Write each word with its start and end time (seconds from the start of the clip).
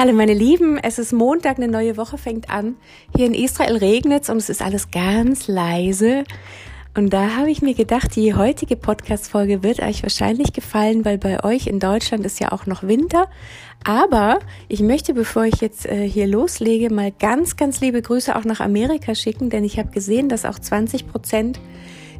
Hallo 0.00 0.14
meine 0.14 0.32
Lieben, 0.32 0.78
es 0.78 0.98
ist 0.98 1.12
Montag, 1.12 1.58
eine 1.58 1.68
neue 1.68 1.98
Woche 1.98 2.16
fängt 2.16 2.48
an. 2.48 2.76
Hier 3.14 3.26
in 3.26 3.34
Israel 3.34 3.76
regnet 3.76 4.22
es 4.22 4.30
und 4.30 4.38
es 4.38 4.48
ist 4.48 4.62
alles 4.62 4.90
ganz 4.90 5.46
leise. 5.46 6.24
Und 6.96 7.12
da 7.12 7.36
habe 7.36 7.50
ich 7.50 7.60
mir 7.60 7.74
gedacht, 7.74 8.16
die 8.16 8.32
heutige 8.32 8.76
Podcast-Folge 8.76 9.62
wird 9.62 9.80
euch 9.80 10.02
wahrscheinlich 10.02 10.54
gefallen, 10.54 11.04
weil 11.04 11.18
bei 11.18 11.44
euch 11.44 11.66
in 11.66 11.80
Deutschland 11.80 12.24
ist 12.24 12.40
ja 12.40 12.50
auch 12.50 12.64
noch 12.64 12.82
Winter. 12.82 13.28
Aber 13.84 14.38
ich 14.68 14.80
möchte, 14.80 15.12
bevor 15.12 15.44
ich 15.44 15.60
jetzt 15.60 15.84
äh, 15.84 16.08
hier 16.08 16.26
loslege, 16.26 16.88
mal 16.88 17.12
ganz, 17.12 17.56
ganz 17.56 17.82
liebe 17.82 18.00
Grüße 18.00 18.34
auch 18.34 18.44
nach 18.44 18.60
Amerika 18.60 19.14
schicken, 19.14 19.50
denn 19.50 19.64
ich 19.64 19.78
habe 19.78 19.90
gesehen, 19.90 20.30
dass 20.30 20.46
auch 20.46 20.58
20 20.58 21.08
Prozent 21.08 21.60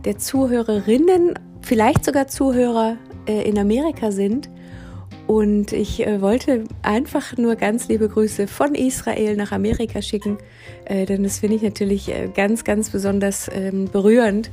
der 0.05 0.19
Zuhörerinnen, 0.19 1.38
vielleicht 1.62 2.05
sogar 2.05 2.28
Zuhörer 2.28 2.98
äh, 3.27 3.48
in 3.48 3.59
Amerika 3.59 4.12
sind. 4.12 4.51
Und 5.30 5.73
ich 5.73 6.05
äh, 6.05 6.20
wollte 6.20 6.65
einfach 6.83 7.37
nur 7.37 7.55
ganz 7.55 7.87
liebe 7.87 8.09
Grüße 8.09 8.48
von 8.48 8.75
Israel 8.75 9.37
nach 9.37 9.52
Amerika 9.52 10.02
schicken, 10.02 10.38
äh, 10.87 11.07
denn 11.07 11.23
das 11.23 11.38
finde 11.38 11.55
ich 11.55 11.62
natürlich 11.62 12.09
äh, 12.09 12.29
ganz, 12.34 12.65
ganz 12.65 12.91
besonders 12.91 13.48
ähm, 13.55 13.85
berührend. 13.85 14.51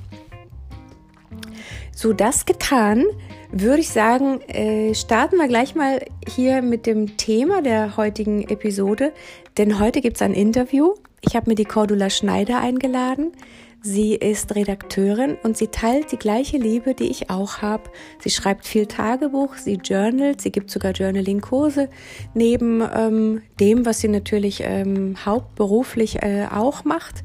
So, 1.96 2.14
das 2.14 2.46
getan, 2.46 3.06
würde 3.52 3.80
ich 3.80 3.90
sagen, 3.90 4.40
äh, 4.42 4.94
starten 4.94 5.38
wir 5.38 5.48
gleich 5.48 5.74
mal 5.74 6.06
hier 6.28 6.62
mit 6.62 6.86
dem 6.86 7.18
Thema 7.18 7.64
der 7.64 7.98
heutigen 7.98 8.48
Episode, 8.48 9.14
denn 9.58 9.80
heute 9.80 10.02
gibt 10.02 10.18
es 10.18 10.22
ein 10.22 10.36
Interview. 10.36 10.94
Ich 11.22 11.36
habe 11.36 11.50
mir 11.50 11.56
die 11.56 11.66
Cordula 11.66 12.12
Schneider 12.12 12.60
eingeladen. 12.60 13.32
Sie 13.82 14.16
ist 14.16 14.56
Redakteurin 14.56 15.38
und 15.44 15.56
sie 15.56 15.68
teilt 15.68 16.12
die 16.12 16.18
gleiche 16.18 16.58
Liebe, 16.58 16.94
die 16.94 17.10
ich 17.10 17.30
auch 17.30 17.62
habe. 17.62 17.84
Sie 18.20 18.30
schreibt 18.30 18.66
viel 18.66 18.86
Tagebuch, 18.86 19.56
sie 19.56 19.76
journalt, 19.76 20.42
sie 20.42 20.52
gibt 20.52 20.72
sogar 20.72 20.92
Journaling-Kurse 20.92 21.90
neben 22.34 22.82
ähm, 22.82 23.42
dem, 23.60 23.86
was 23.86 24.02
sie 24.02 24.10
natürlich 24.10 24.62
ähm, 24.64 25.16
hauptberuflich 25.26 26.22
äh, 26.24 26.48
auch 26.52 26.84
macht. 26.84 27.24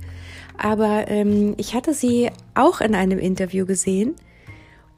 Aber 0.59 1.09
ähm, 1.09 1.55
ich 1.57 1.75
hatte 1.75 1.95
sie 1.95 2.31
auch 2.55 2.81
in 2.81 2.95
einem 2.95 3.19
Interview 3.19 3.67
gesehen 3.67 4.15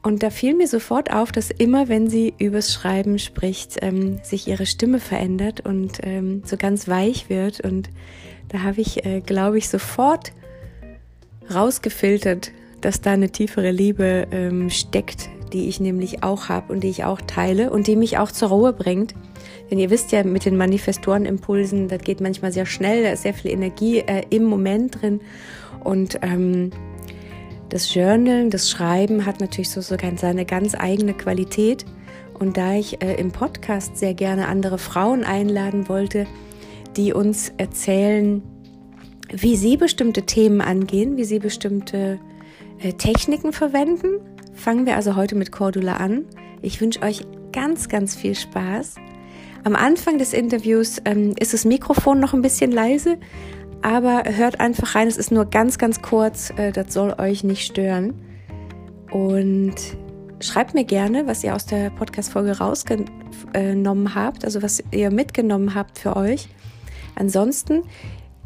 und 0.05 0.21
da 0.21 0.29
fiel 0.29 0.53
mir 0.53 0.67
sofort 0.67 1.11
auf, 1.11 1.31
dass 1.31 1.49
immer, 1.49 1.89
wenn 1.89 2.11
sie 2.11 2.35
übers 2.37 2.71
Schreiben 2.71 3.17
spricht, 3.17 3.77
ähm, 3.81 4.19
sich 4.21 4.47
ihre 4.47 4.67
Stimme 4.67 4.99
verändert 4.99 5.61
und 5.61 5.97
ähm, 6.03 6.43
so 6.45 6.57
ganz 6.57 6.87
weich 6.87 7.27
wird. 7.27 7.61
Und 7.61 7.89
da 8.49 8.61
habe 8.61 8.81
ich, 8.81 9.03
äh, 9.03 9.21
glaube 9.21 9.57
ich, 9.57 9.67
sofort 9.67 10.31
rausgefiltert, 11.53 12.51
dass 12.81 13.01
da 13.01 13.11
eine 13.11 13.29
tiefere 13.29 13.71
Liebe 13.71 14.27
ähm, 14.31 14.69
steckt, 14.69 15.29
die 15.53 15.67
ich 15.69 15.79
nämlich 15.79 16.23
auch 16.23 16.49
habe 16.49 16.73
und 16.73 16.83
die 16.83 16.89
ich 16.89 17.03
auch 17.03 17.21
teile 17.21 17.69
und 17.69 17.87
die 17.87 17.95
mich 17.95 18.17
auch 18.17 18.31
zur 18.31 18.49
Ruhe 18.49 18.73
bringt. 18.73 19.15
Denn 19.69 19.79
ihr 19.79 19.89
wisst 19.89 20.11
ja, 20.11 20.23
mit 20.23 20.45
den 20.45 20.57
Manifestorenimpulsen, 20.57 21.87
das 21.87 22.01
geht 22.01 22.21
manchmal 22.21 22.51
sehr 22.51 22.65
schnell, 22.65 23.03
da 23.03 23.09
ist 23.11 23.23
sehr 23.23 23.33
viel 23.33 23.51
Energie 23.51 23.99
äh, 23.99 24.23
im 24.29 24.43
Moment 24.43 25.01
drin. 25.01 25.21
Und 25.83 26.19
ähm, 26.21 26.71
das 27.69 27.93
Journalen, 27.93 28.49
das 28.49 28.69
Schreiben 28.69 29.25
hat 29.25 29.39
natürlich 29.39 29.69
so, 29.69 29.81
so 29.81 29.95
seine 30.17 30.45
ganz 30.45 30.75
eigene 30.75 31.13
Qualität. 31.13 31.85
Und 32.37 32.57
da 32.57 32.73
ich 32.73 33.01
äh, 33.01 33.15
im 33.15 33.31
Podcast 33.31 33.97
sehr 33.97 34.13
gerne 34.13 34.47
andere 34.47 34.77
Frauen 34.77 35.23
einladen 35.23 35.89
wollte, 35.89 36.27
die 36.95 37.13
uns 37.13 37.51
erzählen, 37.57 38.43
wie 39.31 39.55
Sie 39.55 39.77
bestimmte 39.77 40.23
Themen 40.23 40.61
angehen, 40.61 41.17
wie 41.17 41.23
Sie 41.23 41.39
bestimmte 41.39 42.19
äh, 42.79 42.93
Techniken 42.93 43.53
verwenden. 43.53 44.19
Fangen 44.53 44.85
wir 44.85 44.95
also 44.95 45.15
heute 45.15 45.35
mit 45.35 45.51
Cordula 45.51 45.97
an. 45.97 46.25
Ich 46.61 46.81
wünsche 46.81 47.01
euch 47.01 47.25
ganz, 47.51 47.89
ganz 47.89 48.15
viel 48.15 48.35
Spaß. 48.35 48.95
Am 49.63 49.75
Anfang 49.75 50.17
des 50.17 50.33
Interviews 50.33 51.01
ähm, 51.05 51.33
ist 51.39 51.53
das 51.53 51.65
Mikrofon 51.65 52.19
noch 52.19 52.33
ein 52.33 52.41
bisschen 52.41 52.71
leise, 52.71 53.17
aber 53.81 54.23
hört 54.25 54.59
einfach 54.59 54.95
rein. 54.95 55.07
Es 55.07 55.17
ist 55.17 55.31
nur 55.31 55.45
ganz, 55.45 55.77
ganz 55.77 56.01
kurz. 56.01 56.51
Äh, 56.57 56.71
das 56.71 56.93
soll 56.93 57.15
euch 57.17 57.43
nicht 57.43 57.65
stören. 57.65 58.13
Und 59.11 59.75
schreibt 60.39 60.73
mir 60.73 60.83
gerne, 60.83 61.27
was 61.27 61.43
ihr 61.43 61.55
aus 61.55 61.65
der 61.65 61.89
Podcast-Folge 61.89 62.57
rausgenommen 62.57 64.15
habt, 64.15 64.45
also 64.45 64.61
was 64.61 64.83
ihr 64.91 65.11
mitgenommen 65.11 65.75
habt 65.75 65.99
für 65.99 66.15
euch. 66.15 66.47
Ansonsten 67.15 67.83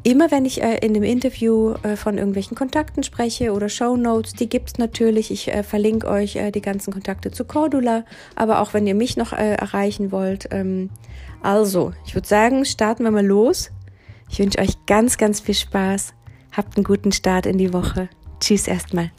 Immer 0.04 0.32
wenn 0.32 0.46
ich 0.46 0.62
äh, 0.62 0.78
in 0.78 0.94
dem 0.94 1.04
Interview 1.04 1.74
äh, 1.84 1.98
von 1.98 2.18
irgendwelchen 2.18 2.56
Kontakten 2.56 3.04
spreche 3.04 3.52
oder 3.52 3.68
Show 3.68 3.98
Notes, 3.98 4.34
die 4.34 4.48
gibt's 4.48 4.78
natürlich. 4.78 5.30
Ich 5.30 5.50
äh, 5.50 5.62
verlinke 5.62 6.08
euch 6.08 6.38
äh, 6.38 6.52
die 6.52 6.62
ganzen 6.62 6.94
Kontakte 6.94 7.32
zu 7.32 7.44
Cordula, 7.44 8.06
aber 8.36 8.62
auch 8.62 8.74
wenn 8.74 8.88
ihr 8.88 8.96
mich 8.96 9.18
noch 9.18 9.34
äh, 9.34 9.56
erreichen 9.56 10.12
wollt. 10.12 10.48
Ähm, 10.52 10.90
also, 11.42 11.94
ich 12.06 12.16
würde 12.16 12.28
sagen, 12.28 12.64
starten 12.64 13.04
wir 13.04 13.12
mal 13.12 13.26
los. 13.26 13.72
Ich 14.30 14.40
wünsche 14.40 14.60
euch 14.60 14.86
ganz, 14.86 15.18
ganz 15.18 15.42
viel 15.42 15.56
Spaß. 15.56 16.14
Habt 16.56 16.78
einen 16.78 16.86
guten 16.86 17.12
Start 17.12 17.46
in 17.46 17.58
die 17.58 17.74
Woche. 17.74 18.10
Tschüss 18.40 18.68
erstmal. 18.68 19.12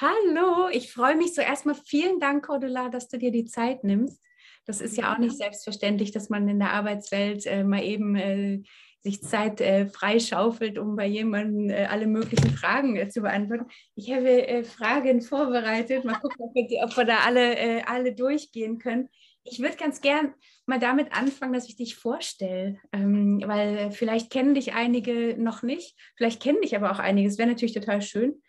Hallo, 0.00 0.70
ich 0.72 0.90
freue 0.94 1.14
mich 1.14 1.34
zuerst 1.34 1.66
mal. 1.66 1.74
Vielen 1.74 2.20
Dank, 2.20 2.46
Cordula, 2.46 2.88
dass 2.88 3.08
du 3.08 3.18
dir 3.18 3.30
die 3.30 3.44
Zeit 3.44 3.84
nimmst. 3.84 4.18
Das 4.64 4.80
ist 4.80 4.96
ja 4.96 5.12
auch 5.12 5.18
nicht 5.18 5.36
selbstverständlich, 5.36 6.10
dass 6.10 6.30
man 6.30 6.48
in 6.48 6.58
der 6.58 6.72
Arbeitswelt 6.72 7.44
äh, 7.44 7.64
mal 7.64 7.84
eben 7.84 8.16
äh, 8.16 8.62
sich 9.02 9.20
Zeit 9.20 9.60
äh, 9.60 9.88
freischaufelt, 9.88 10.78
um 10.78 10.96
bei 10.96 11.06
jemandem 11.06 11.68
äh, 11.68 11.84
alle 11.84 12.06
möglichen 12.06 12.48
Fragen 12.48 12.96
äh, 12.96 13.10
zu 13.10 13.20
beantworten. 13.20 13.66
Ich 13.94 14.10
habe 14.10 14.48
äh, 14.48 14.64
Fragen 14.64 15.20
vorbereitet. 15.20 16.06
Mal 16.06 16.14
gucken, 16.18 16.46
ob 16.46 16.54
wir, 16.54 16.82
ob 16.82 16.96
wir 16.96 17.04
da 17.04 17.18
alle, 17.18 17.58
äh, 17.58 17.82
alle 17.82 18.14
durchgehen 18.14 18.78
können. 18.78 19.10
Ich 19.44 19.60
würde 19.60 19.76
ganz 19.76 20.00
gern 20.00 20.32
mal 20.64 20.78
damit 20.78 21.12
anfangen, 21.12 21.52
dass 21.52 21.68
ich 21.68 21.76
dich 21.76 21.96
vorstelle, 21.96 22.78
ähm, 22.92 23.42
weil 23.44 23.90
vielleicht 23.90 24.30
kennen 24.30 24.54
dich 24.54 24.72
einige 24.72 25.36
noch 25.38 25.62
nicht, 25.62 25.94
vielleicht 26.16 26.42
kennen 26.42 26.62
dich 26.62 26.74
aber 26.74 26.90
auch 26.90 27.00
einige. 27.00 27.28
Es 27.28 27.36
wäre 27.36 27.50
natürlich 27.50 27.74
total 27.74 28.00
schön. 28.00 28.40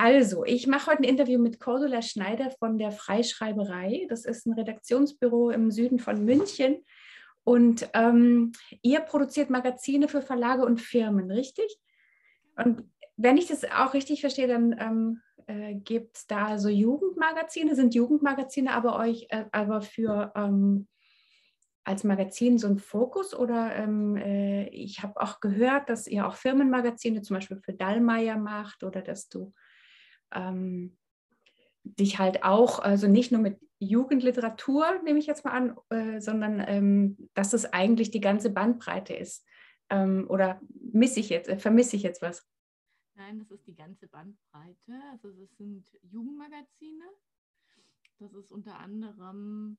Also, 0.00 0.44
ich 0.44 0.68
mache 0.68 0.92
heute 0.92 1.00
ein 1.00 1.08
Interview 1.08 1.40
mit 1.40 1.58
Cordula 1.58 2.02
Schneider 2.02 2.52
von 2.52 2.78
der 2.78 2.92
Freischreiberei. 2.92 4.06
Das 4.08 4.24
ist 4.24 4.46
ein 4.46 4.52
Redaktionsbüro 4.52 5.50
im 5.50 5.72
Süden 5.72 5.98
von 5.98 6.24
München. 6.24 6.84
Und 7.42 7.90
ähm, 7.94 8.52
ihr 8.82 9.00
produziert 9.00 9.50
Magazine 9.50 10.06
für 10.06 10.22
Verlage 10.22 10.64
und 10.64 10.80
Firmen, 10.80 11.32
richtig? 11.32 11.80
Und 12.54 12.84
wenn 13.16 13.38
ich 13.38 13.48
das 13.48 13.64
auch 13.64 13.92
richtig 13.92 14.20
verstehe, 14.20 14.46
dann 14.46 14.76
ähm, 14.78 15.20
äh, 15.48 15.74
gibt 15.74 16.18
es 16.18 16.26
da 16.28 16.58
so 16.58 16.68
Jugendmagazine, 16.68 17.74
sind 17.74 17.92
Jugendmagazine 17.96 18.74
aber 18.74 19.00
euch 19.00 19.26
äh, 19.30 19.46
aber 19.50 19.82
für 19.82 20.30
ähm, 20.36 20.86
als 21.82 22.04
Magazin 22.04 22.56
so 22.58 22.68
ein 22.68 22.78
Fokus 22.78 23.34
oder 23.34 23.74
ähm, 23.74 24.16
äh, 24.16 24.68
ich 24.68 25.02
habe 25.02 25.20
auch 25.20 25.40
gehört, 25.40 25.90
dass 25.90 26.06
ihr 26.06 26.24
auch 26.24 26.36
Firmenmagazine 26.36 27.20
zum 27.22 27.34
Beispiel 27.34 27.56
für 27.56 27.72
Dallmayr 27.72 28.36
macht 28.36 28.84
oder 28.84 29.02
dass 29.02 29.28
du 29.28 29.52
ähm, 30.32 30.96
dich 31.82 32.18
halt 32.18 32.44
auch, 32.44 32.78
also 32.80 33.08
nicht 33.08 33.32
nur 33.32 33.40
mit 33.40 33.60
Jugendliteratur, 33.78 35.00
nehme 35.04 35.18
ich 35.18 35.26
jetzt 35.26 35.44
mal 35.44 35.52
an, 35.52 35.76
äh, 35.90 36.20
sondern 36.20 36.62
ähm, 36.66 37.30
dass 37.34 37.52
es 37.52 37.64
eigentlich 37.66 38.10
die 38.10 38.20
ganze 38.20 38.50
Bandbreite 38.50 39.14
ist. 39.14 39.46
Ähm, 39.90 40.26
oder 40.28 40.60
misse 40.92 41.20
ich 41.20 41.28
jetzt, 41.28 41.48
äh, 41.48 41.58
vermisse 41.58 41.96
ich 41.96 42.02
jetzt 42.02 42.20
was? 42.20 42.46
Nein, 43.14 43.38
das 43.38 43.50
ist 43.50 43.66
die 43.66 43.74
ganze 43.74 44.08
Bandbreite. 44.08 45.00
Also 45.12 45.28
es 45.42 45.56
sind 45.56 45.84
Jugendmagazine. 46.02 47.04
Das 48.18 48.34
ist 48.34 48.50
unter 48.50 48.78
anderem 48.78 49.78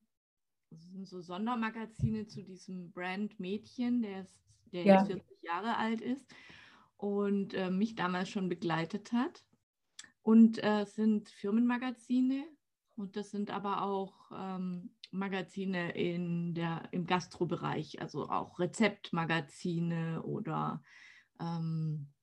das 0.69 0.83
sind 0.91 1.07
so 1.07 1.21
Sondermagazine 1.21 2.27
zu 2.27 2.43
diesem 2.43 2.91
Brand 2.91 3.39
Mädchen, 3.39 4.01
der, 4.01 4.21
ist, 4.21 4.39
der 4.71 4.83
ja. 4.83 5.05
40 5.05 5.41
Jahre 5.41 5.77
alt 5.77 6.01
ist 6.01 6.25
und 6.97 7.53
äh, 7.53 7.71
mich 7.71 7.95
damals 7.95 8.29
schon 8.29 8.49
begleitet 8.49 9.11
hat. 9.11 9.43
Und 10.29 10.63
äh, 10.63 10.85
sind 10.85 11.27
Firmenmagazine 11.27 12.45
und 12.95 13.15
das 13.15 13.31
sind 13.31 13.49
aber 13.49 13.81
auch 13.81 14.29
ähm, 14.31 14.95
Magazine 15.09 15.95
in 15.95 16.53
der, 16.53 16.87
im 16.91 17.07
Gastrobereich, 17.07 17.99
also 17.99 18.29
auch 18.29 18.59
Rezeptmagazine 18.59 20.21
oder 20.21 20.83
ähm, 21.39 22.13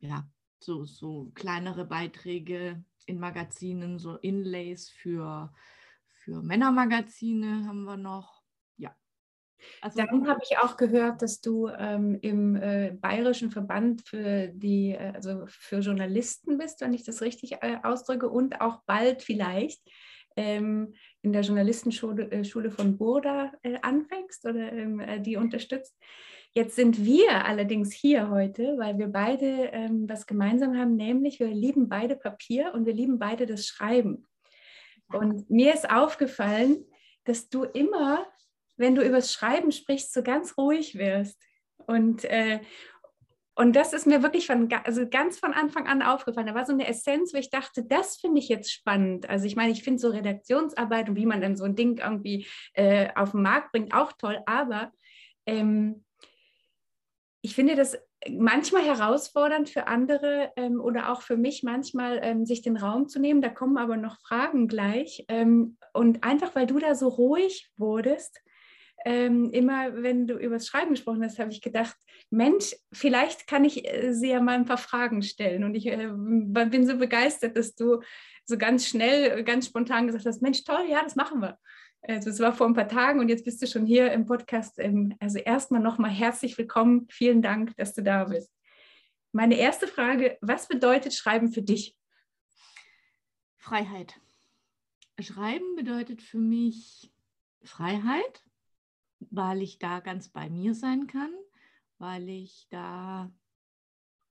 ja, 0.00 0.30
so, 0.58 0.84
so 0.84 1.32
kleinere 1.34 1.86
Beiträge 1.86 2.84
in 3.06 3.18
Magazinen, 3.18 3.98
so 3.98 4.16
Inlays 4.16 4.90
für, 4.90 5.50
für 6.12 6.42
Männermagazine 6.42 7.64
haben 7.66 7.84
wir 7.84 7.96
noch. 7.96 8.43
Also, 9.80 9.98
Dann 9.98 10.28
habe 10.28 10.40
ich 10.42 10.58
auch 10.58 10.76
gehört, 10.76 11.22
dass 11.22 11.40
du 11.40 11.68
ähm, 11.68 12.18
im 12.20 12.56
äh, 12.56 12.92
Bayerischen 13.00 13.50
Verband 13.50 14.02
für 14.02 14.48
die, 14.48 14.90
äh, 14.90 15.12
also 15.14 15.44
für 15.46 15.78
Journalisten 15.78 16.58
bist, 16.58 16.80
wenn 16.80 16.94
ich 16.94 17.04
das 17.04 17.22
richtig 17.22 17.52
äh, 17.62 17.78
ausdrücke, 17.82 18.28
und 18.28 18.60
auch 18.60 18.82
bald 18.86 19.22
vielleicht 19.22 19.82
ähm, 20.36 20.94
in 21.22 21.32
der 21.32 21.42
Journalistenschule 21.42 22.30
äh, 22.30 22.44
Schule 22.44 22.70
von 22.70 22.98
Burda 22.98 23.52
äh, 23.62 23.78
anfängst 23.82 24.44
oder 24.44 24.72
ähm, 24.72 25.00
äh, 25.00 25.20
die 25.20 25.36
unterstützt. 25.36 25.96
Jetzt 26.56 26.76
sind 26.76 27.04
wir 27.04 27.44
allerdings 27.46 27.92
hier 27.92 28.30
heute, 28.30 28.78
weil 28.78 28.96
wir 28.96 29.08
beide 29.08 29.70
ähm, 29.72 30.08
was 30.08 30.24
gemeinsam 30.26 30.78
haben, 30.78 30.94
nämlich 30.94 31.40
wir 31.40 31.48
lieben 31.48 31.88
beide 31.88 32.14
Papier 32.14 32.72
und 32.74 32.86
wir 32.86 32.92
lieben 32.92 33.18
beide 33.18 33.44
das 33.46 33.66
Schreiben. 33.66 34.26
Und 35.12 35.50
mir 35.50 35.74
ist 35.74 35.90
aufgefallen, 35.90 36.84
dass 37.24 37.48
du 37.48 37.64
immer, 37.64 38.26
wenn 38.76 38.94
du 38.94 39.02
übers 39.02 39.32
Schreiben 39.32 39.72
sprichst, 39.72 40.12
so 40.12 40.22
ganz 40.22 40.56
ruhig 40.58 40.96
wirst. 40.96 41.40
Und, 41.86 42.24
äh, 42.24 42.60
und 43.54 43.76
das 43.76 43.92
ist 43.92 44.06
mir 44.06 44.22
wirklich 44.22 44.46
von, 44.46 44.68
also 44.84 45.08
ganz 45.08 45.38
von 45.38 45.52
Anfang 45.52 45.86
an 45.86 46.02
aufgefallen. 46.02 46.46
Da 46.46 46.54
war 46.54 46.66
so 46.66 46.72
eine 46.72 46.88
Essenz, 46.88 47.32
wo 47.32 47.38
ich 47.38 47.50
dachte, 47.50 47.84
das 47.84 48.16
finde 48.16 48.40
ich 48.40 48.48
jetzt 48.48 48.72
spannend. 48.72 49.28
Also 49.28 49.46
ich 49.46 49.54
meine, 49.54 49.72
ich 49.72 49.84
finde 49.84 50.00
so 50.00 50.08
Redaktionsarbeit 50.08 51.08
und 51.08 51.16
wie 51.16 51.26
man 51.26 51.40
dann 51.40 51.56
so 51.56 51.64
ein 51.64 51.76
Ding 51.76 51.98
irgendwie 51.98 52.46
äh, 52.72 53.08
auf 53.14 53.30
den 53.30 53.42
Markt 53.42 53.72
bringt, 53.72 53.94
auch 53.94 54.12
toll. 54.12 54.40
Aber 54.46 54.90
ähm, 55.46 56.04
ich 57.42 57.54
finde 57.54 57.76
das 57.76 57.96
manchmal 58.30 58.82
herausfordernd 58.82 59.68
für 59.68 59.86
andere 59.86 60.50
ähm, 60.56 60.80
oder 60.80 61.12
auch 61.12 61.22
für 61.22 61.36
mich 61.36 61.62
manchmal, 61.62 62.20
ähm, 62.22 62.46
sich 62.46 62.62
den 62.62 62.76
Raum 62.76 63.08
zu 63.08 63.20
nehmen. 63.20 63.42
Da 63.42 63.50
kommen 63.50 63.76
aber 63.76 63.96
noch 63.96 64.18
Fragen 64.20 64.66
gleich. 64.66 65.24
Ähm, 65.28 65.76
und 65.92 66.24
einfach, 66.24 66.54
weil 66.54 66.66
du 66.66 66.78
da 66.78 66.94
so 66.94 67.08
ruhig 67.08 67.70
wurdest, 67.76 68.40
ähm, 69.04 69.50
immer 69.50 70.02
wenn 70.02 70.26
du 70.26 70.34
über 70.34 70.54
das 70.56 70.66
Schreiben 70.66 70.90
gesprochen 70.90 71.22
hast, 71.22 71.38
habe 71.38 71.50
ich 71.50 71.60
gedacht, 71.60 71.96
Mensch, 72.30 72.74
vielleicht 72.92 73.46
kann 73.46 73.64
ich 73.64 73.86
äh, 73.86 74.12
sie 74.12 74.30
ja 74.30 74.40
mal 74.40 74.54
ein 74.54 74.64
paar 74.64 74.78
Fragen 74.78 75.22
stellen. 75.22 75.64
Und 75.64 75.74
ich 75.74 75.86
äh, 75.86 76.10
bin 76.10 76.86
so 76.86 76.96
begeistert, 76.96 77.56
dass 77.56 77.74
du 77.74 78.00
so 78.46 78.56
ganz 78.56 78.86
schnell, 78.86 79.44
ganz 79.44 79.66
spontan 79.66 80.06
gesagt 80.06 80.26
hast, 80.26 80.42
Mensch, 80.42 80.64
toll, 80.64 80.86
ja, 80.88 81.02
das 81.02 81.16
machen 81.16 81.40
wir. 81.40 81.58
Also 82.02 82.30
es 82.30 82.40
war 82.40 82.52
vor 82.52 82.66
ein 82.66 82.74
paar 82.74 82.88
Tagen 82.88 83.20
und 83.20 83.28
jetzt 83.28 83.44
bist 83.44 83.62
du 83.62 83.66
schon 83.66 83.86
hier 83.86 84.12
im 84.12 84.26
Podcast. 84.26 84.78
Ähm, 84.78 85.14
also 85.20 85.38
erstmal 85.38 85.80
nochmal 85.80 86.10
herzlich 86.10 86.56
willkommen. 86.56 87.06
Vielen 87.10 87.42
Dank, 87.42 87.76
dass 87.76 87.94
du 87.94 88.02
da 88.02 88.24
bist. 88.24 88.50
Meine 89.32 89.56
erste 89.56 89.86
Frage, 89.86 90.38
was 90.40 90.68
bedeutet 90.68 91.14
Schreiben 91.14 91.52
für 91.52 91.62
dich? 91.62 91.96
Freiheit. 93.58 94.14
Schreiben 95.20 95.76
bedeutet 95.76 96.22
für 96.22 96.38
mich 96.38 97.10
Freiheit 97.62 98.44
weil 99.20 99.62
ich 99.62 99.78
da 99.78 100.00
ganz 100.00 100.28
bei 100.28 100.48
mir 100.50 100.74
sein 100.74 101.06
kann, 101.06 101.32
weil 101.98 102.28
ich 102.28 102.66
da 102.70 103.32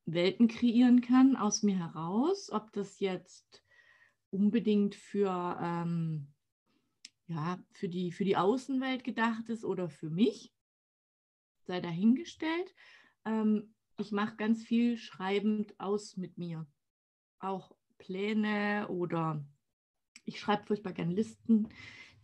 Welten 0.06 0.48
kreieren 0.48 1.02
kann 1.02 1.36
aus 1.36 1.64
mir 1.64 1.78
heraus, 1.78 2.52
ob 2.52 2.72
das 2.74 3.00
jetzt 3.00 3.64
unbedingt 4.32 4.96
für, 4.96 5.58
ähm, 5.62 6.28
ja, 7.28 7.64
für, 7.72 7.88
die, 7.88 8.12
für 8.12 8.26
die 8.26 8.36
Außenwelt 8.36 9.04
gedacht 9.04 9.50
ist 9.50 9.64
oder 9.64 9.90
für 9.90 10.10
mich, 10.10 10.54
sei 11.62 11.80
dahingestellt. 11.80 12.76
Ähm, 13.26 13.74
ich 13.98 14.12
mache 14.12 14.36
ganz 14.36 14.64
viel 14.64 14.98
schreibend 14.98 15.80
aus 15.80 16.18
mit 16.18 16.38
mir. 16.38 16.68
Auch 17.40 17.76
Pläne 17.98 18.88
oder 18.90 19.46
ich 20.26 20.40
schreibe 20.40 20.66
furchtbar 20.66 20.94
gerne 20.94 21.14
Listen 21.14 21.70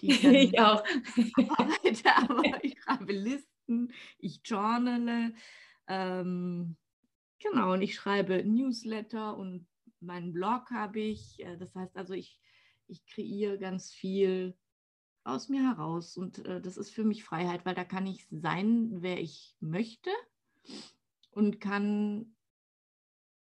die 0.02 0.12
ich, 0.12 0.24
ich 0.24 0.60
auch 0.60 0.84
arbeite, 1.58 2.16
aber 2.16 2.64
ich 2.64 2.80
schreibe 2.82 3.14
Listen, 3.14 3.92
ich 4.18 4.42
journale, 4.44 5.34
ähm, 5.88 6.78
genau, 7.40 7.74
und 7.74 7.82
ich 7.82 7.96
schreibe 7.96 8.44
Newsletter 8.44 9.38
und 9.38 9.68
meinen 10.00 10.34
Blog 10.34 10.72
habe 10.72 11.00
ich. 11.00 11.40
Äh, 11.40 11.58
das 11.58 11.76
heißt 11.76 11.98
also, 11.98 12.14
ich, 12.14 12.40
ich 12.88 13.06
kreiere 13.06 13.58
ganz 13.58 13.92
viel 13.92 14.58
aus 15.24 15.50
mir 15.50 15.64
heraus 15.64 16.18
und 16.18 16.46
äh, 16.46 16.62
das 16.62 16.78
ist 16.78 16.92
für 16.92 17.04
mich 17.04 17.24
Freiheit, 17.24 17.66
weil 17.66 17.76
da 17.76 17.84
kann 17.84 18.08
ich 18.08 18.26
sein, 18.32 19.02
wer 19.02 19.20
ich 19.20 19.56
möchte 19.60 20.10
und 21.32 21.60
kann 21.60 22.36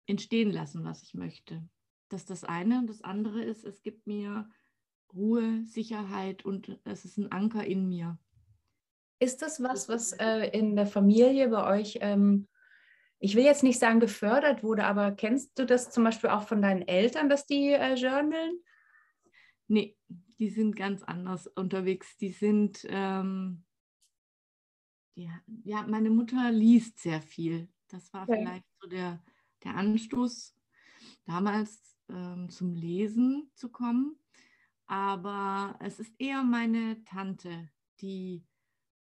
entstehen 0.05 0.51
lassen, 0.51 0.83
was 0.83 1.03
ich 1.03 1.13
möchte. 1.13 1.67
Das 2.09 2.21
ist 2.21 2.29
das 2.29 2.43
eine. 2.43 2.79
Und 2.79 2.87
das 2.87 3.01
andere 3.01 3.43
ist, 3.43 3.63
es 3.63 3.81
gibt 3.81 4.07
mir 4.07 4.49
Ruhe, 5.13 5.65
Sicherheit 5.65 6.45
und 6.45 6.79
es 6.83 7.05
ist 7.05 7.17
ein 7.17 7.31
Anker 7.31 7.63
in 7.63 7.87
mir. 7.87 8.17
Ist 9.19 9.41
das 9.41 9.61
was, 9.61 9.89
was 9.89 10.13
äh, 10.13 10.49
in 10.57 10.75
der 10.75 10.87
Familie 10.87 11.49
bei 11.49 11.79
euch, 11.79 11.97
ähm, 12.01 12.47
ich 13.19 13.35
will 13.35 13.43
jetzt 13.43 13.63
nicht 13.63 13.79
sagen 13.79 13.99
gefördert 13.99 14.63
wurde, 14.63 14.85
aber 14.85 15.11
kennst 15.11 15.57
du 15.59 15.65
das 15.65 15.91
zum 15.91 16.05
Beispiel 16.05 16.29
auch 16.29 16.43
von 16.43 16.61
deinen 16.61 16.87
Eltern, 16.87 17.27
dass 17.27 17.45
die 17.45 17.69
äh, 17.73 17.95
journalen? 17.95 18.59
Nee, 19.67 19.97
die 20.07 20.49
sind 20.49 20.75
ganz 20.75 21.03
anders 21.03 21.47
unterwegs. 21.47 22.17
Die 22.17 22.31
sind, 22.31 22.85
ähm, 22.87 23.65
ja, 25.15 25.31
ja, 25.63 25.85
meine 25.85 26.09
Mutter 26.09 26.49
liest 26.51 26.99
sehr 26.99 27.21
viel. 27.21 27.67
Das 27.89 28.13
war 28.13 28.23
okay. 28.23 28.37
vielleicht 28.37 28.65
so 28.81 28.87
der, 28.87 29.21
der 29.63 29.75
Anstoß, 29.75 30.55
damals 31.25 31.97
ähm, 32.09 32.49
zum 32.49 32.73
Lesen 32.73 33.51
zu 33.53 33.69
kommen 33.69 34.18
aber 34.89 35.77
es 35.81 35.99
ist 35.99 36.15
eher 36.17 36.41
meine 36.41 37.03
Tante, 37.05 37.69
die 38.01 38.43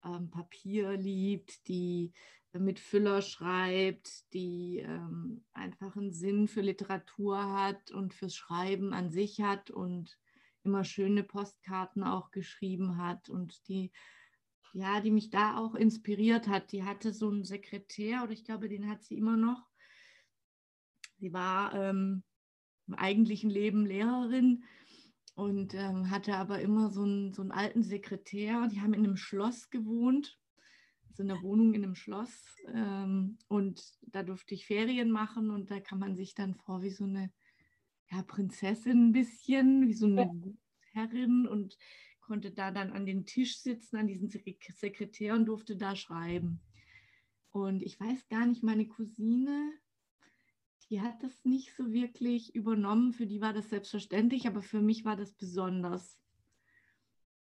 ähm, 0.05 0.31
Papier 0.31 0.93
liebt, 0.93 1.67
die 1.67 2.13
mit 2.53 2.79
Füller 2.79 3.21
schreibt, 3.21 4.31
die 4.31 4.79
ähm, 4.79 5.43
einfach 5.51 5.97
einen 5.97 6.13
Sinn 6.13 6.47
für 6.47 6.61
Literatur 6.61 7.51
hat 7.51 7.91
und 7.91 8.13
fürs 8.13 8.33
Schreiben 8.33 8.93
an 8.93 9.11
sich 9.11 9.41
hat 9.41 9.71
und 9.71 10.17
immer 10.63 10.85
schöne 10.85 11.21
Postkarten 11.21 12.03
auch 12.03 12.31
geschrieben 12.31 12.97
hat 12.97 13.27
und 13.27 13.67
die 13.67 13.91
ja, 14.75 15.01
die 15.01 15.11
mich 15.11 15.29
da 15.29 15.57
auch 15.57 15.75
inspiriert 15.75 16.47
hat. 16.47 16.71
Die 16.71 16.83
hatte 16.83 17.13
so 17.13 17.29
einen 17.29 17.43
Sekretär 17.43 18.23
oder 18.23 18.31
ich 18.31 18.43
glaube, 18.43 18.69
den 18.69 18.89
hat 18.89 19.03
sie 19.03 19.17
immer 19.17 19.37
noch. 19.37 19.69
Sie 21.17 21.31
war 21.31 21.75
ähm, 21.75 22.23
im 22.87 22.95
eigentlichen 22.95 23.49
Leben 23.51 23.85
Lehrerin 23.85 24.63
und 25.35 25.73
ähm, 25.73 26.09
hatte 26.09 26.35
aber 26.35 26.61
immer 26.61 26.89
so 26.89 27.03
einen, 27.03 27.33
so 27.33 27.41
einen 27.41 27.51
alten 27.51 27.83
Sekretär. 27.83 28.67
Die 28.71 28.81
haben 28.81 28.93
in 28.93 29.03
einem 29.03 29.17
Schloss 29.17 29.69
gewohnt, 29.69 30.37
also 31.09 31.23
in 31.23 31.31
einer 31.31 31.41
Wohnung 31.41 31.73
in 31.73 31.83
einem 31.83 31.95
Schloss. 31.95 32.55
Ähm, 32.73 33.37
und 33.47 33.81
da 34.01 34.23
durfte 34.23 34.53
ich 34.53 34.65
Ferien 34.65 35.11
machen 35.11 35.49
und 35.49 35.71
da 35.71 35.79
kann 35.79 35.99
man 35.99 36.15
sich 36.15 36.35
dann 36.35 36.55
vor 36.55 36.81
wie 36.83 36.91
so 36.91 37.05
eine 37.05 37.31
ja, 38.11 38.21
Prinzessin 38.23 39.09
ein 39.09 39.11
bisschen, 39.11 39.87
wie 39.87 39.93
so 39.93 40.05
eine 40.05 40.29
Herrin 40.91 41.47
und 41.47 41.77
konnte 42.21 42.51
da 42.51 42.71
dann 42.71 42.91
an 42.91 43.05
den 43.05 43.25
Tisch 43.25 43.59
sitzen, 43.59 43.97
an 43.97 44.07
diesen 44.07 44.29
Sekretär 44.29 45.33
und 45.33 45.45
durfte 45.45 45.75
da 45.75 45.95
schreiben. 45.95 46.61
Und 47.51 47.83
ich 47.83 47.99
weiß 47.99 48.27
gar 48.27 48.45
nicht, 48.45 48.63
meine 48.63 48.87
Cousine, 48.87 49.73
die 50.93 51.01
hat 51.01 51.23
das 51.23 51.43
nicht 51.43 51.75
so 51.75 51.91
wirklich 51.91 52.53
übernommen. 52.53 53.13
Für 53.13 53.25
die 53.25 53.41
war 53.41 53.51
das 53.51 53.67
selbstverständlich, 53.71 54.45
aber 54.45 54.61
für 54.61 54.79
mich 54.79 55.05
war 55.05 55.15
das 55.15 55.33
besonders. 55.33 56.19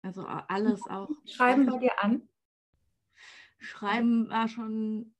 Also 0.00 0.25
alles 0.25 0.80
auch. 0.87 1.11
Schreiben 1.25 1.66
bei 1.66 1.78
dir 1.78 2.04
an? 2.04 2.22
Schreiben 3.58 4.28
war 4.28 4.46
schon, 4.46 5.12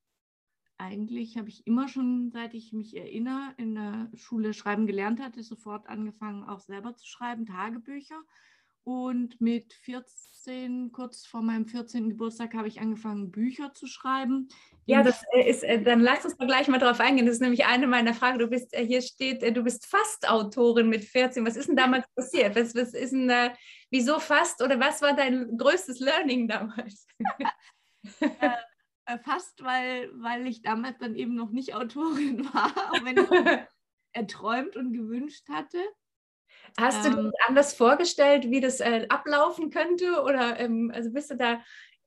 eigentlich 0.79 1.37
habe 1.37 1.49
ich 1.49 1.67
immer 1.67 1.89
schon, 1.89 2.31
seit 2.31 2.55
ich 2.55 2.73
mich 2.73 2.97
erinnere, 2.97 3.55
in 3.57 3.75
der 3.75 4.09
Schule 4.15 4.55
schreiben 4.55 4.87
gelernt 4.87 5.19
hatte, 5.19 5.43
sofort 5.43 5.89
angefangen, 5.89 6.45
auch 6.45 6.61
selber 6.61 6.95
zu 6.95 7.09
schreiben, 7.09 7.45
Tagebücher. 7.45 8.23
Und 8.85 9.41
mit 9.41 9.73
14, 9.73 10.91
kurz 10.91 11.25
vor 11.25 11.43
meinem 11.43 11.67
14. 11.67 12.11
Geburtstag, 12.11 12.55
habe 12.55 12.67
ich 12.67 12.81
angefangen, 12.81 13.31
Bücher 13.31 13.73
zu 13.75 13.87
schreiben. 13.87 14.49
Ja, 14.87 15.05
das 15.05 15.23
äh, 15.33 15.49
ist, 15.49 15.63
äh, 15.63 15.81
dann 15.81 16.01
lass 16.01 16.25
uns 16.25 16.37
doch 16.37 16.47
gleich 16.47 16.67
mal 16.67 16.79
drauf 16.79 16.99
eingehen. 16.99 17.27
Das 17.27 17.37
ist 17.37 17.43
nämlich 17.43 17.65
eine 17.65 17.87
meiner 17.87 18.15
Fragen. 18.15 18.41
Du 18.41 18.49
bist, 18.49 18.75
äh, 18.75 18.85
hier 18.85 19.03
steht, 19.03 19.43
du 19.57 19.63
bist 19.63 19.87
fast 19.87 20.29
Autorin 20.29 20.89
mit 20.89 21.05
14. 21.05 21.47
Was 21.47 21.57
ist 21.57 21.69
denn 21.69 21.77
damals 21.77 22.07
passiert? 22.17 22.57
Was, 22.57 22.75
was 22.75 22.93
ist 22.93 23.13
denn, 23.13 23.31
wieso 23.91 24.19
fast 24.19 24.63
oder 24.63 24.81
was 24.81 25.01
war 25.01 25.15
dein 25.15 25.57
größtes 25.57 26.01
Learning 26.01 26.49
damals? 26.49 27.07
äh, 28.21 29.19
fast, 29.19 29.63
weil, 29.63 30.11
weil 30.15 30.47
ich 30.47 30.63
damals 30.63 30.99
dann 30.99 31.15
eben 31.15 31.35
noch 31.35 31.51
nicht 31.51 31.75
Autorin 31.75 32.45
war, 32.55 32.73
auch 32.91 33.05
wenn 33.05 33.19
ich 33.19 33.29
erträumt 34.13 34.77
und 34.77 34.93
gewünscht 34.93 35.49
hatte. 35.49 35.79
Hast 36.79 37.07
ähm, 37.07 37.13
du 37.13 37.23
dir 37.25 37.33
anders 37.49 37.75
vorgestellt, 37.75 38.51
wie 38.51 38.61
das 38.61 38.81
äh, 38.81 39.07
ablaufen 39.09 39.71
könnte? 39.71 40.23
Oder 40.23 40.59
ähm, 40.59 40.91
also 40.95 41.13
bist 41.13 41.31
du 41.31 41.37
da 41.37 41.61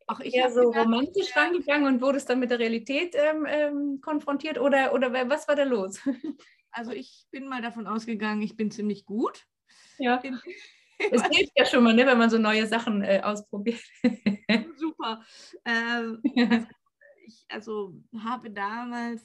auch 0.07 0.19
eher 0.19 0.51
so 0.51 0.69
gedacht, 0.69 0.85
romantisch 0.85 1.29
ja. 1.35 1.41
rangegangen 1.41 1.87
und 1.87 2.01
wurdest 2.01 2.29
dann 2.29 2.39
mit 2.39 2.51
der 2.51 2.59
Realität 2.59 3.15
ähm, 3.15 3.45
ähm 3.47 4.01
konfrontiert? 4.01 4.59
Oder, 4.59 4.93
oder 4.93 5.11
was 5.29 5.47
war 5.47 5.55
da 5.55 5.63
los? 5.63 5.99
Also 6.77 6.91
ich 6.91 7.25
bin 7.31 7.47
mal 7.47 7.61
davon 7.61 7.87
ausgegangen, 7.87 8.41
ich 8.41 8.57
bin 8.57 8.69
ziemlich 8.69 9.05
gut. 9.05 9.45
Ja. 9.97 10.21
Es 11.11 11.23
hilft 11.29 11.51
ja 11.57 11.65
schon 11.65 11.83
mal, 11.83 11.93
ne, 11.93 12.05
wenn 12.05 12.17
man 12.17 12.29
so 12.29 12.37
neue 12.37 12.67
Sachen 12.67 13.01
äh, 13.03 13.21
ausprobiert. 13.21 13.81
Super. 14.77 15.23
Ähm, 15.65 16.21
ich 17.25 17.45
also 17.49 17.93
habe 18.23 18.49
damals 18.51 19.23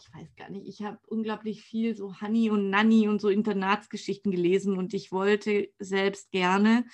ich 0.00 0.14
weiß 0.14 0.36
gar 0.36 0.50
nicht, 0.50 0.66
ich 0.66 0.82
habe 0.82 0.98
unglaublich 1.06 1.62
viel 1.62 1.94
so 1.94 2.20
Honey 2.20 2.50
und 2.50 2.70
Nanny 2.70 3.08
und 3.08 3.20
so 3.20 3.28
Internatsgeschichten 3.28 4.30
gelesen 4.30 4.76
und 4.76 4.94
ich 4.94 5.12
wollte 5.12 5.70
selbst 5.78 6.30
gerne 6.30 6.84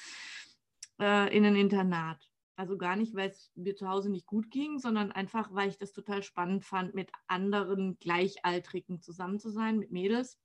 äh, 1.01 1.37
in 1.37 1.45
ein 1.45 1.57
Internat. 1.57 2.29
Also 2.57 2.77
gar 2.77 2.97
nicht, 2.97 3.15
weil 3.15 3.31
es 3.31 3.53
mir 3.55 3.77
zu 3.77 3.89
Hause 3.89 4.11
nicht 4.11 4.27
gut 4.27 4.51
ging, 4.51 4.81
sondern 4.81 5.13
einfach, 5.13 5.55
weil 5.55 5.69
ich 5.69 5.79
das 5.79 5.93
total 5.93 6.25
spannend 6.25 6.65
fand, 6.65 6.93
mit 6.93 7.11
anderen 7.29 7.97
Gleichaltrigen 8.01 9.01
zusammen 9.01 9.39
zu 9.39 9.51
sein, 9.51 9.79
mit 9.79 9.93
Mädels. 9.93 10.41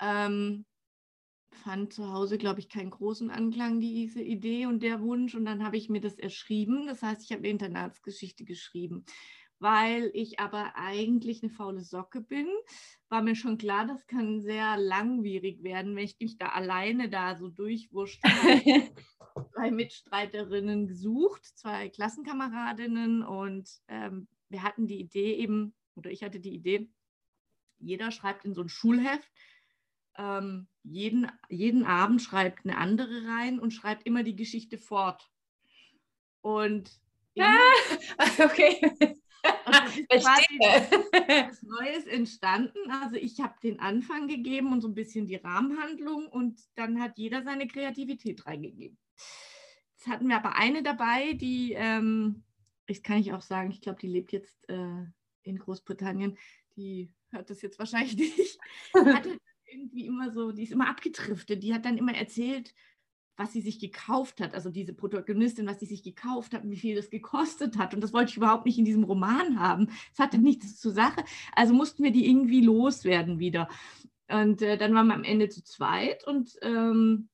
Ähm, 0.00 0.64
fand 1.50 1.92
zu 1.92 2.12
Hause, 2.12 2.38
glaube 2.38 2.60
ich, 2.60 2.68
keinen 2.68 2.90
großen 2.90 3.30
Anklang, 3.30 3.80
diese 3.80 4.22
Idee 4.22 4.66
und 4.66 4.82
der 4.82 5.00
Wunsch. 5.00 5.34
Und 5.34 5.44
dann 5.44 5.64
habe 5.64 5.76
ich 5.76 5.88
mir 5.88 6.00
das 6.00 6.16
erschrieben. 6.16 6.86
Das 6.86 7.02
heißt, 7.02 7.22
ich 7.24 7.32
habe 7.32 7.40
eine 7.40 7.48
Internatsgeschichte 7.48 8.44
geschrieben. 8.44 9.04
Weil 9.60 10.10
ich 10.14 10.38
aber 10.38 10.76
eigentlich 10.76 11.42
eine 11.42 11.50
faule 11.50 11.80
Socke 11.80 12.20
bin, 12.20 12.46
war 13.08 13.22
mir 13.22 13.34
schon 13.34 13.58
klar, 13.58 13.86
das 13.86 14.06
kann 14.06 14.40
sehr 14.40 14.76
langwierig 14.76 15.62
werden, 15.64 15.96
wenn 15.96 16.04
ich 16.04 16.16
mich 16.20 16.38
da 16.38 16.50
alleine 16.50 17.08
da 17.08 17.36
so 17.36 17.48
durchwurscht. 17.48 18.22
zwei 19.54 19.70
Mitstreiterinnen 19.70 20.86
gesucht, 20.86 21.44
zwei 21.44 21.88
Klassenkameradinnen 21.88 23.22
und 23.22 23.68
ähm, 23.88 24.28
wir 24.48 24.62
hatten 24.62 24.86
die 24.86 25.00
Idee 25.00 25.34
eben, 25.34 25.74
oder 25.94 26.10
ich 26.10 26.22
hatte 26.22 26.40
die 26.40 26.54
Idee, 26.54 26.88
jeder 27.78 28.10
schreibt 28.10 28.44
in 28.44 28.54
so 28.54 28.62
ein 28.62 28.68
Schulheft 28.68 29.28
ähm, 30.18 30.66
jeden, 30.82 31.30
jeden 31.48 31.84
Abend 31.84 32.20
schreibt 32.20 32.64
eine 32.64 32.76
andere 32.76 33.26
rein 33.26 33.58
und 33.60 33.70
schreibt 33.70 34.04
immer 34.04 34.24
die 34.24 34.36
Geschichte 34.36 34.76
fort. 34.76 35.30
Und 36.40 37.00
ah, 37.38 37.56
okay. 38.44 39.16
was 40.10 41.62
Neues 41.62 42.06
entstanden. 42.06 42.90
Also 42.90 43.16
ich 43.16 43.40
habe 43.40 43.54
den 43.62 43.80
Anfang 43.80 44.28
gegeben 44.28 44.72
und 44.72 44.80
so 44.80 44.88
ein 44.88 44.94
bisschen 44.94 45.26
die 45.26 45.36
Rahmenhandlung 45.36 46.26
und 46.28 46.60
dann 46.74 47.00
hat 47.00 47.18
jeder 47.18 47.42
seine 47.42 47.66
Kreativität 47.66 48.46
reingegeben. 48.46 48.98
Jetzt 49.94 50.06
hatten 50.06 50.28
wir 50.28 50.36
aber 50.36 50.56
eine 50.56 50.82
dabei, 50.82 51.32
die, 51.32 51.72
ähm, 51.72 52.44
das 52.86 53.02
kann 53.02 53.18
ich 53.18 53.32
auch 53.32 53.42
sagen, 53.42 53.70
ich 53.70 53.80
glaube, 53.80 53.98
die 54.00 54.08
lebt 54.08 54.32
jetzt 54.32 54.68
äh, 54.68 55.04
in 55.42 55.58
Großbritannien. 55.58 56.38
Die 56.76 57.12
hört 57.30 57.50
das 57.50 57.62
jetzt 57.62 57.78
wahrscheinlich 57.78 58.16
nicht. 58.38 58.58
Hatte 58.94 59.38
irgendwie 59.66 60.06
immer 60.06 60.30
so, 60.30 60.52
die 60.52 60.62
ist 60.62 60.72
immer 60.72 60.88
abgetriftet. 60.88 61.62
Die 61.62 61.74
hat 61.74 61.84
dann 61.84 61.98
immer 61.98 62.14
erzählt, 62.14 62.74
was 63.38 63.52
sie 63.52 63.60
sich 63.60 63.78
gekauft 63.78 64.40
hat, 64.40 64.54
also 64.54 64.68
diese 64.68 64.92
Protagonistin, 64.92 65.66
was 65.66 65.80
sie 65.80 65.86
sich 65.86 66.02
gekauft 66.02 66.54
hat 66.54 66.68
wie 66.68 66.76
viel 66.76 66.96
das 66.96 67.08
gekostet 67.08 67.78
hat. 67.78 67.94
Und 67.94 68.02
das 68.02 68.12
wollte 68.12 68.30
ich 68.30 68.36
überhaupt 68.36 68.66
nicht 68.66 68.78
in 68.78 68.84
diesem 68.84 69.04
Roman 69.04 69.60
haben. 69.60 69.90
Es 70.12 70.18
hatte 70.18 70.38
nichts 70.38 70.80
zur 70.80 70.92
Sache. 70.92 71.24
Also 71.54 71.72
mussten 71.72 72.02
wir 72.02 72.10
die 72.10 72.28
irgendwie 72.28 72.60
loswerden 72.60 73.38
wieder. 73.38 73.68
Und 74.28 74.60
äh, 74.60 74.76
dann 74.76 74.94
waren 74.94 75.06
wir 75.06 75.14
am 75.14 75.24
Ende 75.24 75.48
zu 75.48 75.62
zweit 75.62 76.26
und 76.26 76.58
ähm, 76.62 77.28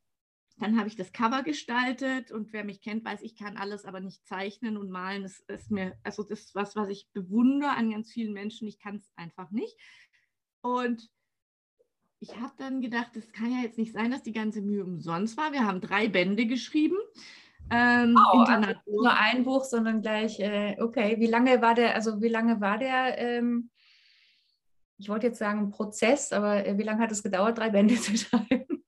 dann 0.59 0.79
habe 0.79 0.89
ich 0.89 0.95
das 0.95 1.13
Cover 1.13 1.43
gestaltet 1.43 2.31
und 2.31 2.53
wer 2.53 2.65
mich 2.65 2.81
kennt, 2.81 3.05
weiß, 3.05 3.23
ich 3.23 3.35
kann 3.37 3.57
alles, 3.57 3.85
aber 3.85 3.99
nicht 3.99 4.25
zeichnen 4.25 4.77
und 4.77 4.91
malen. 4.91 5.25
Das 5.25 5.41
ist 5.41 5.73
mir, 5.73 5.99
also 6.05 6.23
das 6.23 6.41
ist 6.41 6.55
was, 6.55 6.77
was 6.77 6.89
ich 6.89 7.09
bewundere 7.13 7.71
an 7.71 7.91
ganz 7.91 8.13
vielen 8.13 8.33
Menschen. 8.33 8.69
Ich 8.69 8.79
kann 8.79 8.97
es 8.97 9.11
einfach 9.17 9.51
nicht. 9.51 9.77
Und 10.61 11.11
ich 12.25 12.41
habe 12.41 12.55
dann 12.57 12.81
gedacht, 12.81 13.11
das 13.15 13.31
kann 13.33 13.53
ja 13.53 13.59
jetzt 13.59 13.77
nicht 13.77 13.93
sein, 13.93 14.11
dass 14.11 14.23
die 14.23 14.33
ganze 14.33 14.63
Mühe 14.63 14.83
umsonst 14.83 15.37
war. 15.37 15.53
Wir 15.53 15.67
haben 15.67 15.83
drei 15.83 16.09
Bände 16.09 16.47
geschrieben. 16.47 16.97
Ähm, 17.71 18.17
oh, 18.17 18.39
also 18.39 18.73
nur 18.87 19.13
ein 19.13 19.45
Buch, 19.45 19.65
sondern 19.65 20.01
gleich, 20.01 20.41
äh, 20.41 20.77
okay, 20.81 21.17
wie 21.19 21.27
lange 21.27 21.61
war 21.61 21.75
der, 21.75 21.95
also 21.95 22.23
wie 22.23 22.29
lange 22.29 22.63
war 22.63 22.79
der, 22.79 23.19
ähm, 23.19 23.71
ich 24.97 25.09
wollte 25.11 25.27
jetzt 25.27 25.39
sagen 25.39 25.71
Prozess, 25.71 26.33
aber 26.33 26.67
äh, 26.67 26.79
wie 26.79 26.83
lange 26.83 27.03
hat 27.03 27.13
es 27.13 27.23
gedauert, 27.23 27.59
drei 27.59 27.69
Bände 27.69 27.95
zu 28.01 28.17
schreiben? 28.17 28.85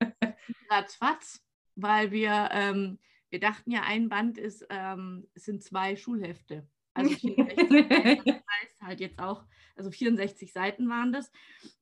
Ratzfatz, 0.70 1.42
weil 1.74 2.12
wir, 2.12 2.48
ähm, 2.52 2.98
wir 3.28 3.40
dachten 3.40 3.70
ja, 3.70 3.82
ein 3.82 4.08
Band 4.08 4.38
ist, 4.38 4.66
ähm, 4.70 5.26
sind 5.34 5.62
zwei 5.62 5.96
Schulhefte. 5.96 6.66
Also 6.94 7.10
64 7.16 7.66
Seiten, 7.68 8.24
das 8.24 8.36
heißt 8.36 8.82
halt 8.82 9.00
jetzt 9.00 9.18
auch, 9.18 9.44
also 9.76 9.90
64 9.90 10.52
Seiten 10.52 10.88
waren 10.88 11.12
das 11.12 11.30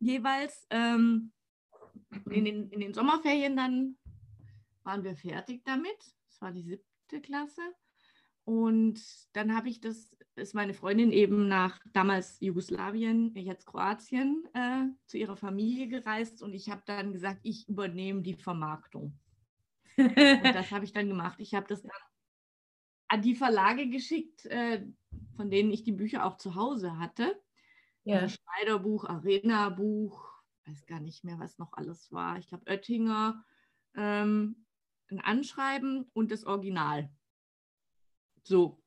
jeweils. 0.00 0.66
Ähm, 2.26 2.32
in 2.32 2.44
den, 2.44 2.70
in 2.70 2.80
den 2.80 2.94
Sommerferien 2.94 3.56
dann 3.56 3.96
waren 4.82 5.04
wir 5.04 5.16
fertig 5.16 5.62
damit. 5.64 5.96
Das 6.28 6.40
war 6.40 6.52
die 6.52 6.62
siebte 6.62 7.20
Klasse. 7.20 7.62
Und 8.44 9.00
dann 9.32 9.56
habe 9.56 9.70
ich 9.70 9.80
das, 9.80 10.14
ist 10.36 10.54
meine 10.54 10.74
Freundin 10.74 11.12
eben 11.12 11.48
nach 11.48 11.80
damals 11.92 12.38
Jugoslawien, 12.40 13.34
jetzt 13.34 13.64
Kroatien, 13.64 14.44
äh, 14.52 14.84
zu 15.06 15.16
ihrer 15.16 15.36
Familie 15.36 15.88
gereist 15.88 16.42
und 16.42 16.52
ich 16.52 16.68
habe 16.68 16.82
dann 16.84 17.12
gesagt, 17.12 17.40
ich 17.42 17.66
übernehme 17.68 18.20
die 18.20 18.34
Vermarktung. 18.34 19.18
und 19.96 20.44
das 20.54 20.70
habe 20.72 20.84
ich 20.84 20.92
dann 20.92 21.08
gemacht. 21.08 21.40
Ich 21.40 21.54
habe 21.54 21.66
das 21.68 21.82
dann 21.82 21.90
an 23.08 23.22
die 23.22 23.34
Verlage 23.34 23.88
geschickt, 23.88 24.44
äh, 24.46 24.86
von 25.36 25.50
denen 25.50 25.70
ich 25.70 25.84
die 25.84 25.92
Bücher 25.92 26.26
auch 26.26 26.36
zu 26.36 26.54
Hause 26.54 26.98
hatte. 26.98 27.40
Ja. 28.04 28.20
Also 28.20 28.36
Schneiderbuch, 28.36 29.04
Arena-Buch, 29.04 30.33
weiß 30.66 30.86
gar 30.86 31.00
nicht 31.00 31.24
mehr, 31.24 31.38
was 31.38 31.58
noch 31.58 31.72
alles 31.72 32.10
war. 32.12 32.38
Ich 32.38 32.48
glaube, 32.48 32.66
Oettinger, 32.66 33.44
ähm, 33.94 34.66
ein 35.08 35.20
Anschreiben 35.20 36.10
und 36.12 36.30
das 36.30 36.44
Original. 36.44 37.10
So. 38.42 38.80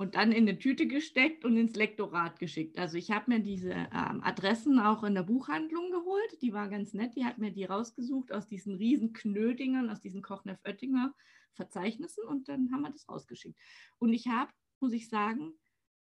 Und 0.00 0.14
dann 0.14 0.30
in 0.30 0.48
eine 0.48 0.58
Tüte 0.58 0.86
gesteckt 0.86 1.44
und 1.44 1.56
ins 1.56 1.74
Lektorat 1.74 2.38
geschickt. 2.38 2.78
Also 2.78 2.96
ich 2.96 3.10
habe 3.10 3.32
mir 3.32 3.40
diese 3.40 3.72
ähm, 3.72 4.22
Adressen 4.22 4.78
auch 4.78 5.02
in 5.02 5.14
der 5.14 5.24
Buchhandlung 5.24 5.90
geholt. 5.90 6.40
Die 6.40 6.52
war 6.52 6.68
ganz 6.68 6.94
nett. 6.94 7.16
Die 7.16 7.24
hat 7.24 7.38
mir 7.38 7.50
die 7.50 7.64
rausgesucht 7.64 8.32
aus 8.32 8.46
diesen 8.46 8.76
riesen 8.76 9.12
Knödingern, 9.12 9.90
aus 9.90 10.00
diesen 10.00 10.22
Kochneff-Oettinger 10.22 11.12
Verzeichnissen 11.58 12.24
und 12.24 12.48
dann 12.48 12.70
haben 12.72 12.82
wir 12.82 12.90
das 12.90 13.08
rausgeschickt. 13.08 13.58
Und 13.98 14.12
ich 14.12 14.28
habe, 14.28 14.52
muss 14.80 14.92
ich 14.92 15.08
sagen, 15.08 15.58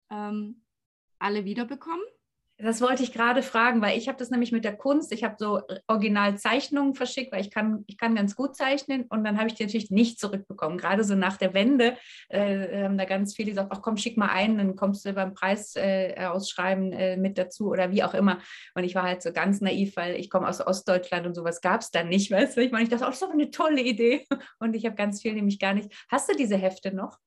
ähm, 0.09 0.63
alle 1.19 1.45
wiederbekommen. 1.45 2.05
Das 2.59 2.81
wollte 2.81 3.03
ich 3.03 3.13
gerade 3.13 3.43
fragen, 3.43 3.81
weil 3.81 3.99
ich 3.99 4.07
habe 4.07 4.17
das 4.17 4.31
nämlich 4.31 4.51
mit 4.51 4.65
der 4.65 4.75
Kunst, 4.75 5.11
ich 5.11 5.23
habe 5.23 5.35
so 5.37 5.61
Originalzeichnungen 5.85 6.95
verschickt, 6.95 7.31
weil 7.31 7.41
ich 7.41 7.51
kann, 7.51 7.83
ich 7.85 7.99
kann 7.99 8.15
ganz 8.15 8.35
gut 8.35 8.55
zeichnen 8.55 9.03
und 9.09 9.23
dann 9.23 9.37
habe 9.37 9.47
ich 9.47 9.53
die 9.53 9.63
natürlich 9.63 9.91
nicht 9.91 10.19
zurückbekommen. 10.19 10.79
Gerade 10.79 11.03
so 11.03 11.13
nach 11.13 11.37
der 11.37 11.53
Wende 11.53 11.97
äh, 12.29 12.83
haben 12.83 12.97
da 12.97 13.05
ganz 13.05 13.35
viele 13.35 13.51
gesagt, 13.51 13.71
ach 13.71 13.83
komm, 13.83 13.97
schick 13.97 14.17
mal 14.17 14.29
ein, 14.29 14.57
dann 14.57 14.75
kommst 14.75 15.05
du 15.05 15.13
beim 15.13 15.35
Preis 15.35 15.75
äh, 15.75 16.15
ausschreiben 16.25 16.91
äh, 16.93 17.15
mit 17.15 17.37
dazu 17.37 17.69
oder 17.69 17.91
wie 17.91 18.01
auch 18.01 18.15
immer. 18.15 18.39
Und 18.73 18.85
ich 18.85 18.95
war 18.95 19.03
halt 19.03 19.21
so 19.21 19.31
ganz 19.31 19.61
naiv, 19.61 19.95
weil 19.95 20.15
ich 20.15 20.31
komme 20.31 20.47
aus 20.47 20.65
Ostdeutschland 20.65 21.27
und 21.27 21.35
sowas 21.35 21.61
gab 21.61 21.81
es 21.81 21.91
dann 21.91 22.09
nicht, 22.09 22.31
weißt 22.31 22.57
du? 22.57 22.61
Ich 22.61 22.71
meine, 22.71 22.85
ich 22.85 22.89
dachte, 22.89 23.03
oh, 23.03 23.09
das 23.09 23.17
ist 23.17 23.23
aber 23.23 23.33
eine 23.33 23.51
tolle 23.51 23.81
Idee. 23.81 24.25
Und 24.59 24.75
ich 24.75 24.85
habe 24.85 24.95
ganz 24.95 25.21
viel 25.21 25.33
nämlich 25.33 25.59
gar 25.59 25.75
nicht. 25.75 25.93
Hast 26.09 26.27
du 26.27 26.35
diese 26.35 26.57
Hefte 26.57 26.91
noch? 26.91 27.19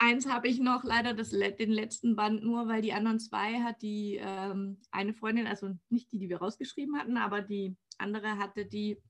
Eins 0.00 0.28
habe 0.28 0.46
ich 0.46 0.60
noch, 0.60 0.84
leider 0.84 1.12
das, 1.12 1.30
den 1.30 1.72
letzten 1.72 2.14
Band 2.14 2.44
nur, 2.44 2.68
weil 2.68 2.82
die 2.82 2.92
anderen 2.92 3.18
zwei 3.18 3.60
hat 3.62 3.82
die 3.82 4.20
ähm, 4.22 4.78
eine 4.92 5.12
Freundin, 5.12 5.48
also 5.48 5.76
nicht 5.90 6.12
die, 6.12 6.18
die 6.18 6.28
wir 6.28 6.38
rausgeschrieben 6.38 6.96
hatten, 6.96 7.16
aber 7.16 7.42
die 7.42 7.76
andere 7.98 8.38
hatte 8.38 8.64
die 8.64 9.02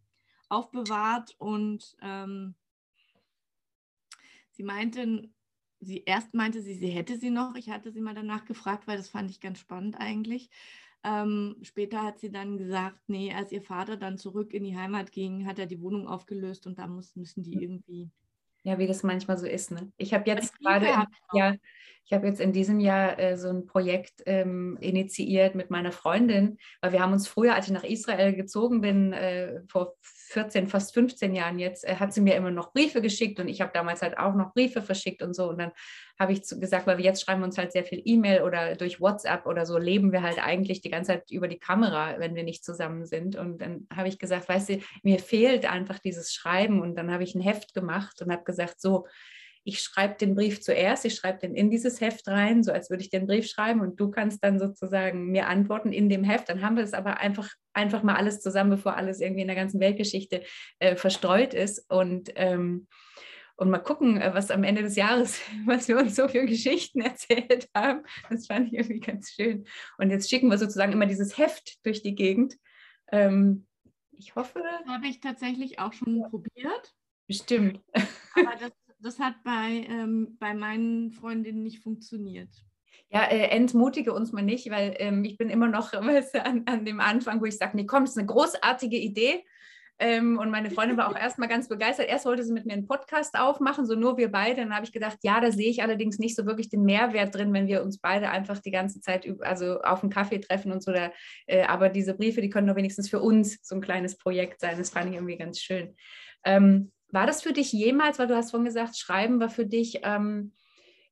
aufbewahrt 0.48 1.34
und 1.38 1.94
ähm, 2.00 2.54
sie 4.52 4.62
meinte, 4.62 5.28
sie 5.80 6.04
erst 6.04 6.32
meinte 6.32 6.62
sie, 6.62 6.74
sie 6.74 6.88
hätte 6.88 7.18
sie 7.18 7.30
noch. 7.30 7.54
Ich 7.54 7.68
hatte 7.68 7.92
sie 7.92 8.00
mal 8.00 8.14
danach 8.14 8.46
gefragt, 8.46 8.86
weil 8.86 8.96
das 8.96 9.10
fand 9.10 9.30
ich 9.30 9.40
ganz 9.40 9.58
spannend 9.58 9.96
eigentlich. 10.00 10.50
Ähm, 11.04 11.56
später 11.62 12.02
hat 12.02 12.18
sie 12.18 12.32
dann 12.32 12.56
gesagt, 12.56 13.00
nee, 13.08 13.32
als 13.32 13.52
ihr 13.52 13.62
Vater 13.62 13.96
dann 13.96 14.18
zurück 14.18 14.52
in 14.54 14.64
die 14.64 14.76
Heimat 14.76 15.12
ging, 15.12 15.46
hat 15.46 15.58
er 15.58 15.66
die 15.66 15.80
Wohnung 15.80 16.08
aufgelöst 16.08 16.66
und 16.66 16.78
da 16.78 16.86
muss, 16.86 17.14
müssen 17.14 17.42
die 17.42 17.62
irgendwie 17.62 18.10
ja, 18.62 18.78
wie 18.78 18.86
das 18.86 19.02
manchmal 19.02 19.38
so 19.38 19.46
ist. 19.46 19.70
Ne? 19.70 19.92
Ich 19.96 20.14
habe 20.14 20.28
jetzt 20.28 20.58
gerade, 20.58 20.86
ja, 21.32 21.54
ich 22.04 22.12
habe 22.12 22.26
jetzt 22.26 22.40
in 22.40 22.52
diesem 22.52 22.80
Jahr 22.80 23.18
äh, 23.18 23.36
so 23.36 23.48
ein 23.48 23.66
Projekt 23.66 24.22
ähm, 24.24 24.78
initiiert 24.80 25.54
mit 25.54 25.70
meiner 25.70 25.92
Freundin, 25.92 26.58
weil 26.80 26.92
wir 26.92 27.00
haben 27.00 27.12
uns 27.12 27.28
früher, 27.28 27.54
als 27.54 27.66
ich 27.66 27.72
nach 27.72 27.84
Israel 27.84 28.34
gezogen 28.34 28.80
bin, 28.80 29.12
äh, 29.12 29.60
vor 29.68 29.94
14, 30.28 30.68
fast 30.68 30.94
15 30.94 31.34
Jahren 31.34 31.58
jetzt, 31.58 31.84
äh, 31.84 31.96
hat 31.96 32.12
sie 32.12 32.20
mir 32.20 32.36
immer 32.36 32.50
noch 32.50 32.72
Briefe 32.72 33.00
geschickt 33.00 33.40
und 33.40 33.48
ich 33.48 33.60
habe 33.60 33.72
damals 33.72 34.02
halt 34.02 34.18
auch 34.18 34.34
noch 34.34 34.52
Briefe 34.52 34.82
verschickt 34.82 35.22
und 35.22 35.34
so. 35.34 35.48
Und 35.48 35.58
dann 35.58 35.72
habe 36.18 36.32
ich 36.32 36.42
gesagt, 36.42 36.86
weil 36.86 36.98
wir 36.98 37.04
jetzt 37.04 37.22
schreiben 37.22 37.42
uns 37.42 37.58
halt 37.58 37.72
sehr 37.72 37.84
viel 37.84 38.02
E-Mail 38.04 38.42
oder 38.42 38.76
durch 38.76 39.00
WhatsApp 39.00 39.46
oder 39.46 39.66
so, 39.66 39.78
leben 39.78 40.12
wir 40.12 40.22
halt 40.22 40.42
eigentlich 40.44 40.80
die 40.80 40.90
ganze 40.90 41.12
Zeit 41.12 41.30
über 41.30 41.48
die 41.48 41.58
Kamera, 41.58 42.18
wenn 42.18 42.34
wir 42.34 42.44
nicht 42.44 42.64
zusammen 42.64 43.06
sind. 43.06 43.36
Und 43.36 43.60
dann 43.60 43.86
habe 43.94 44.08
ich 44.08 44.18
gesagt, 44.18 44.48
weißt 44.48 44.70
du, 44.70 44.80
mir 45.02 45.18
fehlt 45.18 45.70
einfach 45.70 45.98
dieses 45.98 46.32
Schreiben. 46.32 46.80
Und 46.80 46.96
dann 46.96 47.12
habe 47.12 47.22
ich 47.22 47.34
ein 47.34 47.40
Heft 47.40 47.74
gemacht 47.74 48.20
und 48.22 48.32
habe 48.32 48.44
gesagt, 48.44 48.80
so, 48.80 49.06
ich 49.68 49.82
schreibe 49.82 50.14
den 50.14 50.34
Brief 50.34 50.62
zuerst, 50.62 51.04
ich 51.04 51.14
schreibe 51.14 51.40
den 51.40 51.54
in 51.54 51.70
dieses 51.70 52.00
Heft 52.00 52.26
rein, 52.26 52.62
so 52.62 52.72
als 52.72 52.88
würde 52.88 53.02
ich 53.02 53.10
den 53.10 53.26
Brief 53.26 53.46
schreiben 53.46 53.82
und 53.82 54.00
du 54.00 54.10
kannst 54.10 54.42
dann 54.42 54.58
sozusagen 54.58 55.26
mir 55.26 55.46
antworten 55.46 55.92
in 55.92 56.08
dem 56.08 56.24
Heft. 56.24 56.48
Dann 56.48 56.62
haben 56.62 56.76
wir 56.76 56.82
es 56.82 56.94
aber 56.94 57.18
einfach, 57.18 57.50
einfach 57.74 58.02
mal 58.02 58.16
alles 58.16 58.40
zusammen, 58.40 58.70
bevor 58.70 58.96
alles 58.96 59.20
irgendwie 59.20 59.42
in 59.42 59.46
der 59.46 59.56
ganzen 59.56 59.78
Weltgeschichte 59.78 60.42
äh, 60.78 60.96
verstreut 60.96 61.52
ist. 61.52 61.84
Und, 61.90 62.30
ähm, 62.36 62.88
und 63.56 63.68
mal 63.68 63.78
gucken, 63.78 64.18
äh, 64.18 64.32
was 64.32 64.50
am 64.50 64.64
Ende 64.64 64.82
des 64.82 64.96
Jahres, 64.96 65.38
was 65.66 65.86
wir 65.86 65.98
uns 65.98 66.16
so 66.16 66.28
für 66.28 66.46
Geschichten 66.46 67.00
erzählt 67.02 67.68
haben. 67.76 68.04
Das 68.30 68.46
fand 68.46 68.68
ich 68.68 68.72
irgendwie 68.72 69.00
ganz 69.00 69.32
schön. 69.32 69.66
Und 69.98 70.08
jetzt 70.08 70.30
schicken 70.30 70.48
wir 70.48 70.56
sozusagen 70.56 70.92
immer 70.92 71.06
dieses 71.06 71.36
Heft 71.36 71.84
durch 71.84 72.02
die 72.02 72.14
Gegend. 72.14 72.56
Ähm, 73.12 73.66
ich 74.12 74.34
hoffe. 74.34 74.62
Das 74.62 74.94
habe 74.94 75.06
ich 75.08 75.20
tatsächlich 75.20 75.78
auch 75.78 75.92
schon 75.92 76.22
probiert. 76.30 76.94
Bestimmt. 77.26 77.82
Aber 77.92 78.56
das, 78.58 78.72
das 79.00 79.18
hat 79.18 79.34
bei, 79.44 79.86
ähm, 79.88 80.36
bei 80.38 80.54
meinen 80.54 81.12
Freundinnen 81.12 81.62
nicht 81.62 81.82
funktioniert. 81.82 82.50
Ja, 83.10 83.22
äh, 83.24 83.48
entmutige 83.48 84.12
uns 84.12 84.32
mal 84.32 84.42
nicht, 84.42 84.70
weil 84.70 84.94
ähm, 84.98 85.24
ich 85.24 85.38
bin 85.38 85.48
immer 85.48 85.68
noch 85.68 85.92
weißt 85.94 86.34
du, 86.34 86.44
an, 86.44 86.62
an 86.66 86.84
dem 86.84 87.00
Anfang, 87.00 87.40
wo 87.40 87.46
ich 87.46 87.56
sage, 87.56 87.76
nee, 87.76 87.86
komm, 87.86 88.04
das 88.04 88.12
ist 88.12 88.18
eine 88.18 88.26
großartige 88.26 88.96
Idee. 88.96 89.44
Ähm, 90.00 90.38
und 90.38 90.50
meine 90.50 90.70
Freundin 90.70 90.96
war 90.96 91.08
auch 91.08 91.16
erstmal 91.18 91.48
ganz 91.48 91.68
begeistert. 91.68 92.08
Erst 92.08 92.26
wollte 92.26 92.44
sie 92.44 92.52
mit 92.52 92.66
mir 92.66 92.74
einen 92.74 92.86
Podcast 92.86 93.36
aufmachen, 93.38 93.86
so 93.86 93.94
nur 93.94 94.16
wir 94.16 94.30
beide. 94.30 94.60
Dann 94.60 94.74
habe 94.74 94.84
ich 94.84 94.92
gedacht, 94.92 95.18
ja, 95.22 95.40
da 95.40 95.50
sehe 95.50 95.70
ich 95.70 95.82
allerdings 95.82 96.18
nicht 96.18 96.36
so 96.36 96.46
wirklich 96.46 96.68
den 96.68 96.84
Mehrwert 96.84 97.34
drin, 97.34 97.52
wenn 97.52 97.66
wir 97.66 97.82
uns 97.82 97.98
beide 97.98 98.30
einfach 98.30 98.58
die 98.58 98.70
ganze 98.70 99.00
Zeit 99.00 99.26
also 99.40 99.80
auf 99.80 100.02
einen 100.02 100.12
Kaffee 100.12 100.38
treffen 100.38 100.70
und 100.70 100.82
so. 100.82 100.92
Da, 100.92 101.10
äh, 101.46 101.64
aber 101.64 101.88
diese 101.88 102.14
Briefe, 102.14 102.40
die 102.42 102.50
können 102.50 102.68
doch 102.68 102.76
wenigstens 102.76 103.08
für 103.08 103.20
uns 103.20 103.58
so 103.62 103.74
ein 103.74 103.80
kleines 103.80 104.16
Projekt 104.18 104.60
sein. 104.60 104.78
Das 104.78 104.90
fand 104.90 105.08
ich 105.08 105.14
irgendwie 105.14 105.38
ganz 105.38 105.58
schön. 105.60 105.96
Ähm, 106.44 106.92
war 107.10 107.26
das 107.26 107.42
für 107.42 107.52
dich 107.52 107.72
jemals, 107.72 108.18
weil 108.18 108.26
du 108.26 108.36
hast 108.36 108.50
vorhin 108.50 108.66
gesagt, 108.66 108.96
Schreiben 108.96 109.40
war 109.40 109.50
für 109.50 109.66
dich 109.66 110.00
ähm, 110.02 110.52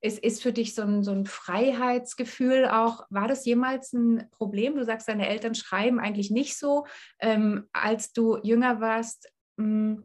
ist, 0.00 0.18
ist 0.18 0.42
für 0.42 0.52
dich 0.52 0.74
so 0.74 0.82
ein, 0.82 1.02
so 1.02 1.12
ein 1.12 1.26
Freiheitsgefühl 1.26 2.66
auch, 2.66 3.06
war 3.10 3.28
das 3.28 3.44
jemals 3.44 3.92
ein 3.92 4.28
Problem? 4.30 4.76
Du 4.76 4.84
sagst, 4.84 5.08
deine 5.08 5.28
Eltern 5.28 5.54
schreiben 5.54 5.98
eigentlich 5.98 6.30
nicht 6.30 6.56
so. 6.56 6.86
Ähm, 7.18 7.68
als 7.72 8.12
du 8.12 8.38
jünger 8.42 8.80
warst, 8.80 9.30
mh, 9.56 9.64
hm, 9.64 10.04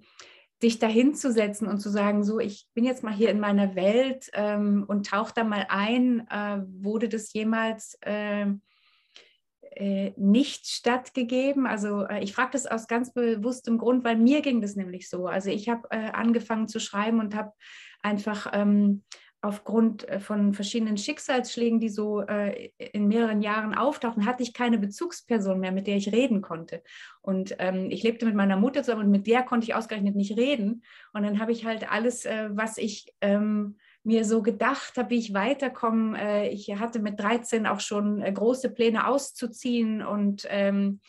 dich 0.64 0.78
dahinzusetzen 0.78 1.68
und 1.68 1.80
zu 1.80 1.90
sagen, 1.90 2.24
so, 2.24 2.40
ich 2.40 2.68
bin 2.76 2.84
jetzt 2.84 3.04
mal 3.04 3.14
hier 3.14 3.30
in 3.30 3.40
meiner 3.40 3.74
Welt 3.74 4.30
ähm, 4.34 4.86
und 4.88 5.08
tauch 5.08 5.32
da 5.32 5.44
mal 5.44 5.66
ein, 5.70 6.28
äh, 6.30 6.62
wurde 6.84 7.10
das 7.10 7.34
jemals 7.34 7.98
äh, 8.02 8.46
äh, 9.72 10.12
nicht 10.18 10.68
stattgegeben? 10.68 11.66
Also 11.66 12.06
äh, 12.06 12.24
ich 12.24 12.34
frage 12.34 12.52
das 12.54 12.66
aus 12.66 12.88
ganz 12.88 13.14
bewusstem 13.14 13.78
Grund, 13.78 14.04
weil 14.04 14.18
mir 14.18 14.42
ging 14.42 14.62
das 14.62 14.76
nämlich 14.76 15.10
so. 15.10 15.28
Also 15.28 15.50
ich 15.50 15.70
habe 15.70 15.88
äh, 15.92 16.12
angefangen 16.12 16.68
zu 16.68 16.80
schreiben 16.80 17.20
und 17.20 17.36
habe 17.36 17.52
einfach 18.02 18.52
ähm, 18.54 19.04
aufgrund 19.42 20.08
äh, 20.08 20.20
von 20.20 20.54
verschiedenen 20.54 20.98
Schicksalsschlägen, 20.98 21.80
die 21.80 21.90
so 21.90 22.22
äh, 22.22 22.70
in 22.78 23.08
mehreren 23.08 23.42
Jahren 23.42 23.74
auftauchten, 23.74 24.26
hatte 24.26 24.44
ich 24.44 24.54
keine 24.54 24.78
Bezugsperson 24.78 25.60
mehr, 25.60 25.72
mit 25.72 25.88
der 25.88 25.98
ich 25.98 26.12
reden 26.12 26.42
konnte. 26.42 26.84
Und 27.22 27.56
ähm, 27.60 27.90
ich 27.90 28.04
lebte 28.04 28.26
mit 28.26 28.36
meiner 28.36 28.58
Mutter 28.58 28.84
zusammen 28.84 29.06
und 29.06 29.12
mit 29.12 29.28
der 29.28 29.44
konnte 29.44 29.66
ich 29.66 29.74
ausgerechnet 29.74 30.16
nicht 30.16 30.38
reden. 30.38 30.84
Und 31.14 31.24
dann 31.24 31.40
habe 31.40 31.52
ich 31.52 31.66
halt 31.66 31.92
alles, 31.92 32.26
äh, 32.26 32.50
was 32.52 32.78
ich 32.78 33.14
ähm, 33.22 33.78
mir 34.04 34.26
so 34.26 34.42
gedacht 34.42 34.98
habe, 34.98 35.12
wie 35.12 35.20
ich 35.20 35.34
weiterkomme. 35.34 36.20
Äh, 36.20 36.50
ich 36.50 36.74
hatte 36.80 37.00
mit 37.00 37.20
13 37.20 37.68
auch 37.68 37.80
schon 37.80 38.22
äh, 38.22 38.32
große 38.32 38.70
Pläne 38.70 39.08
auszuziehen 39.08 40.04
und 40.04 40.46
ähm, 40.50 41.00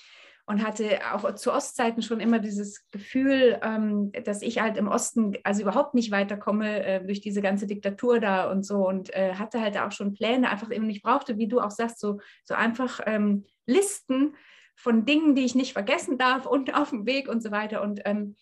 und 0.44 0.66
hatte 0.66 1.00
auch 1.12 1.34
zu 1.36 1.52
Ostzeiten 1.52 2.02
schon 2.02 2.20
immer 2.20 2.38
dieses 2.38 2.88
Gefühl, 2.90 3.60
ähm, 3.62 4.10
dass 4.24 4.42
ich 4.42 4.60
halt 4.60 4.76
im 4.76 4.88
Osten 4.88 5.34
also 5.44 5.62
überhaupt 5.62 5.94
nicht 5.94 6.10
weiterkomme 6.10 6.84
äh, 6.84 7.04
durch 7.04 7.20
diese 7.20 7.42
ganze 7.42 7.66
Diktatur 7.66 8.18
da 8.18 8.50
und 8.50 8.64
so 8.64 8.86
und 8.86 9.14
äh, 9.14 9.34
hatte 9.34 9.60
halt 9.60 9.78
auch 9.78 9.92
schon 9.92 10.14
Pläne, 10.14 10.50
einfach 10.50 10.70
eben 10.70 10.86
nicht 10.86 11.02
brauchte, 11.02 11.38
wie 11.38 11.46
du 11.46 11.60
auch 11.60 11.70
sagst, 11.70 12.00
so, 12.00 12.18
so 12.44 12.54
einfach 12.54 13.00
ähm, 13.06 13.44
Listen 13.66 14.34
von 14.74 15.04
Dingen, 15.04 15.36
die 15.36 15.44
ich 15.44 15.54
nicht 15.54 15.74
vergessen 15.74 16.18
darf 16.18 16.44
und 16.46 16.74
auf 16.74 16.90
dem 16.90 17.06
Weg 17.06 17.28
und 17.28 17.42
so 17.42 17.50
weiter 17.50 17.80
und 17.82 18.00
ähm, 18.04 18.36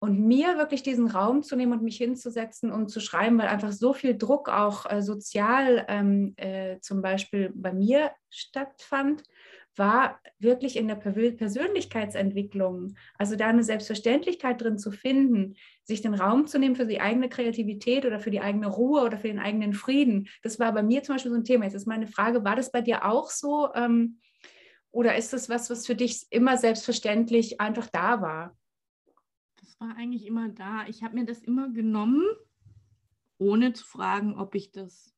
und 0.00 0.20
mir 0.20 0.58
wirklich 0.58 0.82
diesen 0.82 1.08
Raum 1.08 1.42
zu 1.42 1.56
nehmen 1.56 1.72
und 1.72 1.82
mich 1.82 1.96
hinzusetzen 1.96 2.70
und 2.70 2.88
zu 2.88 3.00
schreiben, 3.00 3.38
weil 3.38 3.48
einfach 3.48 3.72
so 3.72 3.92
viel 3.92 4.16
Druck 4.16 4.48
auch 4.48 4.90
äh, 4.90 5.02
sozial 5.02 5.84
ähm, 5.88 6.34
äh, 6.36 6.78
zum 6.80 7.02
Beispiel 7.02 7.50
bei 7.54 7.72
mir 7.72 8.12
stattfand 8.30 9.24
war 9.78 10.20
wirklich 10.38 10.76
in 10.76 10.88
der 10.88 10.96
Persönlichkeitsentwicklung, 10.96 12.96
also 13.16 13.36
da 13.36 13.46
eine 13.46 13.62
Selbstverständlichkeit 13.62 14.60
drin 14.60 14.76
zu 14.76 14.90
finden, 14.90 15.54
sich 15.84 16.02
den 16.02 16.14
Raum 16.14 16.46
zu 16.46 16.58
nehmen 16.58 16.76
für 16.76 16.86
die 16.86 17.00
eigene 17.00 17.28
Kreativität 17.28 18.04
oder 18.04 18.18
für 18.18 18.30
die 18.30 18.40
eigene 18.40 18.66
Ruhe 18.66 19.02
oder 19.02 19.18
für 19.18 19.28
den 19.28 19.38
eigenen 19.38 19.72
Frieden. 19.72 20.28
Das 20.42 20.58
war 20.58 20.72
bei 20.72 20.82
mir 20.82 21.04
zum 21.04 21.14
Beispiel 21.14 21.30
so 21.30 21.38
ein 21.38 21.44
Thema. 21.44 21.64
Jetzt 21.64 21.74
ist 21.74 21.86
meine 21.86 22.08
Frage, 22.08 22.44
war 22.44 22.56
das 22.56 22.72
bei 22.72 22.80
dir 22.80 23.04
auch 23.04 23.30
so? 23.30 23.72
Ähm, 23.74 24.18
oder 24.90 25.16
ist 25.16 25.32
das 25.32 25.48
was, 25.48 25.70
was 25.70 25.86
für 25.86 25.94
dich 25.94 26.26
immer 26.30 26.56
selbstverständlich 26.56 27.60
einfach 27.60 27.86
da 27.86 28.20
war? 28.20 28.57
Das 29.78 29.88
war 29.88 29.96
eigentlich 29.96 30.26
immer 30.26 30.48
da. 30.48 30.86
Ich 30.88 31.02
habe 31.02 31.14
mir 31.14 31.24
das 31.24 31.42
immer 31.42 31.68
genommen, 31.68 32.24
ohne 33.38 33.72
zu 33.72 33.86
fragen, 33.86 34.36
ob 34.38 34.54
ich 34.54 34.72
das 34.72 35.14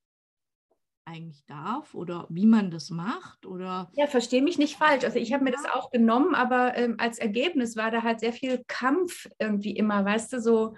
eigentlich 1.06 1.44
darf 1.46 1.94
oder 1.94 2.26
wie 2.28 2.46
man 2.46 2.70
das 2.70 2.90
macht 2.90 3.44
oder 3.44 3.90
ja 3.94 4.06
verstehe 4.06 4.42
mich 4.42 4.58
nicht 4.58 4.76
falsch 4.76 5.02
also 5.02 5.18
ich 5.18 5.32
habe 5.32 5.42
mir 5.42 5.50
das 5.50 5.64
auch 5.64 5.90
genommen 5.90 6.36
aber 6.36 6.76
ähm, 6.76 6.96
als 6.98 7.18
Ergebnis 7.18 7.74
war 7.74 7.90
da 7.90 8.02
halt 8.02 8.20
sehr 8.20 8.32
viel 8.32 8.62
Kampf 8.68 9.28
irgendwie 9.38 9.74
immer 9.74 10.04
weißt 10.04 10.34
du 10.34 10.40
so 10.40 10.76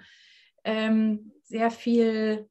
ähm, 0.63 1.33
sehr 1.43 1.69
viel 1.69 2.49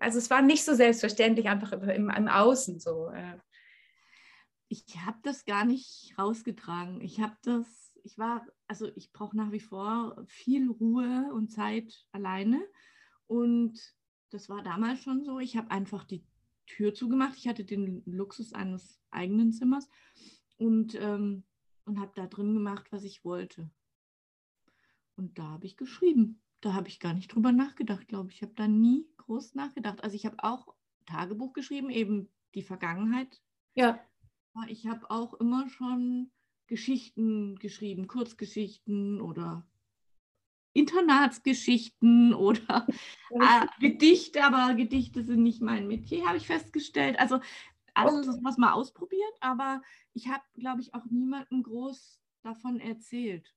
also 0.00 0.18
es 0.18 0.30
war 0.30 0.42
nicht 0.42 0.64
so 0.64 0.74
selbstverständlich 0.74 1.48
einfach 1.48 1.72
im, 1.72 2.10
im 2.10 2.28
Außen 2.28 2.80
so 2.80 3.10
äh. 3.10 3.38
ich 4.68 4.84
habe 5.06 5.18
das 5.22 5.44
gar 5.44 5.64
nicht 5.64 6.14
rausgetragen 6.18 7.00
ich 7.00 7.20
habe 7.20 7.36
das 7.42 7.83
ich 8.04 8.16
war 8.18 8.46
also 8.68 8.88
ich 8.94 9.12
brauche 9.12 9.36
nach 9.36 9.50
wie 9.52 9.60
vor 9.60 10.24
viel 10.28 10.70
Ruhe 10.70 11.30
und 11.34 11.50
Zeit 11.50 12.06
alleine 12.12 12.64
und 13.26 13.80
das 14.30 14.48
war 14.48 14.62
damals 14.62 15.02
schon 15.02 15.24
so 15.24 15.38
ich 15.38 15.56
habe 15.56 15.70
einfach 15.70 16.04
die 16.04 16.24
Tür 16.66 16.94
zugemacht. 16.94 17.36
Ich 17.36 17.48
hatte 17.48 17.64
den 17.64 18.02
Luxus 18.06 18.52
eines 18.52 19.00
eigenen 19.10 19.52
Zimmers 19.52 19.88
und, 20.56 20.94
ähm, 21.00 21.44
und 21.84 22.00
habe 22.00 22.12
da 22.14 22.26
drin 22.26 22.54
gemacht, 22.54 22.86
was 22.90 23.04
ich 23.04 23.24
wollte. 23.24 23.70
Und 25.16 25.38
da 25.38 25.44
habe 25.44 25.66
ich 25.66 25.76
geschrieben. 25.76 26.40
Da 26.60 26.72
habe 26.72 26.88
ich 26.88 26.98
gar 26.98 27.12
nicht 27.12 27.34
drüber 27.34 27.52
nachgedacht, 27.52 28.08
glaube 28.08 28.30
ich. 28.30 28.36
Ich 28.36 28.42
habe 28.42 28.54
da 28.54 28.66
nie 28.66 29.06
groß 29.18 29.54
nachgedacht. 29.54 30.02
Also 30.02 30.16
ich 30.16 30.24
habe 30.26 30.36
auch 30.38 30.74
Tagebuch 31.06 31.52
geschrieben, 31.52 31.90
eben 31.90 32.30
die 32.54 32.62
Vergangenheit. 32.62 33.42
Ja. 33.74 34.00
Ich 34.68 34.86
habe 34.86 35.10
auch 35.10 35.34
immer 35.34 35.68
schon 35.68 36.30
Geschichten 36.66 37.56
geschrieben, 37.56 38.06
Kurzgeschichten 38.06 39.20
oder 39.20 39.66
Internatsgeschichten 40.72 42.34
oder 42.34 42.86
äh, 43.30 43.66
Gedichte, 43.80 44.44
aber 44.44 44.74
Gedichte 44.74 45.24
sind 45.24 45.42
nicht 45.42 45.62
mein 45.62 45.86
Metier, 45.86 46.26
habe 46.26 46.36
ich 46.36 46.46
festgestellt. 46.46 47.18
Also 47.18 47.40
alles 47.94 48.26
was 48.42 48.58
mal 48.58 48.72
ausprobiert, 48.72 49.34
aber 49.40 49.80
ich 50.14 50.28
habe, 50.28 50.42
glaube 50.54 50.80
ich, 50.80 50.94
auch 50.94 51.04
niemandem 51.10 51.62
groß 51.62 52.20
davon 52.42 52.80
erzählt. 52.80 53.54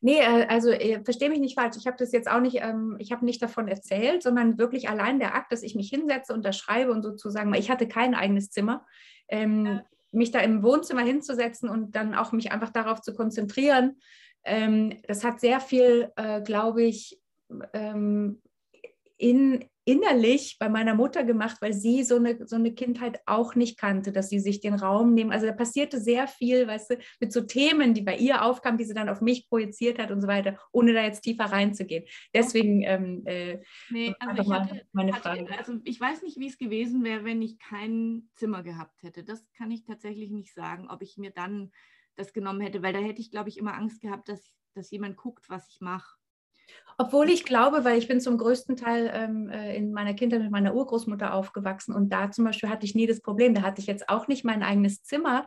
Nee, 0.00 0.20
äh, 0.20 0.46
also 0.46 0.70
äh, 0.70 1.02
verstehe 1.02 1.28
mich 1.28 1.40
nicht 1.40 1.58
falsch. 1.58 1.76
Ich 1.76 1.86
habe 1.86 1.96
das 1.96 2.12
jetzt 2.12 2.30
auch 2.30 2.40
nicht, 2.40 2.58
ähm, 2.60 2.96
ich 3.00 3.10
habe 3.10 3.24
nicht 3.24 3.42
davon 3.42 3.66
erzählt, 3.66 4.22
sondern 4.22 4.56
wirklich 4.56 4.88
allein 4.88 5.18
der 5.18 5.34
Akt, 5.34 5.50
dass 5.52 5.62
ich 5.62 5.74
mich 5.74 5.88
hinsetze, 5.88 6.32
unterschreibe 6.32 6.92
und 6.92 7.02
sozusagen, 7.02 7.52
ich 7.54 7.70
hatte 7.70 7.88
kein 7.88 8.14
eigenes 8.14 8.50
Zimmer, 8.50 8.86
ähm, 9.28 9.66
ja. 9.66 9.84
Mich 10.14 10.30
da 10.30 10.40
im 10.40 10.62
Wohnzimmer 10.62 11.02
hinzusetzen 11.02 11.68
und 11.68 11.94
dann 11.96 12.14
auch 12.14 12.32
mich 12.32 12.52
einfach 12.52 12.70
darauf 12.70 13.00
zu 13.00 13.14
konzentrieren, 13.14 13.96
ähm, 14.44 15.00
das 15.06 15.24
hat 15.24 15.40
sehr 15.40 15.60
viel, 15.60 16.10
äh, 16.16 16.42
glaube 16.42 16.82
ich, 16.82 17.20
ähm, 17.72 18.42
in, 19.16 19.64
innerlich 19.84 20.56
bei 20.58 20.68
meiner 20.68 20.94
Mutter 20.94 21.24
gemacht, 21.24 21.58
weil 21.60 21.74
sie 21.74 22.04
so 22.04 22.16
eine, 22.16 22.46
so 22.46 22.56
eine 22.56 22.72
Kindheit 22.72 23.20
auch 23.26 23.54
nicht 23.54 23.78
kannte, 23.78 24.12
dass 24.12 24.30
sie 24.30 24.40
sich 24.40 24.60
den 24.60 24.74
Raum 24.74 25.12
nehmen. 25.12 25.30
Also 25.30 25.46
da 25.46 25.52
passierte 25.52 26.00
sehr 26.00 26.26
viel, 26.26 26.66
weißt 26.66 26.90
du, 26.90 26.98
mit 27.20 27.32
so 27.32 27.42
Themen, 27.42 27.92
die 27.92 28.02
bei 28.02 28.16
ihr 28.16 28.42
aufkamen, 28.44 28.78
die 28.78 28.84
sie 28.84 28.94
dann 28.94 29.08
auf 29.08 29.20
mich 29.20 29.48
projiziert 29.48 29.98
hat 29.98 30.10
und 30.10 30.22
so 30.22 30.28
weiter, 30.28 30.58
ohne 30.72 30.94
da 30.94 31.02
jetzt 31.02 31.22
tiefer 31.22 31.44
reinzugehen. 31.44 32.04
Deswegen 32.32 32.82
ähm, 32.82 33.22
äh, 33.26 33.58
nee, 33.90 34.14
also 34.18 34.42
ich 34.42 34.50
hatte, 34.50 34.86
meine 34.92 35.12
Frage. 35.12 35.46
also 35.58 35.74
ich 35.84 36.00
weiß 36.00 36.22
nicht, 36.22 36.38
wie 36.38 36.48
es 36.48 36.56
gewesen 36.56 37.04
wäre, 37.04 37.24
wenn 37.24 37.42
ich 37.42 37.58
kein 37.58 38.28
Zimmer 38.34 38.62
gehabt 38.62 39.02
hätte. 39.02 39.22
Das 39.22 39.44
kann 39.52 39.70
ich 39.70 39.84
tatsächlich 39.84 40.30
nicht 40.30 40.54
sagen, 40.54 40.88
ob 40.90 41.02
ich 41.02 41.18
mir 41.18 41.30
dann 41.30 41.72
das 42.16 42.32
genommen 42.32 42.60
hätte, 42.60 42.82
weil 42.82 42.92
da 42.92 43.00
hätte 43.00 43.20
ich, 43.20 43.30
glaube 43.30 43.48
ich, 43.48 43.58
immer 43.58 43.74
Angst 43.74 44.00
gehabt, 44.00 44.28
dass, 44.28 44.56
dass 44.74 44.90
jemand 44.90 45.16
guckt, 45.16 45.50
was 45.50 45.68
ich 45.68 45.80
mache. 45.80 46.16
Obwohl 46.98 47.30
ich 47.30 47.44
glaube, 47.44 47.84
weil 47.84 47.98
ich 47.98 48.08
bin 48.08 48.20
zum 48.20 48.38
größten 48.38 48.76
Teil 48.76 49.10
ähm, 49.12 49.48
äh, 49.48 49.76
in 49.76 49.92
meiner 49.92 50.14
Kindheit 50.14 50.40
mit 50.40 50.50
meiner 50.50 50.74
Urgroßmutter 50.74 51.34
aufgewachsen 51.34 51.94
und 51.94 52.10
da 52.10 52.30
zum 52.30 52.44
Beispiel 52.44 52.68
hatte 52.68 52.86
ich 52.86 52.94
nie 52.94 53.06
das 53.06 53.20
Problem. 53.20 53.54
Da 53.54 53.62
hatte 53.62 53.80
ich 53.80 53.86
jetzt 53.86 54.08
auch 54.08 54.28
nicht 54.28 54.44
mein 54.44 54.62
eigenes 54.62 55.02
Zimmer. 55.02 55.46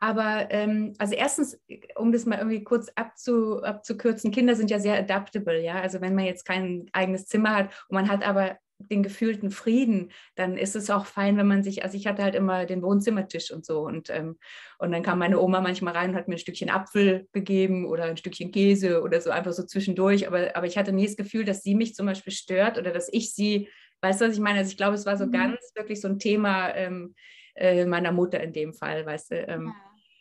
Aber 0.00 0.50
ähm, 0.50 0.92
also 0.98 1.14
erstens, 1.14 1.58
um 1.96 2.12
das 2.12 2.26
mal 2.26 2.38
irgendwie 2.38 2.64
kurz 2.64 2.90
abzu, 2.94 3.62
abzukürzen, 3.62 4.32
Kinder 4.32 4.54
sind 4.54 4.70
ja 4.70 4.78
sehr 4.78 4.98
adaptable, 4.98 5.62
ja. 5.62 5.80
Also 5.80 6.00
wenn 6.00 6.14
man 6.14 6.24
jetzt 6.26 6.44
kein 6.44 6.86
eigenes 6.92 7.26
Zimmer 7.26 7.54
hat 7.54 7.66
und 7.88 7.94
man 7.94 8.10
hat 8.10 8.26
aber 8.26 8.58
den 8.78 9.02
gefühlten 9.02 9.50
Frieden, 9.50 10.10
dann 10.34 10.56
ist 10.56 10.76
es 10.76 10.90
auch 10.90 11.06
fein, 11.06 11.36
wenn 11.36 11.46
man 11.46 11.62
sich, 11.62 11.84
also 11.84 11.96
ich 11.96 12.06
hatte 12.06 12.22
halt 12.22 12.34
immer 12.34 12.66
den 12.66 12.82
Wohnzimmertisch 12.82 13.50
und 13.50 13.64
so 13.64 13.80
und, 13.80 14.10
ähm, 14.10 14.38
und 14.78 14.92
dann 14.92 15.02
kam 15.02 15.18
meine 15.18 15.40
Oma 15.40 15.60
manchmal 15.60 15.94
rein 15.94 16.10
und 16.10 16.16
hat 16.16 16.28
mir 16.28 16.34
ein 16.34 16.38
Stückchen 16.38 16.70
Apfel 16.70 17.28
gegeben 17.32 17.86
oder 17.86 18.04
ein 18.04 18.16
Stückchen 18.16 18.50
Käse 18.50 19.02
oder 19.02 19.20
so 19.20 19.30
einfach 19.30 19.52
so 19.52 19.64
zwischendurch, 19.64 20.26
aber, 20.26 20.56
aber 20.56 20.66
ich 20.66 20.76
hatte 20.76 20.92
nie 20.92 21.06
das 21.06 21.16
Gefühl, 21.16 21.44
dass 21.44 21.62
sie 21.62 21.74
mich 21.74 21.94
zum 21.94 22.06
Beispiel 22.06 22.32
stört 22.32 22.78
oder 22.78 22.92
dass 22.92 23.08
ich 23.12 23.32
sie, 23.32 23.68
weißt 24.02 24.20
du, 24.20 24.26
was 24.26 24.34
ich 24.34 24.40
meine? 24.40 24.58
Also 24.58 24.70
ich 24.70 24.76
glaube, 24.76 24.94
es 24.94 25.06
war 25.06 25.16
so 25.16 25.26
mhm. 25.26 25.32
ganz 25.32 25.58
wirklich 25.74 26.00
so 26.00 26.08
ein 26.08 26.18
Thema 26.18 26.74
ähm, 26.74 27.14
äh, 27.54 27.86
meiner 27.86 28.12
Mutter 28.12 28.40
in 28.42 28.52
dem 28.52 28.74
Fall, 28.74 29.06
weißt 29.06 29.30
du. 29.30 29.36
Ähm, 29.36 29.66
ja. 29.66 29.74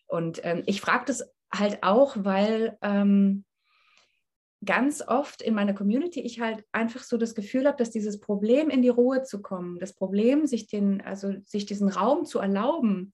Und 0.07 0.41
ähm, 0.43 0.63
ich 0.67 0.79
frage 0.79 1.05
das 1.07 1.27
halt 1.51 1.79
auch, 1.81 2.15
weil 2.19 2.77
ähm, 2.81 3.45
ganz 4.65 5.01
oft 5.05 5.41
in 5.41 5.53
meiner 5.53 5.73
Community 5.73 6.21
ich 6.21 6.39
halt 6.39 6.63
einfach 6.71 7.03
so 7.03 7.17
das 7.17 7.35
Gefühl 7.35 7.67
habe, 7.67 7.77
dass 7.77 7.91
dieses 7.91 8.19
Problem 8.19 8.69
in 8.69 8.81
die 8.81 8.89
Ruhe 8.89 9.23
zu 9.23 9.41
kommen, 9.41 9.79
das 9.79 9.93
Problem, 9.93 10.45
sich 10.45 10.67
den, 10.67 11.01
also 11.01 11.33
sich 11.45 11.65
diesen 11.65 11.89
Raum 11.89 12.25
zu 12.25 12.39
erlauben, 12.39 13.13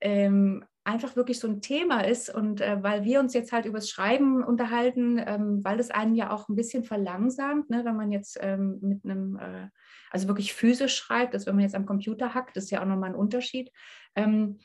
ähm, 0.00 0.64
einfach 0.84 1.14
wirklich 1.14 1.38
so 1.38 1.46
ein 1.46 1.60
Thema 1.60 2.00
ist 2.00 2.34
und 2.34 2.60
äh, 2.60 2.82
weil 2.82 3.04
wir 3.04 3.20
uns 3.20 3.34
jetzt 3.34 3.52
halt 3.52 3.66
übers 3.66 3.88
Schreiben 3.90 4.42
unterhalten, 4.42 5.22
ähm, 5.24 5.62
weil 5.62 5.78
es 5.78 5.90
einen 5.90 6.14
ja 6.14 6.30
auch 6.30 6.48
ein 6.48 6.56
bisschen 6.56 6.84
verlangsamt, 6.84 7.68
ne, 7.70 7.84
wenn 7.84 7.96
man 7.96 8.10
jetzt 8.10 8.38
ähm, 8.40 8.78
mit 8.80 9.04
einem, 9.04 9.36
äh, 9.36 9.68
also 10.10 10.26
wirklich 10.26 10.54
physisch 10.54 10.96
schreibt, 10.96 11.34
als 11.34 11.46
wenn 11.46 11.54
man 11.54 11.64
jetzt 11.64 11.74
am 11.74 11.86
Computer 11.86 12.34
hackt, 12.34 12.56
das 12.56 12.64
ist 12.64 12.70
ja 12.70 12.82
auch 12.82 12.86
nochmal 12.86 13.10
ein 13.10 13.16
Unterschied. 13.16 13.70
Ähm, 14.16 14.58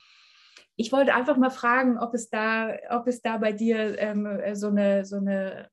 ich 0.77 0.91
wollte 0.91 1.13
einfach 1.13 1.37
mal 1.37 1.51
fragen, 1.51 1.97
ob 1.97 2.13
es 2.13 2.29
da, 2.29 2.73
ob 2.89 3.07
es 3.07 3.21
da 3.21 3.37
bei 3.37 3.51
dir 3.51 3.97
ähm, 3.99 4.27
so, 4.55 4.67
eine, 4.67 5.05
so 5.05 5.17
eine 5.17 5.69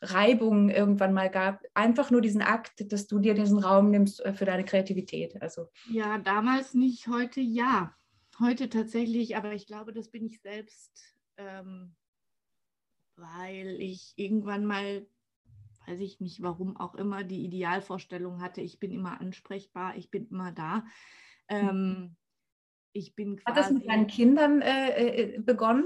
Reibung 0.00 0.68
irgendwann 0.68 1.14
mal 1.14 1.30
gab. 1.30 1.62
Einfach 1.74 2.10
nur 2.10 2.20
diesen 2.20 2.42
Akt, 2.42 2.92
dass 2.92 3.06
du 3.06 3.18
dir 3.18 3.34
diesen 3.34 3.58
Raum 3.58 3.90
nimmst 3.90 4.24
äh, 4.24 4.34
für 4.34 4.44
deine 4.44 4.64
Kreativität. 4.64 5.40
Also. 5.40 5.68
Ja, 5.90 6.18
damals 6.18 6.74
nicht, 6.74 7.08
heute 7.08 7.40
ja. 7.40 7.94
Heute 8.38 8.68
tatsächlich, 8.68 9.36
aber 9.36 9.54
ich 9.54 9.66
glaube, 9.66 9.94
das 9.94 10.10
bin 10.10 10.26
ich 10.26 10.42
selbst, 10.42 11.16
ähm, 11.38 11.94
weil 13.16 13.80
ich 13.80 14.12
irgendwann 14.16 14.66
mal, 14.66 15.06
weiß 15.86 16.00
ich 16.00 16.20
nicht 16.20 16.42
warum 16.42 16.76
auch 16.76 16.94
immer, 16.96 17.24
die 17.24 17.44
Idealvorstellung 17.46 18.42
hatte, 18.42 18.60
ich 18.60 18.78
bin 18.78 18.92
immer 18.92 19.22
ansprechbar, 19.22 19.96
ich 19.96 20.10
bin 20.10 20.28
immer 20.28 20.52
da. 20.52 20.84
Ähm, 21.48 22.16
ich 22.92 23.14
bin 23.14 23.36
quasi, 23.36 23.56
Hat 23.56 23.64
das 23.64 23.72
mit 23.72 23.88
deinen 23.88 24.06
Kindern 24.06 24.60
äh, 24.60 25.36
äh 25.36 25.38
begonnen? 25.38 25.84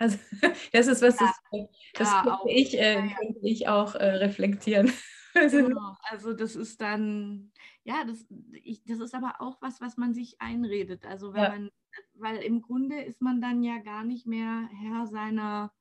Also 0.00 0.18
das 0.72 0.86
ist 0.86 1.02
was, 1.02 1.20
ja, 1.20 1.32
das, 1.52 1.68
das 1.94 2.08
ja, 2.08 2.22
könnte, 2.22 2.48
ich, 2.48 2.78
äh, 2.78 2.94
ja, 2.94 3.16
könnte 3.16 3.40
ich 3.42 3.68
auch 3.68 3.94
äh, 3.94 4.16
reflektieren. 4.16 4.92
Genau. 5.32 5.94
Also 6.02 6.32
das 6.32 6.56
ist 6.56 6.80
dann, 6.80 7.52
ja, 7.84 8.02
das, 8.04 8.26
ich, 8.64 8.82
das 8.82 8.98
ist 8.98 9.14
aber 9.14 9.36
auch 9.38 9.62
was, 9.62 9.80
was 9.80 9.96
man 9.96 10.12
sich 10.12 10.40
einredet. 10.40 11.06
Also 11.06 11.32
wenn 11.34 11.42
man, 11.42 11.70
weil 12.14 12.38
im 12.38 12.62
Grunde 12.62 13.00
ist 13.02 13.22
man 13.22 13.40
dann 13.40 13.62
ja 13.62 13.78
gar 13.78 14.02
nicht 14.02 14.26
mehr 14.26 14.68
Herr 14.82 15.06
seiner 15.06 15.72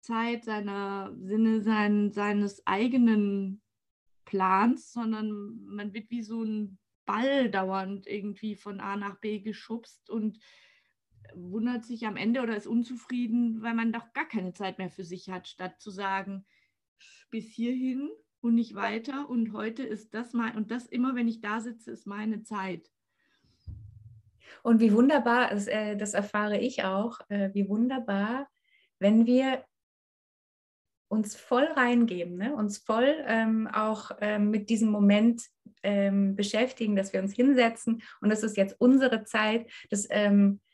Zeit, 0.00 0.46
seiner 0.46 1.14
Sinne, 1.20 1.60
sein, 1.60 2.10
seines 2.10 2.66
eigenen 2.66 3.60
Plans, 4.24 4.94
sondern 4.94 5.62
man 5.66 5.92
wird 5.92 6.08
wie 6.08 6.22
so 6.22 6.42
ein 6.42 6.78
Ball 7.04 7.50
dauernd 7.50 8.06
irgendwie 8.06 8.56
von 8.56 8.80
A 8.80 8.96
nach 8.96 9.20
B 9.20 9.40
geschubst 9.40 10.08
und 10.08 10.38
wundert 11.34 11.84
sich 11.84 12.06
am 12.06 12.16
Ende 12.16 12.42
oder 12.42 12.56
ist 12.56 12.66
unzufrieden, 12.66 13.62
weil 13.62 13.74
man 13.74 13.92
doch 13.92 14.12
gar 14.12 14.26
keine 14.26 14.52
Zeit 14.52 14.78
mehr 14.78 14.90
für 14.90 15.04
sich 15.04 15.28
hat, 15.30 15.48
statt 15.48 15.80
zu 15.80 15.90
sagen, 15.90 16.44
bis 17.30 17.48
hierhin 17.50 18.10
und 18.40 18.54
nicht 18.54 18.74
weiter 18.74 19.28
und 19.28 19.52
heute 19.52 19.82
ist 19.82 20.14
das 20.14 20.32
mein 20.32 20.56
und 20.56 20.70
das 20.70 20.86
immer, 20.86 21.14
wenn 21.14 21.28
ich 21.28 21.40
da 21.40 21.60
sitze, 21.60 21.90
ist 21.90 22.06
meine 22.06 22.42
Zeit. 22.42 22.90
Und 24.62 24.80
wie 24.80 24.92
wunderbar, 24.92 25.50
das, 25.50 25.66
äh, 25.66 25.96
das 25.96 26.14
erfahre 26.14 26.58
ich 26.58 26.84
auch, 26.84 27.20
äh, 27.28 27.50
wie 27.54 27.68
wunderbar, 27.68 28.48
wenn 28.98 29.26
wir 29.26 29.64
uns 31.08 31.34
voll 31.34 31.64
reingeben, 31.64 32.36
ne? 32.36 32.54
uns 32.54 32.78
voll 32.78 33.16
ähm, 33.26 33.68
auch 33.68 34.12
ähm, 34.20 34.50
mit 34.50 34.70
diesem 34.70 34.90
Moment 34.90 35.42
ähm, 35.82 36.36
beschäftigen, 36.36 36.94
dass 36.94 37.12
wir 37.12 37.20
uns 37.20 37.34
hinsetzen 37.34 38.02
und 38.20 38.30
das 38.30 38.42
ist 38.42 38.56
jetzt 38.56 38.76
unsere 38.78 39.24
Zeit. 39.24 39.70
Das, 39.90 40.06
ähm, 40.10 40.60
äh, 40.68 40.69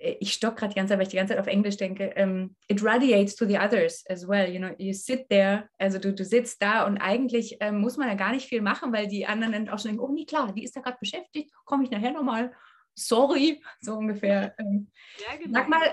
ich 0.00 0.32
stock 0.32 0.56
gerade 0.56 0.72
die 0.72 0.78
ganze 0.78 0.90
Zeit, 0.90 0.98
weil 0.98 1.06
ich 1.06 1.10
die 1.10 1.16
ganze 1.16 1.34
Zeit 1.34 1.40
auf 1.40 1.46
Englisch 1.46 1.76
denke. 1.76 2.08
Um, 2.16 2.22
ähm, 2.22 2.56
it 2.68 2.84
radiates 2.84 3.36
to 3.36 3.46
the 3.46 3.58
others 3.58 4.04
as 4.08 4.26
well. 4.26 4.50
You 4.50 4.58
know, 4.58 4.74
you 4.78 4.92
sit 4.92 5.28
there, 5.28 5.68
also 5.78 5.98
du, 5.98 6.12
du 6.12 6.24
sitzt 6.24 6.62
da 6.62 6.86
und 6.86 6.98
eigentlich 6.98 7.56
ähm, 7.60 7.80
muss 7.80 7.96
man 7.96 8.08
ja 8.08 8.14
gar 8.14 8.32
nicht 8.32 8.48
viel 8.48 8.62
machen, 8.62 8.92
weil 8.92 9.06
die 9.06 9.26
anderen 9.26 9.52
dann 9.52 9.68
auch 9.68 9.78
schon 9.78 9.92
denken, 9.92 10.04
oh 10.04 10.12
nee, 10.12 10.24
klar, 10.24 10.52
die 10.52 10.64
ist 10.64 10.76
da 10.76 10.80
gerade 10.80 10.98
beschäftigt, 11.00 11.52
komme 11.64 11.84
ich 11.84 11.90
nachher 11.90 12.12
nochmal. 12.12 12.52
Sorry, 12.94 13.62
so 13.80 13.94
ungefähr. 13.94 14.54
Ja, 14.58 15.36
genau. 15.36 15.58
Sag 15.58 15.68
mal, 15.68 15.90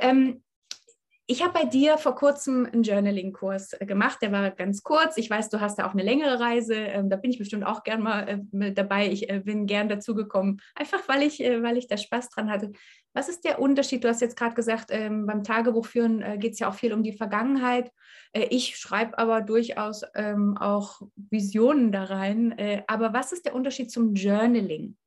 ich 1.34 1.44
habe 1.44 1.54
bei 1.54 1.66
dir 1.66 1.98
vor 1.98 2.14
kurzem 2.14 2.68
einen 2.68 2.84
Journaling-Kurs 2.84 3.74
äh, 3.74 3.88
gemacht, 3.88 4.20
der 4.22 4.32
war 4.32 4.52
ganz 4.52 4.84
kurz. 4.84 5.18
Ich 5.18 5.32
weiß, 5.32 5.50
du 5.50 5.60
hast 5.60 5.80
da 5.80 5.88
auch 5.88 5.94
eine 5.94 6.04
längere 6.04 6.40
Reise. 6.40 6.76
Ähm, 6.76 7.10
da 7.10 7.16
bin 7.16 7.32
ich 7.32 7.40
bestimmt 7.40 7.66
auch 7.66 7.84
gern 7.84 8.04
mal 8.04 8.46
äh, 8.52 8.72
dabei. 8.72 9.10
Ich 9.10 9.32
äh, 9.32 9.40
bin 9.40 9.66
gern 9.66 9.90
dazugekommen, 9.90 10.62
einfach 10.76 11.00
weil 11.08 11.24
ich, 11.24 11.40
weil 11.40 11.78
ich 11.78 11.88
da 11.88 11.98
Spaß 11.98 12.30
dran 12.30 12.52
hatte. 12.52 12.72
Was 13.14 13.30
ist 13.30 13.46
der 13.46 13.60
Unterschied? 13.60 14.04
Du 14.04 14.10
hast 14.10 14.22
jetzt 14.22 14.38
gerade 14.38 14.54
gesagt, 14.54 14.92
ähm, 14.92 15.26
beim 15.26 15.44
Tagebuchführen 15.44 16.40
geht 16.40 16.54
es 16.54 16.60
ja 16.60 16.70
auch 16.70 16.76
viel 16.76 16.94
um 16.94 17.02
die 17.02 17.14
Vergangenheit. 17.14 17.92
ich 18.34 18.78
schreibe 18.78 19.18
aber 19.18 19.42
durchaus 19.42 20.04
ähm, 20.14 20.56
auch 20.58 21.02
Visionen 21.16 21.92
da 21.92 22.04
rein. 22.04 22.56
aber 22.88 23.14
was 23.14 23.32
ist 23.32 23.46
der 23.46 23.56
Unterschied 23.56 23.90
zum 23.90 24.14
Journaling? 24.14 24.98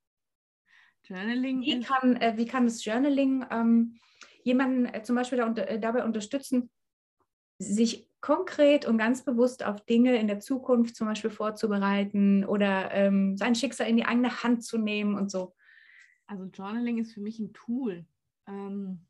Journaling. 1.04 1.60
Wie 1.62 1.80
kann, 1.80 2.18
wie 2.36 2.46
kann 2.46 2.64
das 2.64 2.84
Journaling 2.84 3.44
jemanden 4.46 4.86
äh, 4.86 5.02
zum 5.02 5.16
Beispiel 5.16 5.38
da 5.38 5.46
unter, 5.46 5.68
äh, 5.68 5.80
dabei 5.80 6.04
unterstützen, 6.04 6.70
sich 7.58 8.08
konkret 8.20 8.86
und 8.86 8.96
ganz 8.96 9.24
bewusst 9.24 9.64
auf 9.64 9.84
Dinge 9.84 10.16
in 10.18 10.28
der 10.28 10.38
Zukunft 10.38 10.94
zum 10.94 11.08
Beispiel 11.08 11.30
vorzubereiten 11.30 12.44
oder 12.44 12.92
ähm, 12.92 13.36
sein 13.36 13.56
Schicksal 13.56 13.88
in 13.88 13.96
die 13.96 14.04
eigene 14.04 14.42
Hand 14.42 14.64
zu 14.64 14.78
nehmen 14.78 15.16
und 15.16 15.30
so. 15.30 15.54
Also 16.26 16.44
Journaling 16.44 16.98
ist 16.98 17.12
für 17.12 17.20
mich 17.20 17.40
ein 17.40 17.52
Tool, 17.54 18.06
ähm, 18.46 19.06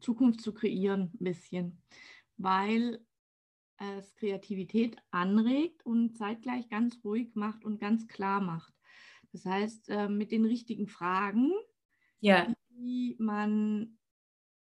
Zukunft 0.00 0.40
zu 0.40 0.54
kreieren, 0.54 1.12
ein 1.14 1.24
bisschen, 1.24 1.82
weil 2.38 3.04
es 3.78 4.14
Kreativität 4.14 4.96
anregt 5.10 5.84
und 5.84 6.16
zeitgleich 6.16 6.70
ganz 6.70 6.98
ruhig 7.04 7.34
macht 7.34 7.66
und 7.66 7.80
ganz 7.80 8.06
klar 8.08 8.40
macht. 8.40 8.72
Das 9.32 9.44
heißt, 9.44 9.90
äh, 9.90 10.08
mit 10.08 10.32
den 10.32 10.46
richtigen 10.46 10.86
Fragen, 10.86 11.52
ja. 12.20 12.46
die 12.70 13.16
man 13.18 13.96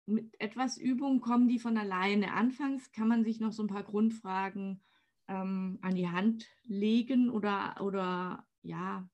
mit 0.09 0.39
etwas 0.39 0.77
Übung 0.77 1.21
kommen 1.21 1.47
die 1.47 1.59
von 1.59 1.77
alleine. 1.77 2.33
Anfangs 2.33 2.91
kann 2.91 3.07
man 3.07 3.23
sich 3.23 3.39
noch 3.39 3.53
so 3.53 3.63
ein 3.63 3.69
paar 3.69 3.83
Grundfragen 3.83 4.81
ähm, 5.27 5.79
an 5.81 5.95
die 5.95 6.09
Hand 6.09 6.47
legen 6.63 7.29
oder, 7.29 7.77
oder 7.81 8.45
ja, 8.61 9.07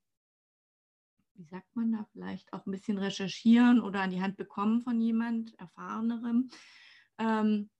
wie 1.34 1.44
sagt 1.44 1.76
man 1.76 1.92
da, 1.92 2.06
vielleicht 2.12 2.52
auch 2.52 2.66
ein 2.66 2.72
bisschen 2.72 2.98
recherchieren 2.98 3.80
oder 3.80 4.00
an 4.00 4.10
die 4.10 4.22
Hand 4.22 4.36
bekommen 4.36 4.80
von 4.80 5.00
jemand 5.00 5.58
Erfahrenerem. 5.58 6.48
Ähm, 7.18 7.70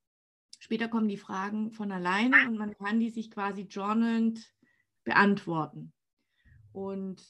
später 0.58 0.88
kommen 0.88 1.08
die 1.08 1.16
Fragen 1.16 1.72
von 1.72 1.90
alleine 1.90 2.48
und 2.48 2.58
man 2.58 2.76
kann 2.76 3.00
die 3.00 3.10
sich 3.10 3.30
quasi 3.30 3.62
journalnd 3.62 4.54
beantworten. 5.04 5.92
Und 6.72 7.22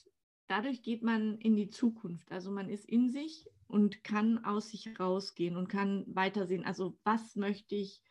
dadurch 0.47 0.81
geht 0.81 1.03
man 1.03 1.37
in 1.37 1.55
die 1.55 1.69
Zukunft. 1.69 2.31
Also 2.31 2.51
man 2.51 2.69
ist 2.69 2.85
in 2.85 3.09
sich 3.09 3.47
und 3.67 4.03
kann 4.03 4.43
aus 4.43 4.69
sich 4.69 4.99
rausgehen 4.99 5.57
und 5.57 5.67
kann 5.67 6.05
weitersehen. 6.07 6.65
Also 6.65 6.97
was 7.03 7.35
möchte 7.35 7.75
ich, 7.75 8.01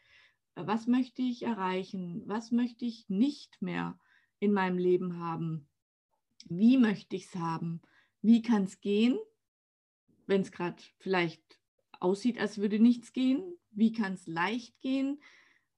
was 0.54 0.86
möchte 0.86 1.22
ich 1.22 1.42
erreichen? 1.42 2.22
Was 2.26 2.50
möchte 2.50 2.84
ich 2.84 3.08
nicht 3.08 3.60
mehr 3.62 3.98
in 4.38 4.52
meinem 4.52 4.78
Leben 4.78 5.18
haben? 5.18 5.68
Wie 6.48 6.76
möchte 6.76 7.16
ich 7.16 7.26
es 7.26 7.34
haben? 7.36 7.80
Wie 8.22 8.42
kann 8.42 8.64
es 8.64 8.80
gehen, 8.80 9.18
wenn 10.26 10.42
es 10.42 10.52
gerade 10.52 10.82
vielleicht 10.98 11.42
aussieht, 12.00 12.38
als 12.38 12.58
würde 12.58 12.78
nichts 12.78 13.12
gehen? 13.12 13.56
Wie 13.70 13.92
kann 13.92 14.14
es 14.14 14.26
leicht 14.26 14.80
gehen? 14.80 15.20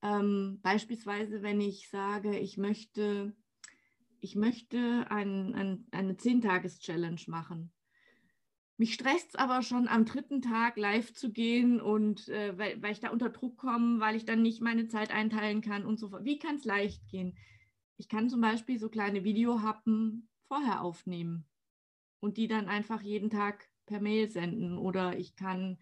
Ähm, 0.01 0.59
beispielsweise, 0.61 1.41
wenn 1.41 1.59
ich 1.61 1.89
sage, 1.89 2.37
ich 2.37 2.57
möchte, 2.57 3.35
ich 4.19 4.35
möchte 4.35 5.05
ein, 5.09 5.53
ein, 5.53 5.87
eine 5.91 6.13
10-Tages-Challenge 6.13 7.21
machen 7.27 7.73
mich 8.79 8.93
stresst 8.93 9.29
es 9.29 9.35
aber 9.35 9.61
schon 9.61 9.89
am 9.89 10.05
dritten 10.05 10.41
Tag 10.41 10.77
live 10.77 11.13
zu 11.13 11.33
gehen 11.33 11.81
und 11.81 12.29
äh, 12.29 12.57
weil, 12.57 12.81
weil 12.81 12.93
ich 12.93 13.01
da 13.01 13.09
unter 13.09 13.29
Druck 13.29 13.57
komme, 13.57 13.99
weil 13.99 14.15
ich 14.15 14.23
dann 14.23 14.41
nicht 14.41 14.61
meine 14.61 14.87
Zeit 14.87 15.11
einteilen 15.11 15.59
kann 15.61 15.85
und 15.85 15.99
so 15.99 16.07
fort. 16.07 16.23
Wie 16.23 16.39
kann 16.39 16.55
es 16.55 16.63
leicht 16.63 17.05
gehen? 17.09 17.37
Ich 17.97 18.07
kann 18.07 18.29
zum 18.29 18.39
Beispiel 18.39 18.79
so 18.79 18.87
kleine 18.87 19.25
Videohappen 19.25 20.29
vorher 20.47 20.81
aufnehmen 20.81 21.45
und 22.21 22.37
die 22.37 22.47
dann 22.47 22.69
einfach 22.69 23.01
jeden 23.01 23.29
Tag 23.29 23.67
per 23.85 23.99
Mail 23.99 24.29
senden 24.29 24.77
oder 24.77 25.17
ich 25.17 25.35
kann 25.35 25.77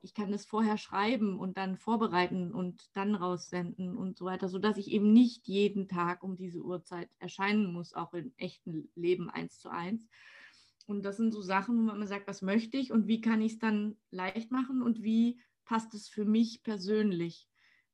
ich 0.00 0.14
kann 0.14 0.32
es 0.32 0.46
vorher 0.46 0.78
schreiben 0.78 1.38
und 1.38 1.58
dann 1.58 1.76
vorbereiten 1.76 2.52
und 2.54 2.96
dann 2.96 3.16
raussenden 3.16 3.96
und 3.96 4.16
so 4.16 4.24
weiter, 4.24 4.48
sodass 4.48 4.78
ich 4.78 4.90
eben 4.90 5.12
nicht 5.12 5.46
jeden 5.48 5.88
Tag 5.88 6.22
um 6.22 6.36
diese 6.36 6.62
Uhrzeit 6.62 7.10
erscheinen 7.18 7.72
muss, 7.72 7.92
auch 7.92 8.14
im 8.14 8.32
echten 8.36 8.90
Leben 8.94 9.28
eins 9.28 9.58
zu 9.58 9.68
eins. 9.68 10.08
Und 10.88 11.04
das 11.04 11.18
sind 11.18 11.32
so 11.32 11.42
Sachen, 11.42 11.76
wo 11.76 11.82
man 11.82 12.06
sagt, 12.06 12.26
was 12.28 12.40
möchte 12.40 12.78
ich 12.78 12.92
und 12.92 13.06
wie 13.06 13.20
kann 13.20 13.42
ich 13.42 13.52
es 13.52 13.58
dann 13.58 13.98
leicht 14.10 14.50
machen 14.50 14.80
und 14.80 15.02
wie 15.02 15.38
passt 15.66 15.92
es 15.92 16.08
für 16.08 16.24
mich 16.24 16.62
persönlich. 16.62 17.46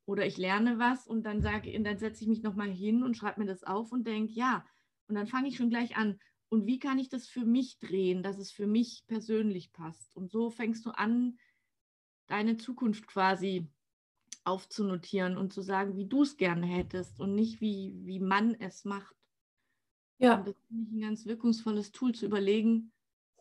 Oder 0.07 0.26
ich 0.26 0.38
lerne 0.38 0.78
was 0.78 1.09
und 1.09 1.24
dann 1.24 1.42
sage, 1.42 1.76
dann 1.83 1.98
setze 1.98 2.22
ich 2.22 2.28
mich 2.28 2.42
nochmal 2.42 2.70
hin 2.70 3.02
und 3.02 3.16
schreibe 3.16 3.40
mir 3.40 3.46
das 3.46 3.64
auf 3.64 3.90
und 3.90 4.07
denke, 4.07 4.33
ja, 4.35 4.64
und 5.09 5.16
dann 5.16 5.26
fange 5.26 5.48
ich 5.48 5.57
schon 5.57 5.70
gleich 5.70 5.96
an. 5.96 6.20
Und 6.50 6.66
wie 6.66 6.78
kann 6.78 7.00
ich 7.00 7.09
das 7.09 7.26
für 7.26 7.44
mich 7.44 7.80
drehen, 7.80 8.22
dass 8.22 8.38
es 8.38 8.52
für 8.52 8.68
mich 8.68 9.02
persönlich 9.09 9.72
passt? 9.72 10.14
Und 10.14 10.30
so 10.30 10.50
fängst 10.50 10.87
du 10.87 10.90
an, 10.90 11.37
deine 12.28 12.59
Zukunft 12.59 13.09
quasi 13.09 13.66
aufzunotieren 14.44 15.37
und 15.37 15.52
zu 15.52 15.62
sagen, 15.62 15.96
wie 15.96 16.07
du 16.07 16.22
es 16.22 16.37
gerne 16.37 16.66
hättest 16.66 17.18
und 17.18 17.35
nicht 17.35 17.61
wie, 17.61 17.98
wie 18.04 18.20
man 18.20 18.54
es 18.54 18.85
macht. 18.85 19.16
Ja. 20.18 20.38
Und 20.38 20.48
das 20.48 20.57
finde 20.68 20.85
ich 20.85 20.92
ein 20.92 21.00
ganz 21.00 21.27
wirkungsvolles 21.27 21.92
Tool 21.92 22.14
zu 22.14 22.27
überlegen, 22.27 22.92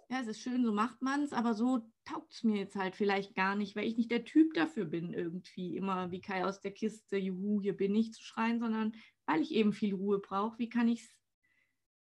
ja, 0.09 0.21
es 0.21 0.27
ist 0.27 0.41
schön, 0.41 0.63
so 0.63 0.71
macht 0.71 1.01
man 1.01 1.23
es, 1.23 1.33
aber 1.33 1.53
so 1.53 1.89
taugt 2.05 2.33
es 2.33 2.43
mir 2.43 2.57
jetzt 2.57 2.75
halt 2.75 2.95
vielleicht 2.95 3.35
gar 3.35 3.55
nicht, 3.55 3.75
weil 3.75 3.87
ich 3.87 3.97
nicht 3.97 4.11
der 4.11 4.25
Typ 4.25 4.53
dafür 4.53 4.85
bin, 4.85 5.13
irgendwie 5.13 5.75
immer 5.75 6.11
wie 6.11 6.21
Kai 6.21 6.45
aus 6.45 6.59
der 6.59 6.71
Kiste, 6.71 7.17
juhu, 7.17 7.61
hier 7.61 7.75
bin 7.75 7.95
ich 7.95 8.13
zu 8.13 8.21
schreien, 8.21 8.59
sondern 8.59 8.93
weil 9.25 9.41
ich 9.41 9.53
eben 9.53 9.73
viel 9.73 9.95
Ruhe 9.95 10.19
brauche, 10.19 10.59
wie 10.59 10.69
kann 10.69 10.87
ich 10.87 11.01
es 11.01 11.09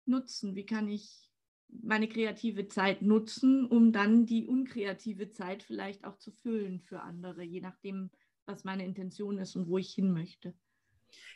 nutzen? 0.05 0.55
Wie 0.55 0.65
kann 0.65 0.87
ich 0.87 1.29
meine 1.69 2.07
kreative 2.07 2.67
Zeit 2.67 3.01
nutzen, 3.01 3.65
um 3.65 3.91
dann 3.91 4.25
die 4.25 4.47
unkreative 4.47 5.29
Zeit 5.29 5.63
vielleicht 5.63 6.05
auch 6.05 6.17
zu 6.17 6.31
füllen 6.31 6.79
für 6.79 7.01
andere, 7.01 7.43
je 7.43 7.59
nachdem, 7.59 8.09
was 8.45 8.63
meine 8.63 8.85
Intention 8.85 9.37
ist 9.37 9.55
und 9.55 9.67
wo 9.67 9.77
ich 9.77 9.93
hin 9.93 10.13
möchte. 10.13 10.55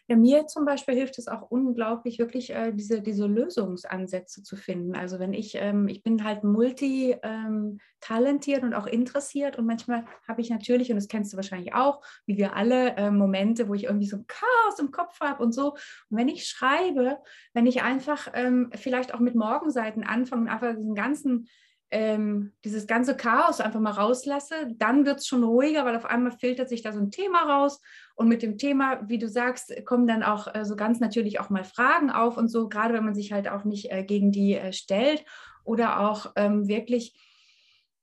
Ja, 0.08 0.16
mir 0.16 0.48
zum 0.48 0.66
Beispiel 0.66 0.96
hilft 0.96 1.20
es 1.20 1.28
auch 1.28 1.52
unglaublich, 1.52 2.18
wirklich 2.20 2.52
äh, 2.52 2.72
diese, 2.74 3.02
diese 3.02 3.28
Lösungsansätze 3.28 4.44
zu 4.44 4.56
finden. 4.56 4.96
Also 4.96 5.20
wenn 5.20 5.34
ich, 5.34 5.56
ähm, 5.56 5.88
ich 5.88 6.04
bin 6.04 6.24
halt 6.24 6.44
multi-talentiert 6.44 8.62
ähm, 8.62 8.68
und 8.68 8.74
auch 8.74 8.88
interessiert 8.88 9.58
und 9.58 9.66
manchmal 9.66 10.06
habe 10.28 10.42
ich 10.42 10.50
natürlich, 10.50 10.90
und 10.90 10.98
das 10.98 11.08
kennst 11.08 11.32
du 11.32 11.38
wahrscheinlich 11.38 11.74
auch, 11.74 12.02
wie 12.26 12.36
wir 12.38 12.56
alle, 12.56 12.98
äh, 12.98 13.12
Momente, 13.12 13.70
wo 13.70 13.74
ich 13.74 13.86
irgendwie 13.86 14.08
so 14.08 14.18
Chaos 14.28 14.80
im 14.80 14.92
Kopf 14.92 15.20
habe 15.22 15.42
und 15.42 15.54
so. 15.54 15.76
Und 16.10 16.18
wenn 16.18 16.28
ich 16.28 16.48
schreibe, 16.48 17.20
wenn 17.54 17.66
ich 17.66 17.84
einfach 17.84 18.28
ähm, 18.34 18.70
vielleicht 18.76 19.14
auch 19.14 19.20
mit 19.20 19.36
Morgenseiten 19.36 20.04
anfange 20.04 20.42
und 20.44 20.50
einfach 20.50 20.76
diesen 20.76 20.96
ganzen 20.96 21.48
ähm, 21.92 22.54
dieses 22.64 22.88
ganze 22.88 23.16
Chaos 23.18 23.60
einfach 23.60 23.82
mal 23.82 23.92
rauslasse, 23.92 24.70
dann 24.76 25.06
wird 25.06 25.20
es 25.20 25.28
schon 25.28 25.44
ruhiger, 25.44 25.86
weil 25.86 25.98
auf 25.98 26.06
einmal 26.06 26.32
filtert 26.32 26.70
sich 26.70 26.82
da 26.82 26.94
so 26.94 27.00
ein 27.00 27.12
Thema 27.12 27.44
raus. 27.44 27.82
Und 28.16 28.30
mit 28.30 28.42
dem 28.42 28.58
Thema, 28.58 29.08
wie 29.10 29.20
du 29.20 29.28
sagst, 29.28 29.74
kommen 29.86 30.08
dann 30.08 30.24
auch 30.24 30.54
äh, 30.56 30.64
so 30.64 30.76
ganz 30.76 31.00
natürlich 31.00 31.40
auch 31.40 31.50
mal 31.50 31.66
Fragen 31.66 32.10
auf 32.10 32.38
und 32.38 32.48
so, 32.48 32.70
gerade 32.70 32.94
wenn 32.94 33.04
man 33.04 33.14
sich 33.14 33.34
halt 33.34 33.50
auch 33.50 33.66
nicht 33.66 33.92
äh, 33.92 34.04
gegen 34.04 34.32
die 34.32 34.56
äh, 34.56 34.72
stellt 34.72 35.26
oder 35.66 36.00
auch 36.00 36.32
ähm, 36.38 36.68
wirklich, 36.68 37.14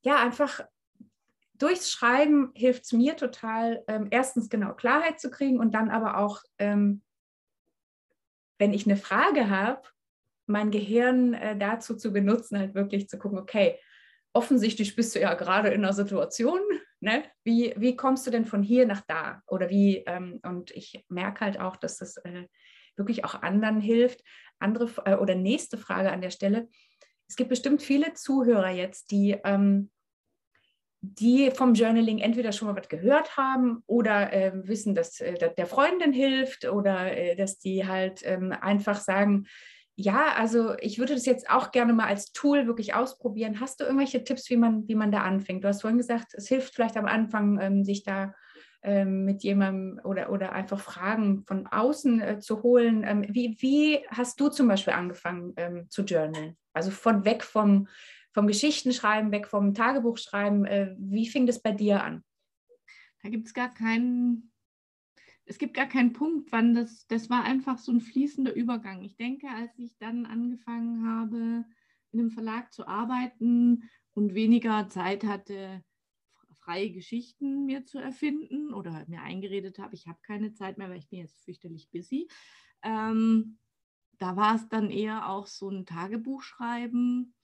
ja, 0.03 0.17
einfach 0.17 0.61
durchs 1.55 1.91
Schreiben 1.91 2.53
hilft 2.55 2.85
es 2.85 2.93
mir 2.93 3.17
total, 3.17 3.83
ähm, 3.89 4.09
erstens 4.11 4.49
genau 4.49 4.75
Klarheit 4.75 5.19
zu 5.19 5.31
kriegen 5.31 5.59
und 5.59 5.75
dann 5.75 5.91
aber 5.91 6.19
auch, 6.19 6.43
ähm, 6.59 7.03
wenn 8.59 8.73
ich 8.73 8.87
eine 8.87 8.97
Frage 8.97 9.51
habe, 9.51 9.83
mein 10.49 10.71
Gehirn 10.71 11.35
äh, 11.35 11.57
dazu 11.57 11.97
zu 11.97 12.13
benutzen, 12.13 12.59
halt 12.59 12.75
wirklich 12.75 13.09
zu 13.09 13.19
gucken, 13.19 13.39
okay, 13.39 13.79
offensichtlich 14.33 14.95
bist 14.97 15.15
du 15.15 15.21
ja 15.21 15.35
gerade 15.35 15.69
in 15.69 15.85
einer 15.85 15.93
Situation, 15.93 16.61
ne? 17.01 17.25
wie, 17.45 17.75
wie 17.77 17.97
kommst 17.97 18.27
du 18.27 18.31
denn 18.31 18.45
von 18.45 18.63
hier 18.63 18.87
nach 18.87 19.03
da? 19.07 19.43
Oder 19.47 19.71
wie, 19.71 19.99
ähm, 20.07 20.41
und 20.43 20.71
ich 20.73 21.05
merke 21.09 21.45
halt 21.45 21.61
auch, 21.61 21.77
dass 21.77 21.99
das 21.99 22.17
äh, 22.19 22.45
wirklich 22.97 23.25
auch 23.25 23.43
anderen 23.43 23.81
hilft. 23.81 24.23
Andere 24.59 24.91
äh, 25.05 25.15
oder 25.15 25.35
nächste 25.35 25.79
Frage 25.79 26.11
an 26.13 26.21
der 26.21 26.31
Stelle. 26.31 26.69
Es 27.29 27.37
gibt 27.37 27.51
bestimmt 27.51 27.83
viele 27.83 28.15
Zuhörer 28.15 28.71
jetzt, 28.71 29.11
die, 29.11 29.37
ähm, 29.45 29.91
die 31.01 31.51
vom 31.51 31.75
Journaling 31.75 32.19
entweder 32.19 32.53
schon 32.53 32.69
mal 32.69 32.77
was 32.77 32.89
gehört 32.89 33.37
haben 33.37 33.83
oder 33.87 34.33
äh, 34.33 34.53
wissen, 34.67 34.95
dass, 34.95 35.21
äh, 35.21 35.35
dass 35.35 35.55
der 35.55 35.67
Freundin 35.67 36.13
hilft 36.13 36.65
oder 36.65 37.17
äh, 37.17 37.37
dass 37.37 37.59
die 37.59 37.87
halt 37.87 38.23
ähm, 38.25 38.53
einfach 38.53 39.01
sagen, 39.01 39.47
ja, 40.01 40.33
also 40.37 40.77
ich 40.79 41.01
würde 41.01 41.15
das 41.15 41.27
jetzt 41.27 41.51
auch 41.51 41.73
gerne 41.73 41.93
mal 41.93 42.07
als 42.07 42.31
Tool 42.31 42.69
wirklich 42.69 42.95
ausprobieren. 42.95 43.59
Hast 43.59 43.81
du 43.81 43.85
irgendwelche 43.85 44.23
Tipps, 44.23 44.49
wie 44.49 44.57
man, 44.57 44.87
wie 44.87 44.95
man 44.95 45.11
da 45.11 45.23
anfängt? 45.23 45.65
Du 45.65 45.69
hast 45.69 45.81
vorhin 45.81 45.99
gesagt, 45.99 46.35
es 46.35 46.47
hilft 46.47 46.73
vielleicht 46.73 46.97
am 46.97 47.07
Anfang, 47.07 47.59
ähm, 47.61 47.85
sich 47.85 48.05
da 48.05 48.33
ähm, 48.85 49.25
mit 49.25 49.43
jemandem 49.43 50.01
oder, 50.05 50.31
oder 50.31 50.53
einfach 50.53 50.79
Fragen 50.79 51.43
von 51.49 51.67
außen 51.67 52.21
äh, 52.21 52.39
zu 52.39 52.63
holen. 52.63 53.03
Ähm, 53.05 53.27
wie, 53.29 53.57
wie 53.59 53.99
hast 54.09 54.39
du 54.39 54.49
zum 54.51 54.69
Beispiel 54.69 54.93
angefangen 54.93 55.55
ähm, 55.57 55.91
zu 55.91 56.03
journalen? 56.03 56.57
Also 56.73 56.93
von 56.93 57.25
weg 57.25 57.43
vom, 57.43 57.89
vom 58.33 58.47
Geschichtenschreiben, 58.47 59.33
weg 59.33 59.49
vom 59.49 59.75
Tagebuchschreiben. 59.75 60.65
Äh, 60.65 60.95
wie 60.97 61.29
fing 61.29 61.45
das 61.45 61.61
bei 61.61 61.73
dir 61.73 62.05
an? 62.05 62.23
Da 63.25 63.31
gibt 63.31 63.49
es 63.49 63.53
gar 63.53 63.75
keinen 63.75 64.53
es 65.49 65.59
gibt 65.59 65.75
gar 65.75 65.87
keinen 65.87 66.13
Punkt, 66.13 66.53
wann 66.53 66.75
das, 66.75 67.07
das 67.07 67.31
war 67.31 67.43
einfach 67.45 67.79
so 67.79 67.91
ein 67.91 68.01
fließender 68.01 68.55
Übergang. 68.55 69.03
Ich 69.03 69.17
denke, 69.17 69.49
als 69.49 69.79
ich 69.79 69.97
dann 69.99 70.27
angefangen 70.27 71.09
habe, 71.09 71.65
in 72.13 72.21
einem 72.21 72.31
Verlag 72.31 72.73
zu 72.73 72.87
arbeiten 72.87 73.89
und 74.13 74.35
weniger 74.35 74.89
Zeit 74.89 75.25
hatte, 75.25 75.83
freie 76.55 76.91
Geschichten 76.91 77.65
mir 77.65 77.87
zu 77.87 77.99
erfinden 77.99 78.75
oder 78.75 79.05
mir 79.09 79.23
eingeredet 79.23 79.79
habe, 79.79 79.95
ich 79.95 80.07
habe 80.07 80.19
keine 80.23 80.53
Zeit 80.53 80.77
mehr, 80.77 80.91
weil 80.91 80.99
ich 80.99 81.09
bin 81.09 81.21
jetzt 81.21 81.43
fürchterlich 81.45 81.91
busy. 81.91 82.29
Ähm, 82.83 83.59
da 84.19 84.37
war 84.37 84.57
es 84.57 84.69
dann 84.69 84.91
eher 84.91 85.31
auch 85.31 85.47
so 85.47 85.71
ein 85.71 85.87
Tagebuch 85.87 86.43
schreiben 86.43 87.35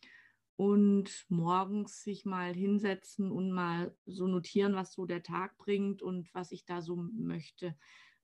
und 0.57 1.27
morgens 1.29 2.03
sich 2.03 2.25
mal 2.25 2.55
hinsetzen 2.55 3.31
und 3.31 3.51
mal 3.51 3.97
so 4.07 4.29
notieren, 4.29 4.75
was 4.75 4.93
so 4.93 5.05
der 5.05 5.23
Tag 5.23 5.59
bringt 5.59 6.03
und 6.03 6.33
was 6.33 6.53
ich 6.53 6.64
da 6.64 6.81
so 6.81 6.97
möchte. 6.97 7.77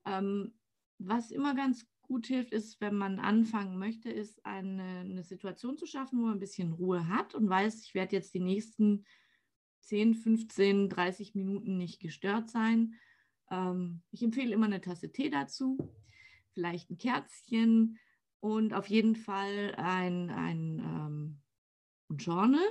Ähm, 0.05 0.53
was 0.97 1.31
immer 1.31 1.55
ganz 1.55 1.85
gut 2.03 2.27
hilft, 2.27 2.53
ist, 2.53 2.79
wenn 2.79 2.95
man 2.95 3.19
anfangen 3.19 3.77
möchte, 3.77 4.09
ist 4.09 4.45
eine, 4.45 4.99
eine, 4.99 5.23
Situation 5.23 5.77
zu 5.77 5.85
schaffen, 5.85 6.19
wo 6.19 6.23
man 6.23 6.33
ein 6.33 6.39
bisschen 6.39 6.73
Ruhe 6.73 7.07
hat 7.07 7.35
und 7.35 7.49
weiß, 7.49 7.83
ich 7.83 7.93
werde 7.93 8.15
jetzt 8.15 8.33
die 8.33 8.39
nächsten 8.39 9.05
10, 9.81 10.15
15, 10.15 10.89
30 10.89 11.35
Minuten 11.35 11.77
nicht 11.77 11.99
gestört 11.99 12.49
sein. 12.49 12.95
Ähm, 13.49 14.01
ich 14.11 14.23
empfehle 14.23 14.53
immer 14.53 14.67
eine 14.67 14.81
Tasse 14.81 15.11
Tee 15.11 15.29
dazu, 15.29 15.77
vielleicht 16.53 16.89
ein 16.89 16.97
Kerzchen 16.97 17.97
und 18.39 18.73
auf 18.73 18.87
jeden 18.87 19.15
Fall 19.15 19.73
ein, 19.77 20.29
ein 20.29 20.79
ähm, 20.79 21.40
Journal, 22.17 22.63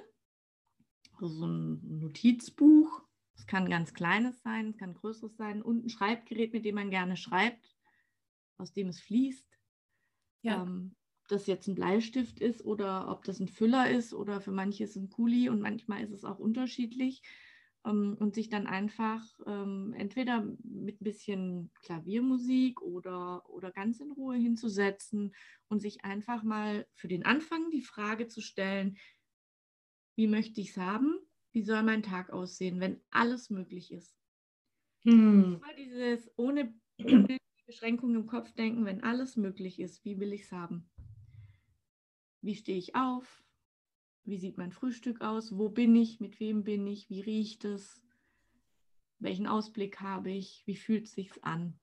also 1.21 1.47
ein 1.47 1.99
Notizbuch. 2.01 3.03
Es 3.35 3.47
kann 3.47 3.71
ganz 3.71 3.95
kleines 3.95 4.43
sein, 4.43 4.69
es 4.69 4.77
kann 4.77 4.95
größeres 4.95 5.37
sein 5.37 5.63
und 5.63 5.85
ein 5.85 5.89
Schreibgerät, 5.89 6.53
mit 6.53 6.65
dem 6.65 6.75
man 6.75 6.91
gerne 6.91 7.17
schreibt, 7.17 7.77
aus 8.59 8.73
dem 8.73 8.89
es 8.89 9.01
fließt. 9.01 9.49
Ja. 10.43 10.63
Ähm, 10.63 10.95
ob 11.23 11.29
das 11.29 11.47
jetzt 11.47 11.69
ein 11.69 11.75
Bleistift 11.75 12.41
ist 12.41 12.65
oder 12.65 13.11
ob 13.11 13.25
das 13.25 13.41
ein 13.41 13.49
Füller 13.49 13.91
ist 13.91 14.13
oder 14.13 14.41
für 14.41 14.53
manche 14.53 14.85
ist 14.85 14.91
es 14.91 14.97
ein 14.97 15.11
Kuli 15.11 15.49
und 15.49 15.61
manchmal 15.61 16.03
ist 16.03 16.13
es 16.13 16.25
auch 16.25 16.39
unterschiedlich. 16.39 17.23
Ähm, 17.87 18.17
und 18.19 18.35
sich 18.35 18.51
dann 18.51 18.67
einfach 18.67 19.23
ähm, 19.47 19.95
entweder 19.97 20.47
mit 20.63 21.01
ein 21.01 21.05
bisschen 21.05 21.71
Klaviermusik 21.83 22.83
oder, 22.83 23.49
oder 23.49 23.71
ganz 23.71 24.01
in 24.01 24.11
Ruhe 24.11 24.37
hinzusetzen 24.37 25.35
und 25.69 25.81
sich 25.81 26.05
einfach 26.05 26.43
mal 26.43 26.87
für 26.95 27.09
den 27.09 27.25
Anfang 27.25 27.71
die 27.71 27.81
Frage 27.81 28.29
zu 28.29 28.43
stellen, 28.43 28.99
wie 30.17 30.27
möchte 30.27 30.61
ich 30.61 30.71
es 30.71 30.77
haben? 30.77 31.19
Wie 31.53 31.63
soll 31.63 31.83
mein 31.83 32.03
Tag 32.03 32.31
aussehen, 32.31 32.81
wenn 32.81 33.01
alles 33.11 33.51
möglich 33.51 33.93
ist? 33.93 34.17
Hm. 35.03 35.61
Dieses 35.77 36.31
ohne, 36.37 36.75
ohne 37.05 37.39
Beschränkung 37.67 38.15
im 38.15 38.27
Kopf 38.27 38.53
denken, 38.53 38.85
wenn 38.85 39.03
alles 39.03 39.37
möglich 39.37 39.81
ist, 39.81 40.05
wie 40.05 40.19
will 40.21 40.33
ich 40.33 40.43
es 40.43 40.53
haben? 40.53 40.91
Wie 42.43 42.55
stehe 42.55 42.79
ich 42.79 42.95
auf? 42.95 43.45
Wie 44.25 44.39
sieht 44.39 44.59
mein 44.59 44.73
Frühstück 44.73 45.21
aus? 45.21 45.57
Wo 45.57 45.69
bin 45.69 45.95
ich? 45.97 46.21
Mit 46.21 46.41
wem 46.41 46.65
bin 46.65 46.87
ich? 46.87 47.09
Wie 47.11 47.21
riecht 47.21 47.65
es? 47.65 48.03
Welchen 49.19 49.47
Ausblick 49.47 50.01
habe 50.01 50.31
ich? 50.31 50.63
Wie 50.67 50.77
fühlt 50.77 51.07
es 51.07 51.13
sich 51.13 51.45
an? 51.45 51.79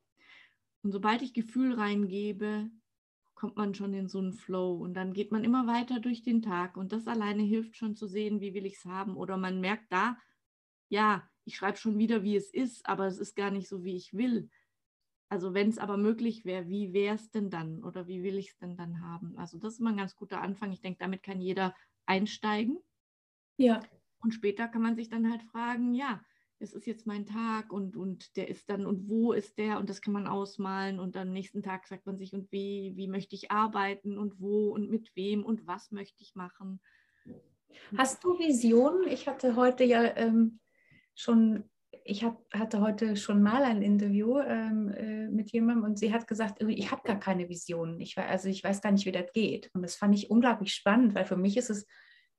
Und 0.83 0.91
sobald 0.91 1.21
ich 1.21 1.33
Gefühl 1.33 1.73
reingebe, 1.73 2.69
kommt 3.37 3.55
man 3.55 3.75
schon 3.75 3.93
in 3.93 4.07
so 4.07 4.17
einen 4.17 4.33
Flow 4.33 4.73
und 4.73 4.95
dann 4.95 5.13
geht 5.13 5.31
man 5.31 5.43
immer 5.43 5.67
weiter 5.67 5.99
durch 5.99 6.23
den 6.23 6.41
Tag 6.41 6.75
und 6.75 6.91
das 6.91 7.07
alleine 7.07 7.43
hilft 7.43 7.77
schon 7.77 7.95
zu 7.95 8.07
sehen, 8.07 8.41
wie 8.41 8.55
will 8.55 8.65
ich 8.65 8.77
es 8.77 8.85
haben 8.85 9.15
oder 9.15 9.37
man 9.37 9.61
merkt 9.61 9.91
da, 9.91 10.17
ja, 10.89 11.29
ich 11.45 11.55
schreibe 11.55 11.77
schon 11.77 11.99
wieder, 11.99 12.23
wie 12.23 12.35
es 12.35 12.51
ist, 12.51 12.89
aber 12.89 13.05
es 13.05 13.19
ist 13.19 13.35
gar 13.35 13.51
nicht 13.51 13.67
so, 13.67 13.83
wie 13.83 13.95
ich 13.95 14.15
will. 14.15 14.49
Also 15.29 15.53
wenn 15.53 15.69
es 15.69 15.77
aber 15.77 15.97
möglich 15.97 16.45
wäre, 16.45 16.67
wie 16.67 16.93
wäre 16.93 17.13
es 17.13 17.29
denn 17.29 17.51
dann 17.51 17.83
oder 17.83 18.07
wie 18.07 18.23
will 18.23 18.39
ich 18.39 18.49
es 18.49 18.57
denn 18.57 18.75
dann 18.75 19.01
haben? 19.01 19.37
Also 19.37 19.59
das 19.59 19.73
ist 19.73 19.79
immer 19.81 19.91
ein 19.91 19.97
ganz 19.97 20.15
guter 20.15 20.41
Anfang. 20.41 20.71
Ich 20.71 20.81
denke, 20.81 20.97
damit 20.99 21.21
kann 21.21 21.39
jeder 21.39 21.75
einsteigen. 22.07 22.79
Ja. 23.57 23.81
Und 24.19 24.33
später 24.33 24.67
kann 24.67 24.81
man 24.81 24.95
sich 24.95 25.09
dann 25.09 25.29
halt 25.29 25.43
fragen, 25.43 25.93
ja, 25.93 26.23
es 26.59 26.73
ist 26.73 26.87
jetzt 26.87 27.05
mein 27.05 27.25
Tag 27.25 27.71
und, 27.71 27.95
und 27.95 28.35
der 28.35 28.47
ist 28.47 28.69
dann 28.69 28.85
und 28.85 29.07
wo 29.07 29.31
ist 29.31 29.57
der 29.57 29.77
und 29.77 29.89
das 29.89 30.01
kann 30.01 30.13
man 30.13 30.27
ausmalen 30.27 30.99
und 30.99 31.15
am 31.15 31.31
nächsten 31.31 31.61
Tag 31.61 31.87
sagt 31.87 32.05
man 32.05 32.17
sich 32.17 32.33
und 32.33 32.51
wie, 32.51 32.93
wie 32.95 33.07
möchte 33.07 33.35
ich 33.35 33.51
arbeiten 33.51 34.17
und 34.17 34.39
wo 34.39 34.69
und 34.69 34.89
mit 34.89 35.15
wem 35.15 35.45
und 35.45 35.67
was 35.67 35.91
möchte 35.91 36.21
ich 36.23 36.35
machen. 36.35 36.79
Hast 37.95 38.23
du 38.23 38.39
Visionen? 38.39 39.07
Ich 39.07 39.27
hatte 39.27 39.55
heute 39.55 39.83
ja 39.83 40.03
ähm, 40.17 40.59
schon, 41.13 41.63
ich 42.03 42.23
hab, 42.23 42.41
hatte 42.53 42.81
heute 42.81 43.15
schon 43.15 43.43
mal 43.43 43.63
ein 43.63 43.83
Interview 43.83 44.39
ähm, 44.39 44.89
äh, 44.89 45.27
mit 45.27 45.51
jemandem 45.51 45.83
und 45.85 45.99
sie 45.99 46.11
hat 46.11 46.27
gesagt, 46.27 46.61
ich 46.61 46.91
habe 46.91 47.03
gar 47.03 47.19
keine 47.19 47.49
Visionen. 47.49 47.99
Ich, 48.01 48.17
also 48.17 48.49
ich 48.49 48.63
weiß 48.63 48.81
gar 48.81 48.91
nicht, 48.91 49.05
wie 49.05 49.11
das 49.11 49.31
geht. 49.31 49.69
Und 49.73 49.83
das 49.83 49.95
fand 49.95 50.15
ich 50.15 50.31
unglaublich 50.31 50.73
spannend, 50.73 51.13
weil 51.13 51.25
für 51.25 51.37
mich 51.37 51.55
ist 51.55 51.69
es 51.69 51.85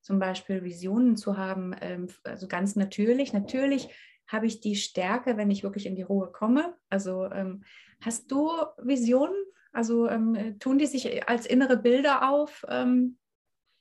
zum 0.08 0.18
Beispiel 0.18 0.64
Visionen 0.64 1.18
zu 1.18 1.36
haben, 1.36 1.74
ähm, 1.82 2.08
also 2.24 2.48
ganz 2.48 2.76
natürlich. 2.76 3.34
Natürlich 3.34 3.90
habe 4.26 4.46
ich 4.46 4.62
die 4.62 4.74
Stärke, 4.74 5.36
wenn 5.36 5.50
ich 5.50 5.62
wirklich 5.62 5.84
in 5.84 5.96
die 5.96 6.02
Ruhe 6.02 6.32
komme. 6.32 6.74
Also 6.88 7.26
ähm, 7.30 7.62
hast 8.00 8.32
du 8.32 8.50
Visionen? 8.78 9.36
Also 9.70 10.08
ähm, 10.08 10.58
tun 10.60 10.78
die 10.78 10.86
sich 10.86 11.28
als 11.28 11.44
innere 11.44 11.76
Bilder 11.76 12.30
auf? 12.30 12.64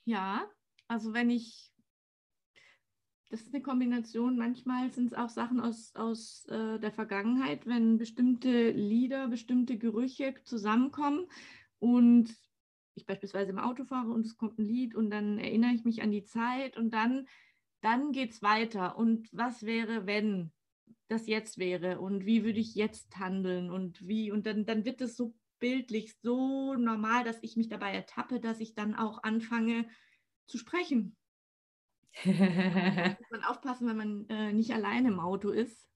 Ja, 0.03 0.45
also 0.89 1.13
wenn 1.13 1.29
ich, 1.29 1.71
das 3.29 3.41
ist 3.43 3.53
eine 3.53 3.63
Kombination, 3.63 4.37
manchmal 4.37 4.91
sind 4.91 5.07
es 5.07 5.13
auch 5.13 5.29
Sachen 5.29 5.61
aus, 5.61 5.95
aus 5.95 6.45
äh, 6.49 6.77
der 6.77 6.91
Vergangenheit, 6.91 7.65
wenn 7.65 7.97
bestimmte 7.97 8.71
Lieder, 8.71 9.29
bestimmte 9.29 9.77
Gerüche 9.77 10.35
zusammenkommen 10.43 11.25
und 11.79 12.35
ich 12.97 13.05
beispielsweise 13.05 13.51
im 13.51 13.59
Auto 13.59 13.85
fahre 13.85 14.11
und 14.11 14.25
es 14.25 14.37
kommt 14.37 14.59
ein 14.59 14.65
Lied 14.65 14.95
und 14.95 15.09
dann 15.09 15.39
erinnere 15.39 15.71
ich 15.73 15.85
mich 15.85 16.01
an 16.01 16.11
die 16.11 16.23
Zeit 16.23 16.77
und 16.77 16.91
dann, 16.91 17.27
dann 17.81 18.11
geht 18.11 18.31
es 18.31 18.41
weiter. 18.41 18.97
Und 18.97 19.29
was 19.31 19.63
wäre, 19.63 20.05
wenn 20.05 20.51
das 21.07 21.27
jetzt 21.27 21.57
wäre 21.57 21.99
und 21.99 22.25
wie 22.25 22.43
würde 22.43 22.59
ich 22.59 22.75
jetzt 22.75 23.17
handeln 23.17 23.69
und 23.69 24.05
wie 24.05 24.31
und 24.31 24.45
dann, 24.45 24.65
dann 24.65 24.83
wird 24.83 25.01
es 25.01 25.15
so 25.15 25.33
bildlich, 25.59 26.15
so 26.21 26.75
normal, 26.75 27.23
dass 27.23 27.41
ich 27.41 27.55
mich 27.55 27.69
dabei 27.69 27.93
ertappe, 27.93 28.39
dass 28.39 28.59
ich 28.59 28.75
dann 28.75 28.95
auch 28.95 29.23
anfange 29.23 29.87
zu 30.47 30.57
sprechen. 30.57 31.15
muss 32.23 33.31
man 33.31 33.43
aufpassen, 33.43 33.87
wenn 33.87 33.97
man 33.97 34.29
äh, 34.29 34.53
nicht 34.53 34.73
alleine 34.73 35.09
im 35.09 35.19
Auto 35.19 35.49
ist, 35.49 35.87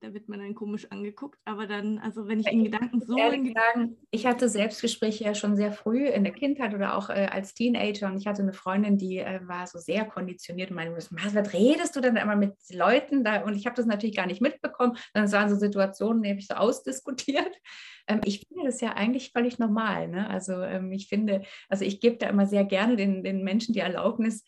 da 0.00 0.14
wird 0.14 0.28
man 0.28 0.38
dann 0.38 0.54
komisch 0.54 0.86
angeguckt. 0.90 1.38
Aber 1.44 1.66
dann, 1.66 1.98
also 1.98 2.28
wenn 2.28 2.40
ich 2.40 2.46
in 2.46 2.64
Gedanken 2.64 3.00
so. 3.00 3.16
Ehrlich 3.16 3.52
sagen, 3.54 3.96
ich 4.10 4.26
hatte 4.26 4.48
Selbstgespräche 4.48 5.24
ja 5.24 5.34
schon 5.34 5.56
sehr 5.56 5.72
früh 5.72 6.06
in 6.06 6.24
der 6.24 6.32
Kindheit 6.32 6.74
oder 6.74 6.96
auch 6.96 7.10
äh, 7.10 7.28
als 7.30 7.54
Teenager 7.54 8.06
und 8.06 8.18
ich 8.18 8.26
hatte 8.26 8.42
eine 8.42 8.52
Freundin, 8.52 8.98
die 8.98 9.18
äh, 9.18 9.40
war 9.46 9.66
so 9.66 9.78
sehr 9.78 10.04
konditioniert 10.04 10.70
und 10.70 10.76
meinte, 10.76 10.96
was, 10.96 11.12
was 11.12 11.52
redest 11.52 11.96
du 11.96 12.00
denn 12.00 12.16
immer 12.16 12.36
mit 12.36 12.54
Leuten 12.70 13.24
da? 13.24 13.42
Und 13.42 13.56
ich 13.56 13.66
habe 13.66 13.76
das 13.76 13.86
natürlich 13.86 14.16
gar 14.16 14.26
nicht 14.26 14.40
mitbekommen. 14.40 14.96
Dann 15.14 15.30
waren 15.32 15.48
so 15.48 15.56
Situationen, 15.56 16.22
die 16.22 16.30
habe 16.30 16.40
ich 16.40 16.46
so 16.46 16.54
ausdiskutiert. 16.54 17.54
Ähm, 18.10 18.22
ich 18.24 18.46
finde 18.48 18.64
das 18.64 18.80
ja 18.80 18.94
eigentlich 18.94 19.32
völlig 19.32 19.58
normal. 19.58 20.08
Ne? 20.08 20.30
Also 20.30 20.62
ähm, 20.62 20.92
ich 20.92 21.08
finde, 21.08 21.42
also 21.68 21.84
ich 21.84 22.00
gebe 22.00 22.16
da 22.16 22.26
immer 22.30 22.46
sehr 22.46 22.64
gerne 22.64 22.96
den, 22.96 23.22
den 23.22 23.44
Menschen 23.44 23.74
die 23.74 23.80
Erlaubnis, 23.80 24.44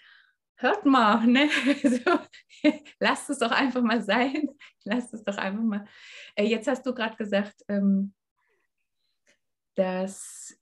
hört 0.61 0.85
mal, 0.87 1.27
ne? 1.27 1.49
so, 1.83 2.19
lasst 3.01 3.31
es 3.31 3.39
doch 3.39 3.51
einfach 3.51 3.83
mal 3.83 4.03
sein. 4.03 4.49
Lasst 4.85 5.13
es 5.13 5.23
doch 5.23 5.37
einfach 5.37 5.63
mal. 5.63 5.85
Äh, 6.35 6.45
jetzt 6.45 6.67
hast 6.67 6.87
du 6.87 6.95
gerade 6.95 7.15
gesagt, 7.17 7.63
ähm, 7.69 8.15
dass 9.75 10.59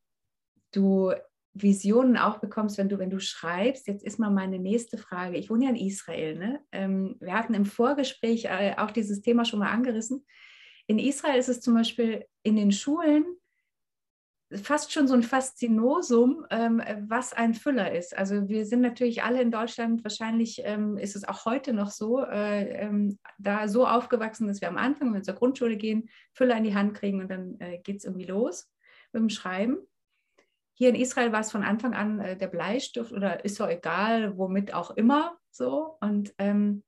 du 0.72 1.12
Visionen 1.54 2.16
auch 2.16 2.38
bekommst, 2.38 2.78
wenn 2.78 2.88
du, 2.88 2.98
wenn 2.98 3.10
du 3.10 3.20
schreibst. 3.20 3.86
Jetzt 3.86 4.04
ist 4.04 4.18
mal 4.18 4.30
meine 4.30 4.58
nächste 4.58 4.98
Frage. 4.98 5.36
Ich 5.36 5.50
wohne 5.50 5.64
ja 5.64 5.70
in 5.70 5.76
Israel. 5.76 6.36
Ne? 6.36 6.60
Ähm, 6.72 7.16
wir 7.20 7.32
hatten 7.32 7.54
im 7.54 7.64
Vorgespräch 7.64 8.46
äh, 8.46 8.74
auch 8.76 8.90
dieses 8.90 9.22
Thema 9.22 9.44
schon 9.44 9.60
mal 9.60 9.70
angerissen. 9.70 10.26
In 10.88 10.98
Israel 10.98 11.38
ist 11.38 11.48
es 11.48 11.60
zum 11.60 11.74
Beispiel 11.74 12.26
in 12.42 12.56
den 12.56 12.72
Schulen 12.72 13.24
fast 14.50 14.92
schon 14.92 15.06
so 15.06 15.14
ein 15.14 15.22
Faszinosum, 15.22 16.46
ähm, 16.50 16.82
was 17.06 17.34
ein 17.34 17.54
Füller 17.54 17.92
ist. 17.92 18.16
Also 18.16 18.48
wir 18.48 18.64
sind 18.64 18.80
natürlich 18.80 19.22
alle 19.22 19.42
in 19.42 19.50
Deutschland, 19.50 20.02
wahrscheinlich 20.04 20.62
ähm, 20.64 20.96
ist 20.96 21.16
es 21.16 21.28
auch 21.28 21.44
heute 21.44 21.74
noch 21.74 21.90
so, 21.90 22.24
äh, 22.24 22.86
ähm, 22.86 23.18
da 23.38 23.68
so 23.68 23.86
aufgewachsen, 23.86 24.46
dass 24.46 24.60
wir 24.60 24.68
am 24.68 24.78
Anfang, 24.78 25.08
wenn 25.08 25.20
wir 25.20 25.22
zur 25.22 25.34
Grundschule 25.34 25.76
gehen, 25.76 26.08
Füller 26.32 26.56
in 26.56 26.64
die 26.64 26.74
Hand 26.74 26.94
kriegen 26.94 27.20
und 27.20 27.30
dann 27.30 27.60
äh, 27.60 27.78
geht 27.78 27.98
es 27.98 28.04
irgendwie 28.04 28.26
los 28.26 28.70
mit 29.12 29.20
dem 29.20 29.28
Schreiben. 29.28 29.78
Hier 30.74 30.90
in 30.90 30.94
Israel 30.94 31.32
war 31.32 31.40
es 31.40 31.50
von 31.50 31.64
Anfang 31.64 31.94
an 31.94 32.20
äh, 32.20 32.36
der 32.36 32.46
Bleistift 32.46 33.12
oder 33.12 33.44
ist 33.44 33.60
doch 33.60 33.68
egal, 33.68 34.38
womit 34.38 34.72
auch 34.72 34.92
immer 34.92 35.36
so. 35.50 35.98
Und 36.00 36.34
ähm, 36.38 36.84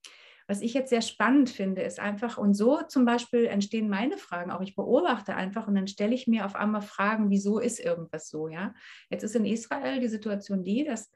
was 0.51 0.63
ich 0.63 0.75
jetzt 0.75 0.91
sehr 0.91 1.01
spannend 1.01 1.49
finde, 1.49 1.83
ist 1.83 2.01
einfach, 2.01 2.37
und 2.37 2.55
so 2.55 2.83
zum 2.83 3.05
Beispiel 3.05 3.47
entstehen 3.47 3.89
meine 3.89 4.19
Fragen, 4.19 4.51
auch 4.51 4.61
ich 4.61 4.75
beobachte 4.75 5.37
einfach 5.37 5.69
und 5.69 5.77
dann 5.77 5.87
stelle 5.87 6.13
ich 6.13 6.27
mir 6.27 6.45
auf 6.45 6.57
einmal 6.57 6.83
Fragen, 6.83 7.31
wieso 7.31 7.61
ist 7.61 7.79
irgendwas 7.79 8.29
so, 8.29 8.49
ja? 8.49 8.75
Jetzt 9.11 9.23
ist 9.23 9.37
in 9.37 9.45
Israel 9.45 10.01
die 10.01 10.09
Situation 10.09 10.65
die, 10.65 10.85
dass 10.85 11.09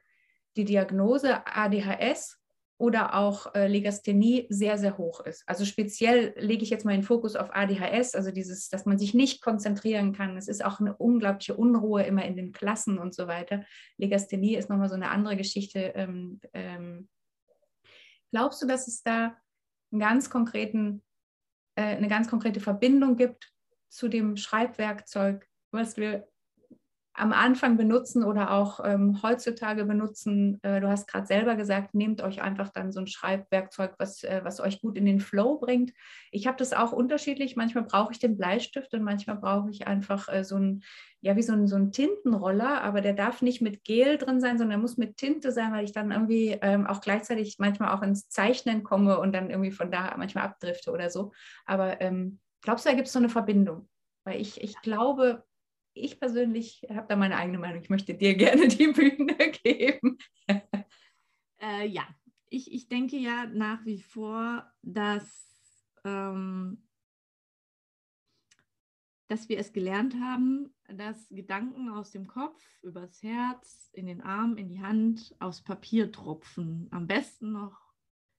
die 0.56 0.64
Diagnose 0.64 1.44
ADHS 1.48 2.38
oder 2.78 3.16
auch 3.16 3.52
äh, 3.56 3.66
Legasthenie 3.66 4.46
sehr, 4.50 4.78
sehr 4.78 4.98
hoch 4.98 5.18
ist. 5.18 5.42
Also 5.48 5.64
speziell 5.64 6.34
lege 6.38 6.62
ich 6.62 6.70
jetzt 6.70 6.84
mal 6.84 6.92
den 6.92 7.02
Fokus 7.02 7.34
auf 7.34 7.52
ADHS, 7.52 8.14
also 8.14 8.30
dieses, 8.30 8.68
dass 8.68 8.86
man 8.86 8.98
sich 8.98 9.14
nicht 9.14 9.42
konzentrieren 9.42 10.12
kann. 10.12 10.36
Es 10.36 10.46
ist 10.46 10.64
auch 10.64 10.78
eine 10.78 10.94
unglaubliche 10.96 11.56
Unruhe 11.56 12.04
immer 12.04 12.24
in 12.24 12.36
den 12.36 12.52
Klassen 12.52 12.98
und 12.98 13.16
so 13.16 13.26
weiter. 13.26 13.64
Legasthenie 13.96 14.54
ist 14.54 14.70
nochmal 14.70 14.88
so 14.88 14.94
eine 14.94 15.10
andere 15.10 15.36
Geschichte. 15.36 15.92
Ähm, 15.96 16.40
ähm, 16.52 17.08
Glaubst 18.34 18.60
du, 18.60 18.66
dass 18.66 18.88
es 18.88 19.00
da 19.04 19.36
einen 19.92 20.00
ganz 20.00 20.28
konkreten, 20.28 21.04
äh, 21.76 21.96
eine 21.96 22.08
ganz 22.08 22.28
konkrete 22.28 22.58
Verbindung 22.58 23.14
gibt 23.16 23.54
zu 23.88 24.08
dem 24.08 24.36
Schreibwerkzeug, 24.36 25.48
was 25.70 25.96
wir 25.96 26.26
am 27.16 27.32
Anfang 27.32 27.76
benutzen 27.76 28.24
oder 28.24 28.50
auch 28.50 28.80
ähm, 28.84 29.22
heutzutage 29.22 29.84
benutzen. 29.84 30.58
Äh, 30.62 30.80
du 30.80 30.88
hast 30.88 31.06
gerade 31.06 31.26
selber 31.26 31.54
gesagt, 31.54 31.94
nehmt 31.94 32.20
euch 32.22 32.42
einfach 32.42 32.70
dann 32.70 32.90
so 32.90 32.98
ein 32.98 33.06
Schreibwerkzeug, 33.06 33.94
was, 33.98 34.24
äh, 34.24 34.40
was 34.42 34.60
euch 34.60 34.80
gut 34.80 34.98
in 34.98 35.06
den 35.06 35.20
Flow 35.20 35.58
bringt. 35.58 35.92
Ich 36.32 36.48
habe 36.48 36.56
das 36.56 36.72
auch 36.72 36.90
unterschiedlich. 36.90 37.54
Manchmal 37.54 37.84
brauche 37.84 38.12
ich 38.12 38.18
den 38.18 38.36
Bleistift 38.36 38.92
und 38.94 39.04
manchmal 39.04 39.36
brauche 39.36 39.70
ich 39.70 39.86
einfach 39.86 40.28
äh, 40.28 40.42
so 40.42 40.56
ein, 40.56 40.82
ja, 41.20 41.36
wie 41.36 41.42
so 41.42 41.52
ein, 41.52 41.68
so 41.68 41.76
ein 41.76 41.92
Tintenroller, 41.92 42.82
aber 42.82 43.00
der 43.00 43.14
darf 43.14 43.42
nicht 43.42 43.62
mit 43.62 43.84
Gel 43.84 44.18
drin 44.18 44.40
sein, 44.40 44.58
sondern 44.58 44.70
der 44.70 44.78
muss 44.78 44.96
mit 44.96 45.16
Tinte 45.16 45.52
sein, 45.52 45.72
weil 45.72 45.84
ich 45.84 45.92
dann 45.92 46.10
irgendwie 46.10 46.58
ähm, 46.62 46.84
auch 46.84 47.00
gleichzeitig 47.00 47.56
manchmal 47.60 47.96
auch 47.96 48.02
ins 48.02 48.28
Zeichnen 48.28 48.82
komme 48.82 49.20
und 49.20 49.32
dann 49.32 49.50
irgendwie 49.50 49.70
von 49.70 49.92
da 49.92 50.12
manchmal 50.16 50.44
abdrifte 50.44 50.90
oder 50.90 51.10
so. 51.10 51.30
Aber 51.64 52.00
ähm, 52.00 52.40
glaubst 52.60 52.84
du, 52.84 52.88
da 52.90 52.96
gibt 52.96 53.06
es 53.06 53.12
so 53.12 53.20
eine 53.20 53.28
Verbindung? 53.28 53.88
Weil 54.24 54.40
ich, 54.40 54.60
ich 54.60 54.80
glaube, 54.80 55.44
ich 55.94 56.18
persönlich 56.18 56.86
habe 56.90 57.06
da 57.08 57.16
meine 57.16 57.36
eigene 57.36 57.58
Meinung. 57.58 57.80
Ich 57.80 57.90
möchte 57.90 58.14
dir 58.14 58.34
gerne 58.36 58.68
die 58.68 58.88
Bühne 58.88 59.36
geben. 59.62 60.18
äh, 61.60 61.86
ja, 61.86 62.06
ich, 62.50 62.72
ich 62.72 62.88
denke 62.88 63.16
ja 63.16 63.46
nach 63.46 63.84
wie 63.84 64.02
vor, 64.02 64.70
dass, 64.82 65.48
ähm, 66.04 66.82
dass 69.28 69.48
wir 69.48 69.58
es 69.58 69.72
gelernt 69.72 70.14
haben, 70.20 70.74
dass 70.88 71.28
Gedanken 71.30 71.88
aus 71.88 72.10
dem 72.10 72.26
Kopf, 72.26 72.62
übers 72.82 73.22
Herz, 73.22 73.90
in 73.92 74.06
den 74.06 74.20
Arm, 74.20 74.56
in 74.56 74.68
die 74.68 74.80
Hand, 74.80 75.34
aufs 75.38 75.62
Papier 75.62 76.12
tropfen. 76.12 76.88
Am 76.90 77.06
besten 77.06 77.52
noch 77.52 77.80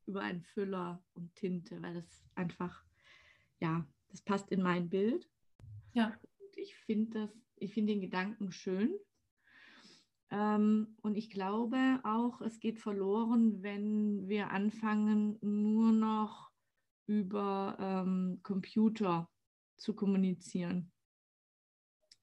über 0.06 0.22
einen 0.22 0.44
Füller 0.44 1.04
und 1.14 1.34
Tinte, 1.36 1.82
weil 1.82 1.96
das 1.96 2.24
einfach, 2.36 2.86
ja, 3.60 3.88
das 4.10 4.22
passt 4.22 4.52
in 4.52 4.62
mein 4.62 4.90
Bild. 4.90 5.28
Ja. 5.94 6.18
Und 6.40 6.58
ich 6.58 6.76
finde 6.76 7.22
das 7.22 7.45
ich 7.58 7.74
finde 7.74 7.94
den 7.94 8.02
Gedanken 8.02 8.52
schön. 8.52 8.94
Ähm, 10.32 10.96
und 11.02 11.16
ich 11.16 11.30
glaube 11.30 12.00
auch, 12.04 12.42
es 12.42 12.60
geht 12.60 12.80
verloren, 12.80 13.62
wenn 13.62 14.28
wir 14.28 14.52
anfangen, 14.52 15.38
nur 15.42 15.92
noch 15.92 16.52
über 17.08 17.78
ähm, 17.80 18.40
Computer 18.42 19.30
zu 19.78 19.96
kommunizieren. 19.96 20.92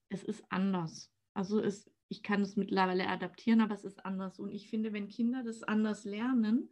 Es 0.09 0.23
ist 0.23 0.43
anders. 0.49 1.11
Also 1.33 1.59
es, 1.59 1.89
ich 2.09 2.21
kann 2.21 2.41
es 2.41 2.55
mittlerweile 2.55 3.07
adaptieren, 3.07 3.61
aber 3.61 3.73
es 3.73 3.85
ist 3.85 4.05
anders. 4.05 4.39
Und 4.39 4.51
ich 4.51 4.69
finde, 4.69 4.93
wenn 4.93 5.07
Kinder 5.07 5.43
das 5.43 5.63
anders 5.63 6.03
lernen, 6.03 6.69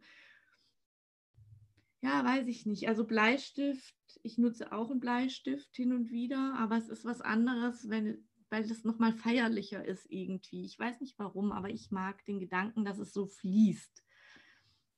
ja, 2.02 2.24
weiß 2.24 2.48
ich 2.48 2.66
nicht. 2.66 2.88
Also 2.88 3.04
Bleistift, 3.04 3.96
ich 4.22 4.36
nutze 4.36 4.72
auch 4.72 4.90
einen 4.90 5.00
Bleistift 5.00 5.74
hin 5.74 5.92
und 5.92 6.10
wieder, 6.10 6.54
aber 6.58 6.76
es 6.76 6.88
ist 6.88 7.04
was 7.04 7.20
anderes, 7.20 7.88
wenn 7.88 8.28
weil 8.52 8.68
das 8.68 8.84
nochmal 8.84 9.14
feierlicher 9.14 9.82
ist 9.82 10.06
irgendwie. 10.10 10.66
Ich 10.66 10.78
weiß 10.78 11.00
nicht 11.00 11.18
warum, 11.18 11.52
aber 11.52 11.70
ich 11.70 11.90
mag 11.90 12.22
den 12.26 12.38
Gedanken, 12.38 12.84
dass 12.84 12.98
es 12.98 13.14
so 13.14 13.26
fließt. 13.26 14.04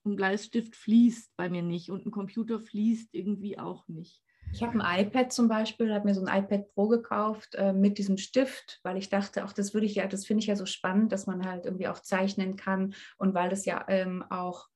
Ein 0.05 0.17
Bleistift 0.17 0.75
fließt 0.75 1.37
bei 1.37 1.49
mir 1.49 1.63
nicht 1.63 1.89
und 1.89 2.05
ein 2.05 2.11
Computer 2.11 2.59
fließt 2.59 3.15
irgendwie 3.15 3.57
auch 3.57 3.87
nicht. 3.87 4.25
Ich 4.53 4.63
habe 4.63 4.83
ein 4.83 5.07
iPad 5.07 5.33
zum 5.33 5.47
Beispiel, 5.47 5.95
habe 5.95 6.07
mir 6.07 6.15
so 6.15 6.25
ein 6.25 6.45
iPad 6.45 6.75
Pro 6.75 6.89
gekauft 6.89 7.55
äh, 7.55 7.73
mit 7.73 7.99
diesem 7.99 8.19
Stift, 8.19 8.81
weil 8.83 8.97
ich 8.97 9.09
dachte, 9.09 9.45
auch 9.45 9.53
das 9.53 9.73
würde 9.73 9.87
ich 9.87 9.95
ja, 9.95 10.09
das 10.09 10.27
finde 10.27 10.41
ich 10.43 10.49
ja 10.49 10.57
so 10.57 10.67
spannend, 10.67 11.13
dass 11.13 11.29
man 11.29 11.47
halt 11.47 11.65
irgendwie 11.65 11.89
auch 11.89 12.01
zeichnen 12.01 12.57
kann 12.57 12.95
und 13.19 13.35
weil 13.35 13.51
das 13.51 13.65
ja 13.67 13.85
ähm, 13.89 14.25
auch 14.31 14.69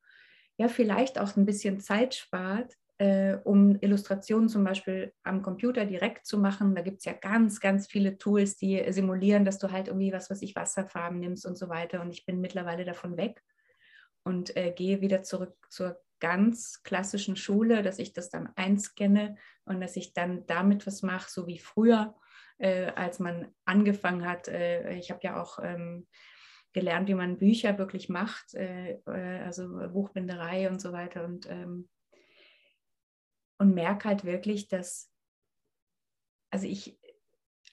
ja 0.57 0.69
vielleicht 0.69 1.19
auch 1.19 1.35
ein 1.35 1.45
bisschen 1.45 1.81
Zeit 1.81 2.15
spart 2.15 2.75
äh, 2.99 3.37
um 3.45 3.77
Illustrationen 3.79 4.49
zum 4.49 4.65
Beispiel 4.65 5.13
am 5.23 5.41
Computer 5.41 5.85
direkt 5.85 6.25
zu 6.25 6.37
machen. 6.37 6.75
Da 6.75 6.81
gibt 6.81 6.99
es 6.99 7.05
ja 7.05 7.13
ganz, 7.13 7.61
ganz 7.61 7.87
viele 7.87 8.17
Tools, 8.17 8.57
die 8.57 8.83
simulieren, 8.91 9.45
dass 9.45 9.57
du 9.57 9.71
halt 9.71 9.87
irgendwie 9.87 10.11
was, 10.11 10.29
was 10.29 10.41
ich 10.41 10.55
Wasserfarben 10.55 11.19
nimmst 11.19 11.45
und 11.45 11.57
so 11.57 11.69
weiter. 11.69 12.01
Und 12.01 12.11
ich 12.11 12.25
bin 12.25 12.41
mittlerweile 12.41 12.83
davon 12.83 13.15
weg 13.15 13.41
und 14.23 14.55
äh, 14.57 14.71
gehe 14.71 14.99
wieder 14.99 15.23
zurück 15.23 15.55
zur 15.69 15.97
ganz 16.19 16.83
klassischen 16.83 17.37
Schule, 17.37 17.83
dass 17.83 17.99
ich 17.99 18.11
das 18.11 18.29
dann 18.29 18.49
einscanne 18.57 19.37
und 19.63 19.79
dass 19.79 19.95
ich 19.95 20.13
dann 20.13 20.45
damit 20.45 20.85
was 20.85 21.01
mache, 21.01 21.29
so 21.31 21.47
wie 21.47 21.59
früher, 21.59 22.15
äh, 22.57 22.87
als 22.87 23.19
man 23.19 23.47
angefangen 23.63 24.27
hat. 24.27 24.49
Äh, 24.49 24.95
ich 24.95 25.09
habe 25.09 25.21
ja 25.23 25.41
auch 25.41 25.59
ähm, 25.63 26.05
gelernt, 26.73 27.07
wie 27.07 27.15
man 27.15 27.37
Bücher 27.37 27.77
wirklich 27.77 28.09
macht, 28.09 28.55
äh, 28.55 28.99
äh, 29.07 29.39
also 29.45 29.69
Buchbinderei 29.93 30.69
und 30.69 30.81
so 30.81 30.91
weiter. 30.91 31.23
Und 31.23 31.49
ähm, 31.49 31.87
und 33.59 33.73
merke 33.73 34.07
halt 34.07 34.25
wirklich, 34.25 34.67
dass, 34.67 35.11
also 36.49 36.65
ich, 36.65 36.99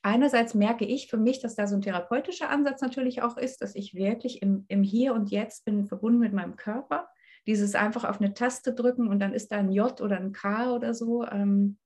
einerseits 0.02 0.54
merke 0.54 0.84
ich 0.84 1.08
für 1.08 1.16
mich, 1.16 1.40
dass 1.40 1.54
da 1.54 1.66
so 1.66 1.76
ein 1.76 1.82
therapeutischer 1.82 2.50
Ansatz 2.50 2.82
natürlich 2.82 3.22
auch 3.22 3.36
ist, 3.36 3.62
dass 3.62 3.74
ich 3.74 3.94
wirklich 3.94 4.42
im, 4.42 4.66
im 4.68 4.82
Hier 4.82 5.14
und 5.14 5.30
Jetzt 5.30 5.64
bin, 5.64 5.86
verbunden 5.86 6.18
mit 6.18 6.32
meinem 6.32 6.56
Körper. 6.56 7.08
Dieses 7.46 7.76
einfach 7.76 8.04
auf 8.04 8.20
eine 8.20 8.34
Taste 8.34 8.74
drücken 8.74 9.08
und 9.08 9.20
dann 9.20 9.32
ist 9.32 9.52
da 9.52 9.58
ein 9.58 9.70
J 9.70 10.00
oder 10.00 10.16
ein 10.16 10.32
K 10.32 10.74
oder 10.74 10.92
so, 10.92 11.24
ähm, 11.24 11.78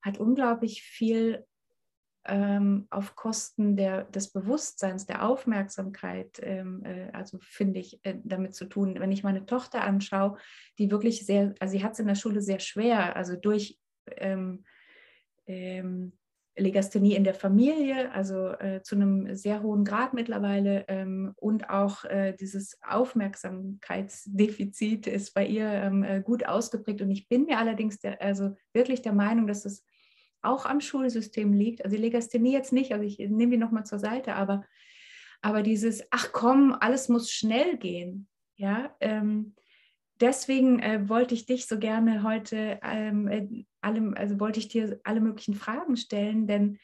hat 0.00 0.18
unglaublich 0.18 0.82
viel 0.82 1.46
ähm, 2.28 2.86
auf 2.90 3.16
Kosten 3.16 3.76
der, 3.76 4.04
des 4.04 4.32
Bewusstseins, 4.32 5.06
der 5.06 5.28
Aufmerksamkeit, 5.28 6.38
ähm, 6.42 6.84
äh, 6.84 7.10
also 7.12 7.38
finde 7.40 7.80
ich, 7.80 8.04
äh, 8.04 8.16
damit 8.24 8.54
zu 8.54 8.66
tun. 8.66 8.96
Wenn 8.98 9.12
ich 9.12 9.22
meine 9.22 9.46
Tochter 9.46 9.82
anschaue, 9.82 10.38
die 10.78 10.90
wirklich 10.90 11.26
sehr, 11.26 11.54
also 11.60 11.72
sie 11.72 11.84
hat 11.84 11.92
es 11.92 11.98
in 11.98 12.06
der 12.06 12.14
Schule 12.14 12.40
sehr 12.42 12.60
schwer, 12.60 13.16
also 13.16 13.36
durch 13.36 13.78
ähm, 14.16 14.64
ähm 15.46 16.12
Legasthenie 16.58 17.14
in 17.14 17.24
der 17.24 17.34
Familie, 17.34 18.10
also 18.12 18.52
äh, 18.52 18.80
zu 18.82 18.94
einem 18.94 19.36
sehr 19.36 19.62
hohen 19.62 19.84
Grad 19.84 20.14
mittlerweile 20.14 20.86
ähm, 20.88 21.34
und 21.36 21.68
auch 21.68 22.04
äh, 22.04 22.32
dieses 22.32 22.78
Aufmerksamkeitsdefizit 22.82 25.06
ist 25.06 25.34
bei 25.34 25.46
ihr 25.46 25.70
ähm, 25.70 26.02
äh, 26.02 26.22
gut 26.22 26.46
ausgeprägt 26.46 27.02
und 27.02 27.10
ich 27.10 27.28
bin 27.28 27.44
mir 27.44 27.58
allerdings 27.58 27.98
der, 27.98 28.22
also 28.22 28.56
wirklich 28.72 29.02
der 29.02 29.12
Meinung, 29.12 29.46
dass 29.46 29.66
es 29.66 29.84
auch 30.46 30.66
am 30.66 30.80
Schulsystem 30.80 31.52
liegt. 31.52 31.84
Also 31.84 31.96
die 31.96 32.02
Legasthenie 32.02 32.52
jetzt 32.52 32.72
nicht, 32.72 32.92
also 32.92 33.04
ich 33.04 33.18
nehme 33.18 33.52
die 33.52 33.58
nochmal 33.58 33.84
zur 33.84 33.98
Seite, 33.98 34.34
aber, 34.34 34.64
aber 35.42 35.62
dieses, 35.62 36.02
ach 36.10 36.32
komm, 36.32 36.76
alles 36.78 37.08
muss 37.08 37.30
schnell 37.30 37.76
gehen. 37.76 38.28
Ja, 38.56 38.94
ähm, 39.00 39.54
deswegen 40.20 40.78
äh, 40.80 41.08
wollte 41.08 41.34
ich 41.34 41.46
dich 41.46 41.66
so 41.66 41.78
gerne 41.78 42.22
heute 42.22 42.80
ähm, 42.82 43.28
äh, 43.28 43.64
allem, 43.82 44.14
also 44.14 44.40
wollte 44.40 44.58
ich 44.60 44.68
dir 44.68 44.98
alle 45.04 45.20
möglichen 45.20 45.54
Fragen 45.54 45.96
stellen, 45.96 46.46
denn 46.46 46.78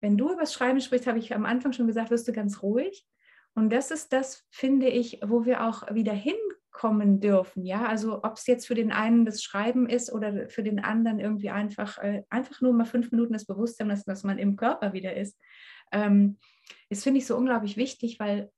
wenn 0.00 0.16
du 0.16 0.32
über 0.32 0.40
das 0.40 0.54
Schreiben 0.54 0.80
sprichst, 0.80 1.06
habe 1.06 1.18
ich 1.18 1.34
am 1.34 1.44
Anfang 1.44 1.72
schon 1.72 1.86
gesagt, 1.86 2.10
wirst 2.10 2.26
du 2.26 2.32
ganz 2.32 2.62
ruhig. 2.62 3.06
Und 3.54 3.70
das 3.70 3.90
ist 3.90 4.12
das, 4.12 4.46
finde 4.50 4.88
ich, 4.88 5.20
wo 5.22 5.44
wir 5.44 5.66
auch 5.66 5.94
wieder 5.94 6.14
hin 6.14 6.36
kommen 6.80 7.20
dürfen. 7.20 7.66
Ja, 7.66 7.84
also 7.84 8.24
ob 8.24 8.38
es 8.38 8.46
jetzt 8.46 8.66
für 8.66 8.74
den 8.74 8.90
einen 8.90 9.26
das 9.26 9.42
Schreiben 9.42 9.86
ist 9.86 10.10
oder 10.10 10.48
für 10.48 10.62
den 10.62 10.80
anderen 10.80 11.20
irgendwie 11.20 11.50
einfach, 11.50 11.98
äh, 11.98 12.22
einfach 12.30 12.62
nur 12.62 12.72
mal 12.72 12.86
fünf 12.86 13.10
Minuten 13.10 13.34
das 13.34 13.44
Bewusstsein 13.44 13.88
lassen, 13.88 14.08
dass 14.08 14.24
man 14.24 14.38
im 14.38 14.56
Körper 14.56 14.94
wieder 14.94 15.14
ist, 15.14 15.38
ähm, 15.92 16.38
ist, 16.88 17.02
finde 17.02 17.18
ich, 17.18 17.26
so 17.26 17.36
unglaublich 17.36 17.76
wichtig, 17.76 18.18
weil 18.18 18.50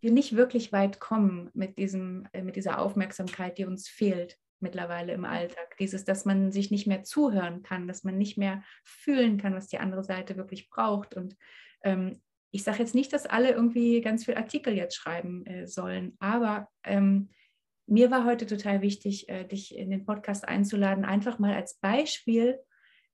wir 0.00 0.12
nicht 0.12 0.36
wirklich 0.36 0.70
weit 0.70 1.00
kommen 1.00 1.50
mit, 1.52 1.78
diesem, 1.78 2.28
äh, 2.32 2.42
mit 2.42 2.54
dieser 2.54 2.78
Aufmerksamkeit, 2.78 3.58
die 3.58 3.64
uns 3.64 3.88
fehlt 3.88 4.38
mittlerweile 4.60 5.12
im 5.12 5.24
Alltag. 5.24 5.76
Dieses, 5.80 6.04
dass 6.04 6.24
man 6.24 6.52
sich 6.52 6.70
nicht 6.70 6.86
mehr 6.86 7.02
zuhören 7.02 7.64
kann, 7.64 7.88
dass 7.88 8.04
man 8.04 8.18
nicht 8.18 8.38
mehr 8.38 8.62
fühlen 8.84 9.36
kann, 9.36 9.56
was 9.56 9.66
die 9.66 9.78
andere 9.78 10.04
Seite 10.04 10.36
wirklich 10.36 10.70
braucht. 10.70 11.16
Und 11.16 11.36
ähm, 11.82 12.22
ich 12.52 12.62
sage 12.62 12.78
jetzt 12.78 12.94
nicht, 12.94 13.12
dass 13.12 13.26
alle 13.26 13.50
irgendwie 13.50 14.00
ganz 14.02 14.24
viel 14.24 14.34
Artikel 14.34 14.74
jetzt 14.74 14.94
schreiben 14.94 15.44
äh, 15.46 15.66
sollen, 15.66 16.16
aber 16.20 16.68
ähm, 16.84 17.30
mir 17.86 18.10
war 18.10 18.24
heute 18.24 18.46
total 18.46 18.80
wichtig, 18.82 19.28
äh, 19.28 19.44
dich 19.44 19.76
in 19.76 19.90
den 19.90 20.04
Podcast 20.04 20.46
einzuladen, 20.46 21.04
einfach 21.04 21.38
mal 21.38 21.54
als 21.54 21.78
Beispiel, 21.78 22.58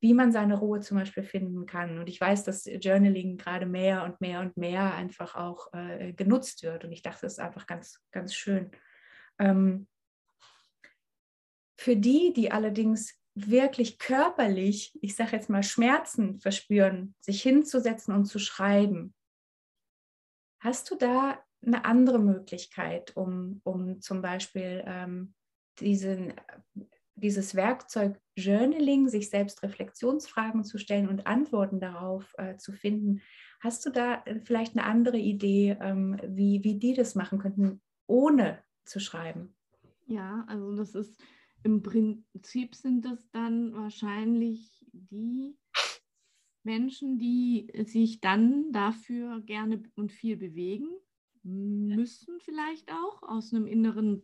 wie 0.01 0.15
man 0.15 0.31
seine 0.31 0.59
Ruhe 0.59 0.81
zum 0.81 0.99
Beispiel 0.99 1.23
finden 1.23 1.67
kann. 1.67 1.99
Und 1.99 2.09
ich 2.09 2.21
weiß, 2.21 2.45
dass 2.45 2.65
Journaling 2.65 3.37
gerade 3.37 3.67
mehr 3.67 4.05
und 4.05 4.21
mehr 4.21 4.41
und 4.41 4.57
mehr 4.57 4.95
einfach 4.95 5.35
auch 5.35 5.73
äh, 5.73 6.13
genutzt 6.13 6.63
wird. 6.63 6.85
Und 6.85 6.93
ich 6.93 7.03
dachte, 7.03 7.23
das 7.23 7.35
ist 7.35 7.41
einfach 7.41 7.67
ganz, 7.67 8.01
ganz 8.13 8.35
schön. 8.35 8.71
Ähm, 9.39 9.89
für 11.77 11.97
die, 11.97 12.33
die 12.33 12.53
allerdings 12.53 13.19
wirklich 13.35 13.99
körperlich, 13.99 14.97
ich 15.01 15.17
sage 15.17 15.33
jetzt 15.33 15.49
mal, 15.49 15.63
Schmerzen 15.63 16.39
verspüren, 16.41 17.15
sich 17.21 17.43
hinzusetzen 17.43 18.15
und 18.15 18.27
zu 18.27 18.39
schreiben, 18.39 19.15
Hast 20.61 20.91
du 20.91 20.97
da 20.97 21.39
eine 21.65 21.85
andere 21.85 22.19
Möglichkeit, 22.19 23.17
um, 23.17 23.61
um 23.65 24.01
zum 24.01 24.23
Beispiel 24.23 24.83
ähm, 24.87 25.35
diesen, 25.81 26.35
dieses 27.15 27.55
Werkzeug 27.55 28.21
Journaling, 28.37 29.09
sich 29.09 29.31
selbst 29.31 29.63
Reflexionsfragen 29.63 30.65
zu 30.65 30.79
stellen 30.79 31.09
und 31.09 31.27
Antworten 31.27 31.81
darauf 31.81 32.35
äh, 32.39 32.57
zu 32.57 32.73
finden? 32.73 33.21
Hast 33.61 33.85
du 33.87 33.91
da 33.91 34.23
äh, 34.25 34.41
vielleicht 34.41 34.77
eine 34.77 34.87
andere 34.87 35.19
Idee, 35.19 35.77
ähm, 35.81 36.19
wie, 36.25 36.63
wie 36.63 36.79
die 36.79 36.95
das 36.95 37.15
machen 37.15 37.39
könnten, 37.39 37.81
ohne 38.07 38.63
zu 38.85 39.01
schreiben? 39.01 39.55
Ja, 40.07 40.45
also 40.49 40.75
das 40.75 40.95
ist 40.95 41.21
im 41.65 41.83
Prinzip 41.83 42.75
sind 42.75 43.05
es 43.05 43.31
dann 43.31 43.75
wahrscheinlich 43.75 44.87
die 44.93 45.57
Menschen, 46.69 47.19
die 47.19 47.73
sich 47.87 48.21
dann 48.21 48.73
dafür 48.73 49.41
gerne 49.41 49.83
und 49.97 50.13
viel 50.13 50.37
bewegen, 50.37 50.87
müssen 51.43 52.41
vielleicht 52.41 52.93
auch 52.93 53.23
aus 53.23 53.55
einem 53.55 53.67
inneren, 53.67 54.21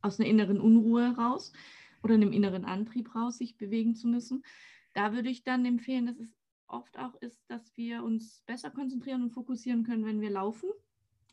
aus 0.00 0.18
einer 0.18 0.30
inneren 0.30 0.62
Unruhe 0.62 1.14
raus 1.14 1.52
oder 2.02 2.14
einem 2.14 2.32
inneren 2.32 2.64
Antrieb 2.64 3.14
raus, 3.14 3.36
sich 3.36 3.58
bewegen 3.58 3.94
zu 3.94 4.08
müssen. 4.08 4.44
Da 4.94 5.12
würde 5.12 5.28
ich 5.28 5.44
dann 5.44 5.66
empfehlen, 5.66 6.06
dass 6.06 6.18
es 6.18 6.34
oft 6.68 6.98
auch 6.98 7.14
ist, 7.16 7.44
dass 7.48 7.76
wir 7.76 8.02
uns 8.02 8.42
besser 8.46 8.70
konzentrieren 8.70 9.22
und 9.22 9.32
fokussieren 9.32 9.84
können, 9.84 10.06
wenn 10.06 10.22
wir 10.22 10.30
laufen. 10.30 10.70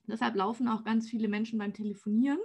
Deshalb 0.06 0.36
laufen 0.36 0.68
auch 0.68 0.84
ganz 0.84 1.10
viele 1.10 1.30
Menschen 1.30 1.60
beim 1.60 1.74
Telefonieren. 1.74 2.40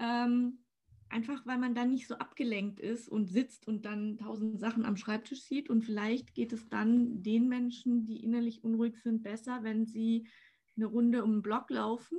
Ähm, 0.00 0.64
Einfach 1.10 1.46
weil 1.46 1.58
man 1.58 1.74
dann 1.74 1.90
nicht 1.90 2.06
so 2.06 2.16
abgelenkt 2.16 2.80
ist 2.80 3.08
und 3.08 3.26
sitzt 3.26 3.66
und 3.66 3.84
dann 3.84 4.18
tausend 4.18 4.60
Sachen 4.60 4.84
am 4.84 4.96
Schreibtisch 4.96 5.42
sieht. 5.42 5.70
Und 5.70 5.82
vielleicht 5.82 6.34
geht 6.34 6.52
es 6.52 6.68
dann 6.68 7.22
den 7.22 7.48
Menschen, 7.48 8.04
die 8.04 8.22
innerlich 8.22 8.62
unruhig 8.62 8.96
sind, 9.02 9.22
besser, 9.22 9.60
wenn 9.62 9.86
sie 9.86 10.28
eine 10.76 10.86
Runde 10.86 11.24
um 11.24 11.36
den 11.36 11.42
Block 11.42 11.70
laufen 11.70 12.18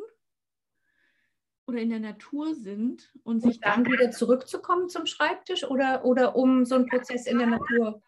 oder 1.67 1.79
in 1.79 1.89
der 1.89 1.99
Natur 1.99 2.55
sind 2.55 3.11
und, 3.23 3.35
und 3.35 3.41
sich 3.41 3.59
dann, 3.59 3.83
dann 3.83 3.93
wieder 3.93 4.11
zurückzukommen 4.11 4.89
zum 4.89 5.05
Schreibtisch 5.05 5.63
oder, 5.63 6.03
oder 6.03 6.35
um 6.35 6.65
so 6.65 6.75
einen 6.75 6.87
Prozess 6.87 7.27
in 7.27 7.37
der 7.37 7.47
Natur 7.47 8.01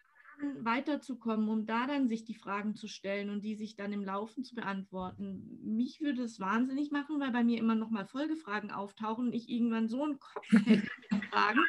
weiterzukommen, 0.59 1.49
um 1.49 1.65
da 1.65 1.87
dann 1.87 2.07
sich 2.07 2.23
die 2.23 2.35
Fragen 2.35 2.75
zu 2.75 2.87
stellen 2.87 3.29
und 3.29 3.43
die 3.43 3.55
sich 3.55 3.75
dann 3.75 3.93
im 3.93 4.03
Laufen 4.03 4.43
zu 4.43 4.55
beantworten. 4.55 5.59
Mich 5.63 6.01
würde 6.01 6.23
es 6.23 6.39
wahnsinnig 6.39 6.91
machen, 6.91 7.19
weil 7.19 7.31
bei 7.31 7.43
mir 7.43 7.57
immer 7.57 7.75
noch 7.75 7.89
mal 7.89 8.05
Folgefragen 8.05 8.71
auftauchen 8.71 9.27
und 9.27 9.33
ich 9.33 9.49
irgendwann 9.49 9.87
so 9.87 10.03
einen 10.03 10.19
Kopf 10.19 10.47
hätte 10.65 10.89
Fragen 11.31 11.61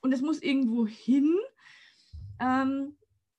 und 0.00 0.12
es 0.12 0.20
muss 0.20 0.42
irgendwo 0.42 0.86
hin. 0.86 1.36
Ähm, 2.40 2.96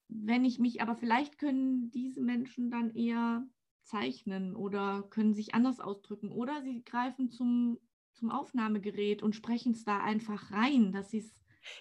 wenn 0.08 0.44
ich 0.44 0.60
mich, 0.60 0.82
aber 0.82 0.96
vielleicht 0.96 1.38
können 1.38 1.92
diese 1.92 2.22
Menschen 2.22 2.72
dann 2.72 2.96
eher 2.96 3.48
zeichnen 3.84 4.56
oder 4.56 5.04
können 5.10 5.34
sich 5.34 5.54
anders 5.54 5.80
ausdrücken 5.80 6.32
oder 6.32 6.62
sie 6.62 6.84
greifen 6.84 7.30
zum, 7.30 7.80
zum 8.14 8.32
Aufnahmegerät 8.32 9.24
und 9.24 9.36
sprechen 9.36 9.74
es 9.74 9.84
da 9.84 10.00
einfach 10.00 10.52
rein, 10.52 10.92
dass 10.92 11.12
sie 11.12 11.20
es 11.20 11.34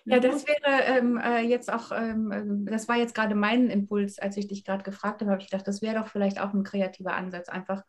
ja, 0.05 0.21
das 0.21 0.47
wäre 0.47 0.83
ähm, 0.85 1.19
äh, 1.19 1.41
jetzt 1.41 1.73
auch, 1.73 1.93
ähm, 1.93 2.33
ähm, 2.33 2.67
das 2.67 2.89
war 2.89 2.97
jetzt 2.97 3.15
gerade 3.15 3.35
mein 3.35 3.69
Impuls, 3.71 4.19
als 4.19 4.37
ich 4.37 4.49
dich 4.49 4.65
gerade 4.65 4.85
gefragt 4.85 5.21
habe, 5.21 5.31
habe 5.31 5.43
ich 5.43 5.51
gedacht, 5.51 5.69
das 5.69 5.83
wäre 5.83 5.99
doch 5.99 6.09
vielleicht 6.09 6.41
auch 6.41 6.55
ein 6.55 6.65
kreativer 6.65 7.15
Ansatz, 7.15 7.49
einfach 7.49 7.83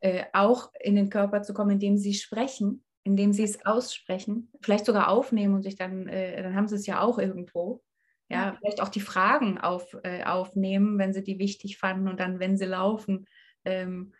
äh, 0.00 0.24
auch 0.32 0.72
in 0.80 0.96
den 0.96 1.10
Körper 1.10 1.42
zu 1.42 1.54
kommen, 1.54 1.72
indem 1.72 1.96
sie 1.96 2.14
sprechen, 2.14 2.84
indem 3.04 3.32
sie 3.32 3.44
es 3.44 3.64
aussprechen, 3.64 4.50
vielleicht 4.60 4.86
sogar 4.86 5.08
aufnehmen 5.08 5.54
und 5.54 5.62
sich 5.62 5.76
dann, 5.76 6.08
äh, 6.08 6.42
dann 6.42 6.54
haben 6.54 6.68
sie 6.68 6.76
es 6.76 6.86
ja 6.86 7.00
auch 7.00 7.18
irgendwo. 7.18 7.82
Ja, 8.28 8.46
ja. 8.46 8.56
vielleicht 8.58 8.82
auch 8.82 8.88
die 8.88 9.00
Fragen 9.00 9.58
auf, 9.58 9.96
äh, 10.02 10.24
aufnehmen, 10.24 10.98
wenn 10.98 11.12
sie 11.12 11.22
die 11.22 11.38
wichtig 11.38 11.78
fanden 11.78 12.08
und 12.08 12.18
dann, 12.18 12.40
wenn 12.40 12.56
sie 12.56 12.64
laufen, 12.64 13.26
ähm, 13.64 14.12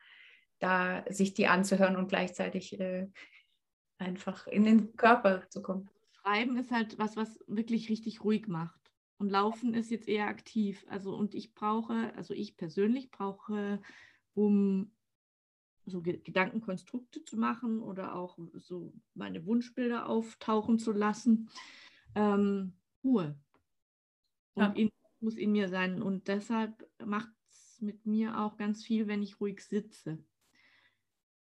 da 0.60 1.04
sich 1.08 1.34
die 1.34 1.48
anzuhören 1.48 1.96
und 1.96 2.08
gleichzeitig 2.08 2.78
äh, 2.78 3.08
einfach 3.98 4.46
in 4.46 4.64
den 4.64 4.96
Körper 4.96 5.48
zu 5.48 5.62
kommen. 5.62 5.90
Schreiben 6.26 6.56
ist 6.56 6.72
halt 6.72 6.98
was, 6.98 7.16
was 7.16 7.38
wirklich 7.46 7.88
richtig 7.88 8.24
ruhig 8.24 8.48
macht. 8.48 8.92
Und 9.18 9.30
Laufen 9.30 9.74
ist 9.74 9.90
jetzt 9.90 10.08
eher 10.08 10.26
aktiv. 10.26 10.84
Also, 10.88 11.14
und 11.14 11.34
ich 11.34 11.54
brauche, 11.54 12.12
also 12.16 12.34
ich 12.34 12.56
persönlich 12.56 13.10
brauche, 13.10 13.80
um 14.34 14.90
so 15.86 16.02
Gedankenkonstrukte 16.02 17.24
zu 17.24 17.36
machen 17.36 17.80
oder 17.80 18.16
auch 18.16 18.38
so 18.54 18.92
meine 19.14 19.46
Wunschbilder 19.46 20.08
auftauchen 20.08 20.80
zu 20.80 20.90
lassen, 20.90 21.48
ähm, 22.16 22.72
Ruhe. 23.04 23.38
Und 24.54 24.64
ja. 24.64 24.72
in, 24.72 24.90
muss 25.20 25.36
in 25.36 25.52
mir 25.52 25.68
sein. 25.68 26.02
Und 26.02 26.26
deshalb 26.26 26.90
macht 27.04 27.30
es 27.52 27.80
mit 27.80 28.04
mir 28.04 28.40
auch 28.40 28.56
ganz 28.56 28.84
viel, 28.84 29.06
wenn 29.06 29.22
ich 29.22 29.40
ruhig 29.40 29.60
sitze. 29.60 30.18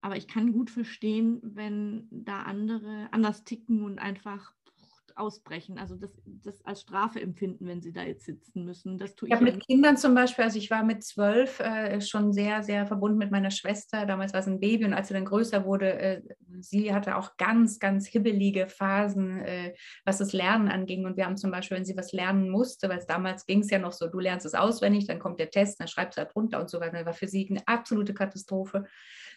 Aber 0.02 0.18
ich 0.18 0.28
kann 0.28 0.52
gut 0.52 0.72
verstehen, 0.72 1.40
wenn 1.44 2.08
da 2.10 2.42
andere 2.42 3.10
anders 3.12 3.44
ticken 3.44 3.84
und 3.84 4.00
einfach 4.00 4.56
ausbrechen, 5.22 5.78
also 5.78 5.96
das, 5.96 6.12
das 6.26 6.66
als 6.66 6.82
Strafe 6.82 7.22
empfinden, 7.22 7.68
wenn 7.68 7.82
sie 7.82 7.94
da 7.94 8.04
jetzt 8.04 8.26
sitzen 8.26 8.66
müssen. 8.66 8.98
Das 8.98 9.16
tue 9.16 9.30
ich. 9.30 9.34
Habe 9.34 9.46
mit 9.46 9.66
Kindern 9.66 9.96
zum 9.96 10.16
Beispiel, 10.16 10.44
also 10.44 10.58
ich 10.58 10.72
war 10.72 10.84
mit 10.84 11.04
zwölf 11.04 11.60
äh, 11.60 12.02
schon 12.02 12.34
sehr, 12.34 12.64
sehr 12.64 12.88
verbunden 12.88 13.18
mit 13.18 13.32
meiner 13.32 13.52
Schwester. 13.52 14.06
Damals 14.06 14.34
war 14.34 14.42
sie 14.42 14.52
ein 14.52 14.60
Baby 14.60 14.86
und 14.86 14.94
als 14.94 15.08
sie 15.08 15.14
dann 15.14 15.26
größer 15.26 15.64
wurde, 15.66 15.94
äh, 15.94 16.22
sie 16.60 16.94
hatte 16.94 17.16
auch 17.16 17.38
ganz, 17.38 17.80
ganz 17.80 18.08
hibbelige 18.08 18.68
Phasen, 18.68 19.40
äh, 19.42 19.74
was 20.04 20.18
das 20.18 20.34
Lernen 20.34 20.68
anging. 20.68 21.06
Und 21.06 21.18
wir 21.18 21.26
haben 21.26 21.38
zum 21.38 21.52
Beispiel, 21.52 21.78
wenn 21.78 21.86
sie 21.86 21.96
was 21.96 22.12
lernen 22.12 22.50
musste, 22.50 22.90
weil 22.90 23.04
damals 23.08 23.46
ging 23.46 23.60
es 23.60 23.70
ja 23.70 23.80
noch 23.80 23.94
so, 23.94 24.08
du 24.08 24.20
lernst 24.20 24.46
es 24.46 24.56
auswendig, 24.56 25.08
dann 25.08 25.20
kommt 25.20 25.40
der 25.40 25.52
Test, 25.52 25.80
dann 25.80 25.88
schreibst 25.88 26.18
du 26.18 26.24
halt 26.24 26.36
runter 26.36 26.60
und 26.60 26.70
so 26.70 26.80
weiter. 26.80 26.98
Das 26.98 27.06
war 27.06 27.14
für 27.14 27.28
sie 27.28 27.48
eine 27.50 27.62
absolute 27.68 28.14
Katastrophe. 28.14 28.86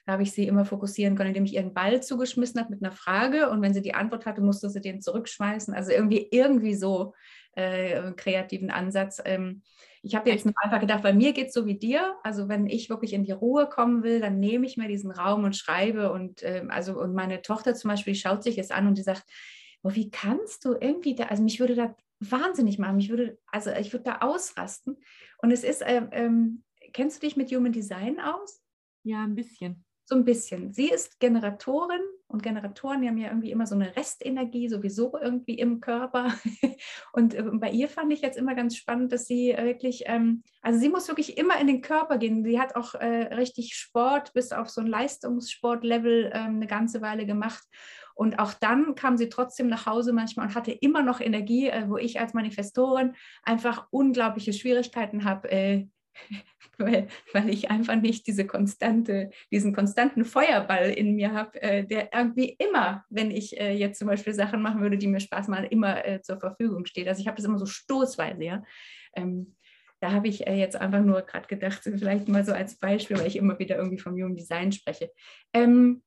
Da 0.07 0.13
habe 0.13 0.23
ich 0.23 0.33
sie 0.33 0.47
immer 0.47 0.65
fokussieren 0.65 1.17
können, 1.17 1.29
indem 1.29 1.45
ich 1.45 1.55
ihren 1.55 1.73
Ball 1.73 2.03
zugeschmissen 2.03 2.61
habe 2.61 2.71
mit 2.71 2.83
einer 2.83 2.93
Frage 2.93 3.49
und 3.51 3.63
wenn 3.63 3.73
sie 3.73 3.83
die 3.83 3.95
Antwort 3.95 4.27
hatte, 4.27 4.43
musste 4.43 4.69
sie 4.69 4.81
den 4.81 5.01
zurückschmeißen. 5.01 5.73
Also 5.73 5.93
irgendwie, 5.93 6.29
irgendwie 6.31 6.75
so 6.75 7.15
äh, 7.53 8.13
kreativen 8.13 8.71
Ansatz. 8.71 9.23
Ähm, 9.25 9.63
ich 10.03 10.15
habe 10.15 10.29
jetzt 10.29 10.47
einfach 10.63 10.81
gedacht, 10.81 11.03
bei 11.03 11.15
mir 11.15 11.33
geht 11.33 11.49
es 11.49 11.55
so 11.55 11.65
wie 11.65 11.79
dir. 11.79 12.15
Also 12.23 12.49
wenn 12.49 12.67
ich 12.67 12.91
wirklich 12.91 13.15
in 13.15 13.25
die 13.25 13.33
Ruhe 13.33 13.67
kommen 13.67 14.03
will, 14.03 14.21
dann 14.21 14.39
nehme 14.39 14.67
ich 14.67 14.77
mir 14.77 14.89
diesen 14.89 15.11
Raum 15.11 15.45
und 15.45 15.57
schreibe. 15.57 16.13
Und 16.13 16.43
äh, 16.43 16.67
also 16.69 17.01
und 17.01 17.15
meine 17.15 17.41
Tochter 17.41 17.75
zum 17.75 17.89
Beispiel, 17.89 18.15
schaut 18.15 18.43
sich 18.43 18.59
es 18.59 18.71
an 18.71 18.87
und 18.87 18.99
die 18.99 19.03
sagt, 19.03 19.25
oh, 19.83 19.95
wie 19.95 20.11
kannst 20.11 20.65
du 20.67 20.75
irgendwie 20.79 21.15
da, 21.15 21.25
also 21.25 21.43
mich 21.43 21.61
würde 21.61 21.75
da 21.75 21.97
wahnsinnig 22.21 22.79
machen, 22.79 22.97
mich 22.97 23.09
würde, 23.09 23.39
also 23.47 23.71
ich 23.71 23.93
würde 23.93 24.05
da 24.05 24.19
ausrasten. 24.19 24.99
Und 25.39 25.51
es 25.51 25.65
ist, 25.65 25.81
äh, 25.81 26.03
ähm, 26.13 26.65
kennst 26.93 27.23
du 27.23 27.27
dich 27.27 27.37
mit 27.37 27.51
Human 27.51 27.73
Design 27.73 28.21
aus? 28.21 28.63
Ja, 29.05 29.23
ein 29.23 29.35
bisschen. 29.35 29.85
So 30.07 30.17
ein 30.17 30.25
bisschen. 30.25 30.73
Sie 30.73 30.91
ist 30.91 31.19
Generatorin 31.19 32.03
und 32.27 32.43
Generatoren 32.43 33.07
haben 33.07 33.17
ja 33.17 33.29
irgendwie 33.29 33.51
immer 33.51 33.67
so 33.67 33.75
eine 33.75 33.95
Restenergie 33.97 34.69
sowieso 34.69 35.17
irgendwie 35.21 35.55
im 35.55 35.81
Körper. 35.81 36.35
Und 37.13 37.35
äh, 37.35 37.43
bei 37.43 37.71
ihr 37.71 37.89
fand 37.89 38.13
ich 38.13 38.23
jetzt 38.23 38.37
immer 38.37 38.55
ganz 38.55 38.77
spannend, 38.77 39.13
dass 39.13 39.27
sie 39.27 39.55
wirklich, 39.57 40.03
ähm, 40.07 40.43
also 40.61 40.81
sie 40.81 40.89
muss 40.89 41.07
wirklich 41.07 41.39
immer 41.39 41.61
in 41.61 41.69
den 41.69 41.81
Körper 41.81 42.19
gehen. 42.19 42.45
Sie 42.45 42.59
hat 42.59 42.77
auch 42.77 42.95
äh, 42.95 43.35
richtig 43.35 43.77
Sport 43.77 44.33
bis 44.33 44.53
auf 44.53 44.69
so 44.69 44.81
ein 44.81 44.89
Leistungssportlevel 44.89 46.33
ähm, 46.35 46.57
eine 46.57 46.67
ganze 46.67 47.03
Weile 47.03 47.25
gemacht. 47.25 47.63
Und 48.15 48.39
auch 48.39 48.53
dann 48.55 48.95
kam 48.95 49.17
sie 49.17 49.29
trotzdem 49.29 49.69
nach 49.69 49.87
Hause 49.87 50.13
manchmal 50.13 50.47
und 50.47 50.55
hatte 50.55 50.73
immer 50.73 51.03
noch 51.03 51.21
Energie, 51.21 51.69
äh, 51.69 51.89
wo 51.89 51.97
ich 51.99 52.21
als 52.21 52.35
Manifestorin 52.35 53.15
einfach 53.43 53.87
unglaubliche 53.91 54.53
Schwierigkeiten 54.53 55.25
habe, 55.25 55.51
äh, 55.51 55.87
weil, 56.79 57.09
weil 57.33 57.51
ich 57.51 57.71
einfach 57.71 57.97
nicht 57.97 58.27
diese 58.27 58.47
konstante, 58.47 59.31
diesen 59.51 59.75
konstanten 59.75 60.25
Feuerball 60.25 60.91
in 60.91 61.15
mir 61.15 61.33
habe, 61.33 61.61
äh, 61.63 61.85
der 61.85 62.11
irgendwie 62.13 62.57
immer, 62.59 63.05
wenn 63.11 63.31
ich 63.31 63.59
äh, 63.59 63.73
jetzt 63.73 63.99
zum 63.99 64.09
Beispiel 64.09 64.35
Sachen 64.35 64.63
machen 64.63 64.81
würde, 64.81 64.99
die 64.99 65.07
mir 65.07 65.21
Spaß 65.21 65.49
machen, 65.49 65.67
immer 65.67 66.05
äh, 66.05 66.21
zur 66.23 66.39
Verfügung 66.39 66.87
steht. 66.87 67.09
Also 67.09 67.21
ich 67.21 67.27
habe 67.27 67.37
das 67.37 67.45
immer 67.45 67.59
so 67.59 67.67
stoßweise, 67.67 68.43
ja. 68.45 68.63
Ähm, 69.15 69.57
da 70.01 70.13
habe 70.13 70.29
ich 70.29 70.47
äh, 70.47 70.57
jetzt 70.57 70.77
einfach 70.77 71.01
nur 71.01 71.23
gerade 71.23 71.47
gedacht, 71.47 71.81
vielleicht 71.83 72.29
mal 72.29 72.45
so 72.45 72.53
als 72.53 72.79
Beispiel, 72.79 73.19
weil 73.19 73.27
ich 73.27 73.37
immer 73.37 73.59
wieder 73.59 73.77
irgendwie 73.77 73.99
vom 73.99 74.13
Human 74.13 74.37
Design 74.37 74.73
spreche. 74.73 75.11
Ähm, 75.55 76.03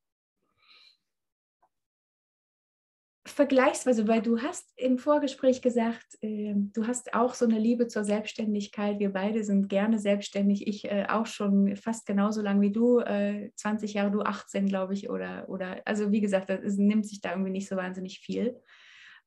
vergleichsweise, 3.37 4.07
weil 4.07 4.23
du 4.23 4.41
hast 4.41 4.67
im 4.77 4.97
Vorgespräch 4.97 5.61
gesagt, 5.61 6.17
äh, 6.21 6.55
du 6.55 6.87
hast 6.87 7.13
auch 7.13 7.35
so 7.35 7.45
eine 7.45 7.59
Liebe 7.59 7.87
zur 7.87 8.03
Selbstständigkeit. 8.03 8.97
Wir 8.97 9.13
beide 9.13 9.43
sind 9.43 9.69
gerne 9.69 9.99
selbstständig. 9.99 10.67
Ich 10.67 10.85
äh, 10.85 11.05
auch 11.07 11.27
schon 11.27 11.75
fast 11.75 12.07
genauso 12.07 12.41
lang 12.41 12.61
wie 12.61 12.71
du, 12.71 12.99
äh, 12.99 13.51
20 13.55 13.93
Jahre, 13.93 14.09
du 14.09 14.21
18, 14.21 14.65
glaube 14.65 14.95
ich, 14.95 15.11
oder, 15.11 15.47
oder 15.49 15.83
also 15.85 16.11
wie 16.11 16.19
gesagt, 16.19 16.49
es 16.49 16.77
nimmt 16.77 17.05
sich 17.05 17.21
da 17.21 17.29
irgendwie 17.29 17.51
nicht 17.51 17.69
so 17.69 17.75
wahnsinnig 17.75 18.21
viel. 18.21 18.59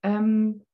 Ähm, 0.02 0.66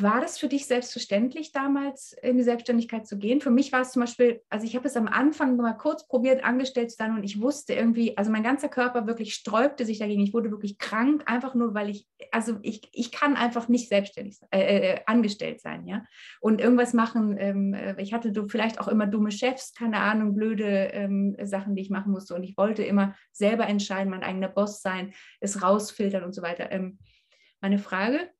war 0.00 0.20
das 0.20 0.38
für 0.38 0.48
dich 0.48 0.66
selbstverständlich 0.66 1.52
damals 1.52 2.12
in 2.22 2.36
die 2.36 2.42
Selbstständigkeit 2.42 3.06
zu 3.06 3.18
gehen? 3.18 3.40
Für 3.40 3.50
mich 3.50 3.72
war 3.72 3.80
es 3.80 3.92
zum 3.92 4.00
Beispiel, 4.00 4.42
also 4.48 4.66
ich 4.66 4.76
habe 4.76 4.86
es 4.86 4.96
am 4.96 5.08
Anfang 5.08 5.56
mal 5.56 5.72
kurz 5.72 6.06
probiert, 6.06 6.44
angestellt 6.44 6.90
zu 6.90 6.96
sein 6.96 7.14
und 7.14 7.24
ich 7.24 7.40
wusste 7.40 7.74
irgendwie, 7.74 8.16
also 8.16 8.30
mein 8.30 8.42
ganzer 8.42 8.68
Körper 8.68 9.06
wirklich 9.06 9.34
sträubte 9.34 9.84
sich 9.84 9.98
dagegen. 9.98 10.22
Ich 10.22 10.34
wurde 10.34 10.50
wirklich 10.50 10.78
krank, 10.78 11.22
einfach 11.26 11.54
nur, 11.54 11.74
weil 11.74 11.90
ich, 11.90 12.06
also 12.30 12.58
ich, 12.62 12.88
ich 12.92 13.10
kann 13.10 13.36
einfach 13.36 13.68
nicht 13.68 13.88
selbstständig 13.88 14.38
äh, 14.50 14.94
äh, 14.94 15.00
angestellt 15.06 15.60
sein, 15.60 15.86
ja. 15.86 16.04
Und 16.40 16.60
irgendwas 16.60 16.92
machen, 16.92 17.36
ähm, 17.38 17.74
äh, 17.74 18.00
ich 18.00 18.12
hatte 18.12 18.32
vielleicht 18.48 18.80
auch 18.80 18.88
immer 18.88 19.06
dumme 19.06 19.30
Chefs, 19.30 19.74
keine 19.74 19.98
Ahnung, 19.98 20.34
blöde 20.34 20.90
ähm, 20.92 21.36
Sachen, 21.42 21.74
die 21.74 21.82
ich 21.82 21.90
machen 21.90 22.12
musste 22.12 22.34
und 22.34 22.42
ich 22.44 22.56
wollte 22.56 22.84
immer 22.84 23.14
selber 23.32 23.66
entscheiden, 23.66 24.10
mein 24.10 24.22
eigener 24.22 24.48
Boss 24.48 24.82
sein, 24.82 25.12
es 25.40 25.62
rausfiltern 25.62 26.24
und 26.24 26.34
so 26.34 26.42
weiter. 26.42 26.70
Ähm, 26.70 26.98
meine 27.60 27.78
Frage, 27.78 28.30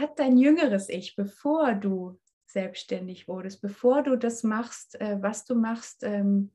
hat 0.00 0.18
dein 0.18 0.36
jüngeres 0.38 0.88
Ich, 0.88 1.16
bevor 1.16 1.74
du 1.74 2.18
selbstständig 2.46 3.28
wurdest, 3.28 3.62
bevor 3.62 4.02
du 4.02 4.16
das 4.16 4.42
machst, 4.42 5.00
äh, 5.00 5.18
was 5.20 5.44
du 5.44 5.54
machst, 5.54 6.02
ähm, 6.02 6.50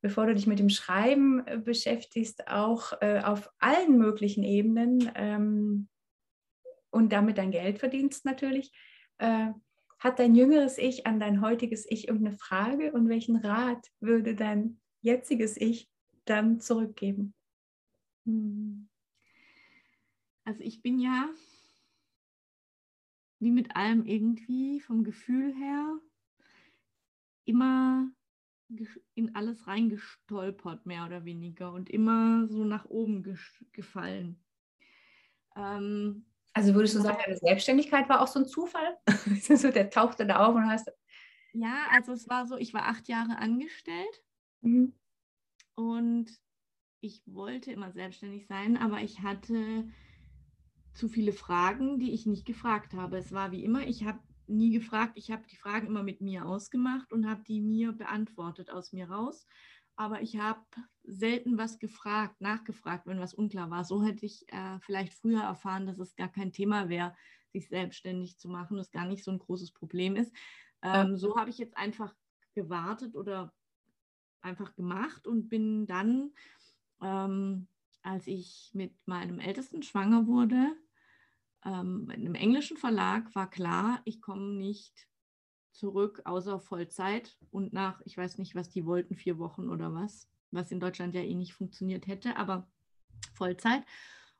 bevor 0.00 0.26
du 0.26 0.34
dich 0.34 0.46
mit 0.46 0.58
dem 0.58 0.70
Schreiben 0.70 1.46
äh, 1.46 1.58
beschäftigst, 1.58 2.48
auch 2.48 2.92
äh, 3.00 3.20
auf 3.20 3.50
allen 3.58 3.98
möglichen 3.98 4.44
Ebenen 4.44 5.10
ähm, 5.14 5.88
und 6.90 7.12
damit 7.12 7.38
dein 7.38 7.50
Geld 7.50 7.78
verdienst 7.78 8.24
natürlich, 8.24 8.72
hat 9.18 10.18
dein 10.18 10.34
jüngeres 10.34 10.76
Ich 10.76 11.06
an 11.06 11.18
dein 11.18 11.40
heutiges 11.40 11.86
Ich 11.88 12.08
irgendeine 12.08 12.36
Frage 12.36 12.92
und 12.92 13.08
welchen 13.08 13.36
Rat 13.36 13.86
würde 14.00 14.34
dein 14.34 14.80
jetziges 15.00 15.56
Ich 15.56 15.88
dann 16.24 16.60
zurückgeben? 16.60 17.32
Hm. 18.26 18.88
Also 20.44 20.60
ich 20.62 20.82
bin 20.82 20.98
ja 20.98 21.28
wie 23.38 23.50
mit 23.50 23.76
allem 23.76 24.04
irgendwie 24.04 24.80
vom 24.80 25.04
Gefühl 25.04 25.54
her 25.54 25.98
immer 27.44 28.08
in 29.14 29.34
alles 29.34 29.66
reingestolpert, 29.66 30.86
mehr 30.86 31.04
oder 31.04 31.24
weniger, 31.24 31.72
und 31.72 31.90
immer 31.90 32.46
so 32.48 32.64
nach 32.64 32.86
oben 32.86 33.22
gefallen. 33.72 34.42
Ähm, 35.56 36.24
also 36.52 36.74
würdest 36.74 36.94
du 36.94 37.00
sagen, 37.00 37.18
deine 37.24 37.36
Selbstständigkeit 37.36 38.08
war 38.08 38.20
auch 38.20 38.26
so 38.26 38.40
ein 38.40 38.46
Zufall? 38.46 38.96
so, 39.40 39.70
der 39.70 39.90
tauchte 39.90 40.26
da 40.26 40.46
auf 40.46 40.54
und 40.54 40.68
hast. 40.68 40.90
Ja, 41.52 41.86
also 41.90 42.12
es 42.12 42.28
war 42.28 42.46
so, 42.46 42.56
ich 42.56 42.74
war 42.74 42.86
acht 42.86 43.08
Jahre 43.08 43.38
angestellt 43.38 44.22
mhm. 44.62 44.94
und 45.74 46.30
ich 47.00 47.22
wollte 47.26 47.70
immer 47.70 47.92
selbstständig 47.92 48.46
sein, 48.46 48.76
aber 48.76 49.00
ich 49.00 49.20
hatte 49.20 49.88
zu 50.94 51.08
viele 51.08 51.32
Fragen, 51.32 51.98
die 51.98 52.12
ich 52.12 52.26
nicht 52.26 52.46
gefragt 52.46 52.94
habe. 52.94 53.18
Es 53.18 53.32
war 53.32 53.52
wie 53.52 53.64
immer, 53.64 53.86
ich 53.86 54.04
habe 54.04 54.20
nie 54.46 54.70
gefragt, 54.70 55.12
ich 55.16 55.30
habe 55.30 55.44
die 55.50 55.56
Fragen 55.56 55.86
immer 55.86 56.02
mit 56.02 56.20
mir 56.20 56.46
ausgemacht 56.46 57.12
und 57.12 57.28
habe 57.28 57.42
die 57.44 57.60
mir 57.60 57.92
beantwortet 57.92 58.70
aus 58.70 58.92
mir 58.92 59.10
raus. 59.10 59.46
Aber 59.96 60.22
ich 60.22 60.38
habe 60.38 60.60
selten 61.04 61.56
was 61.56 61.78
gefragt, 61.78 62.40
nachgefragt, 62.40 63.06
wenn 63.06 63.20
was 63.20 63.34
unklar 63.34 63.70
war. 63.70 63.84
So 63.84 64.02
hätte 64.02 64.26
ich 64.26 64.44
äh, 64.48 64.78
vielleicht 64.80 65.14
früher 65.14 65.42
erfahren, 65.42 65.86
dass 65.86 65.98
es 65.98 66.16
gar 66.16 66.28
kein 66.28 66.52
Thema 66.52 66.88
wäre, 66.88 67.14
sich 67.52 67.68
selbstständig 67.68 68.38
zu 68.38 68.48
machen, 68.48 68.76
das 68.76 68.90
gar 68.90 69.06
nicht 69.06 69.22
so 69.22 69.30
ein 69.30 69.38
großes 69.38 69.72
Problem 69.72 70.16
ist. 70.16 70.32
Ähm, 70.82 71.16
so 71.16 71.36
habe 71.36 71.50
ich 71.50 71.58
jetzt 71.58 71.76
einfach 71.76 72.14
gewartet 72.54 73.14
oder 73.14 73.54
einfach 74.42 74.74
gemacht 74.74 75.26
und 75.26 75.48
bin 75.48 75.86
dann, 75.86 76.32
ähm, 77.00 77.68
als 78.02 78.26
ich 78.26 78.70
mit 78.74 78.94
meinem 79.06 79.38
Ältesten 79.38 79.82
schwanger 79.82 80.26
wurde, 80.26 80.76
ähm, 81.64 82.10
in 82.10 82.26
einem 82.26 82.34
englischen 82.34 82.76
Verlag 82.76 83.34
war 83.34 83.48
klar, 83.48 84.00
ich 84.04 84.20
komme 84.20 84.54
nicht 84.54 85.08
zurück, 85.72 86.22
außer 86.24 86.60
Vollzeit 86.60 87.36
und 87.50 87.72
nach, 87.72 88.00
ich 88.04 88.16
weiß 88.16 88.38
nicht, 88.38 88.54
was 88.54 88.70
die 88.70 88.86
wollten, 88.86 89.16
vier 89.16 89.38
Wochen 89.38 89.68
oder 89.68 89.92
was, 89.92 90.28
was 90.50 90.70
in 90.70 90.80
Deutschland 90.80 91.14
ja 91.14 91.22
eh 91.22 91.34
nicht 91.34 91.54
funktioniert 91.54 92.06
hätte, 92.06 92.36
aber 92.36 92.68
Vollzeit. 93.34 93.84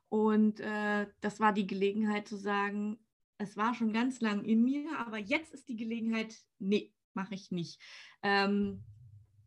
Und 0.09 0.59
äh, 0.61 1.07
das 1.21 1.39
war 1.39 1.51
die 1.51 1.67
Gelegenheit 1.67 2.27
zu 2.27 2.37
sagen, 2.37 2.99
es 3.37 3.57
war 3.57 3.73
schon 3.73 3.91
ganz 3.91 4.21
lang 4.21 4.45
in 4.45 4.63
mir, 4.63 4.97
aber 4.99 5.17
jetzt 5.17 5.53
ist 5.53 5.67
die 5.67 5.75
Gelegenheit, 5.75 6.35
nee, 6.59 6.93
mache 7.13 7.35
ich 7.35 7.51
nicht. 7.51 7.81
Ähm, 8.23 8.83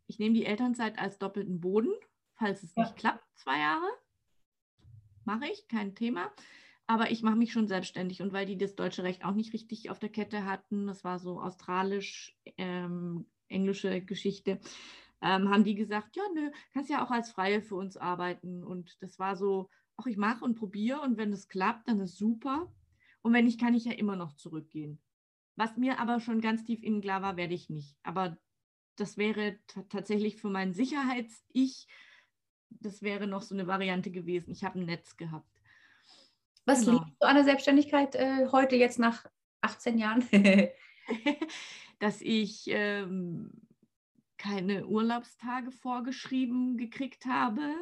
ich 0.05 0.19
nehme 0.19 0.35
die 0.35 0.45
Elternzeit 0.45 0.99
als 0.99 1.17
doppelten 1.17 1.59
Boden, 1.59 1.93
falls 2.35 2.61
es 2.61 2.75
ja. 2.75 2.83
nicht 2.83 2.95
klappt, 2.97 3.23
zwei 3.35 3.57
Jahre. 3.57 3.87
Mache 5.23 5.47
ich, 5.47 5.67
kein 5.67 5.95
Thema. 5.95 6.31
Aber 6.89 7.11
ich 7.11 7.21
mache 7.21 7.35
mich 7.35 7.51
schon 7.51 7.67
selbstständig 7.67 8.23
und 8.23 8.33
weil 8.33 8.47
die 8.47 8.57
das 8.57 8.73
deutsche 8.73 9.03
Recht 9.03 9.23
auch 9.23 9.35
nicht 9.35 9.53
richtig 9.53 9.91
auf 9.91 9.99
der 9.99 10.09
Kette 10.09 10.45
hatten, 10.45 10.87
das 10.87 11.03
war 11.03 11.19
so 11.19 11.39
australisch, 11.39 12.35
ähm, 12.57 13.27
Geschichte, 13.47 14.59
ähm, 15.21 15.51
haben 15.51 15.63
die 15.63 15.75
gesagt, 15.75 16.15
ja, 16.15 16.23
nö, 16.33 16.49
kannst 16.73 16.89
ja 16.89 17.05
auch 17.05 17.11
als 17.11 17.29
Freie 17.29 17.61
für 17.61 17.75
uns 17.75 17.95
arbeiten. 17.95 18.63
Und 18.63 18.97
das 19.03 19.19
war 19.19 19.35
so, 19.35 19.69
ach, 19.97 20.07
ich 20.07 20.17
mache 20.17 20.43
und 20.43 20.55
probiere 20.55 21.01
und 21.01 21.17
wenn 21.17 21.31
es 21.31 21.47
klappt, 21.47 21.87
dann 21.87 21.99
ist 21.99 22.17
super. 22.17 22.73
Und 23.21 23.33
wenn 23.33 23.45
nicht, 23.45 23.59
kann 23.59 23.75
ich 23.75 23.85
ja 23.85 23.91
immer 23.91 24.15
noch 24.15 24.33
zurückgehen. 24.33 24.99
Was 25.55 25.77
mir 25.77 25.99
aber 25.99 26.19
schon 26.19 26.41
ganz 26.41 26.63
tief 26.63 26.81
innen 26.81 27.01
klar 27.01 27.21
war, 27.21 27.37
werde 27.37 27.53
ich 27.53 27.69
nicht. 27.69 27.97
Aber 28.01 28.35
das 28.95 29.15
wäre 29.15 29.59
tatsächlich 29.89 30.37
für 30.37 30.49
mein 30.49 30.73
Sicherheits-Ich, 30.73 31.87
das 32.71 33.03
wäre 33.03 33.27
noch 33.27 33.43
so 33.43 33.53
eine 33.53 33.67
Variante 33.67 34.09
gewesen. 34.09 34.49
Ich 34.49 34.63
habe 34.63 34.79
ein 34.79 34.87
Netz 34.87 35.17
gehabt. 35.17 35.58
Was 36.69 36.85
genau. 36.85 36.99
liegt 36.99 37.17
so 37.19 37.27
an 37.27 37.35
der 37.35 37.43
Selbstständigkeit 37.45 38.13
äh, 38.13 38.47
heute 38.51 38.75
jetzt 38.75 38.99
nach 38.99 39.25
18 39.61 39.97
Jahren? 39.97 40.23
Dass 41.99 42.21
ich 42.21 42.65
ähm, 42.67 43.49
keine 44.37 44.85
Urlaubstage 44.85 45.71
vorgeschrieben 45.71 46.77
gekriegt 46.77 47.25
habe, 47.25 47.73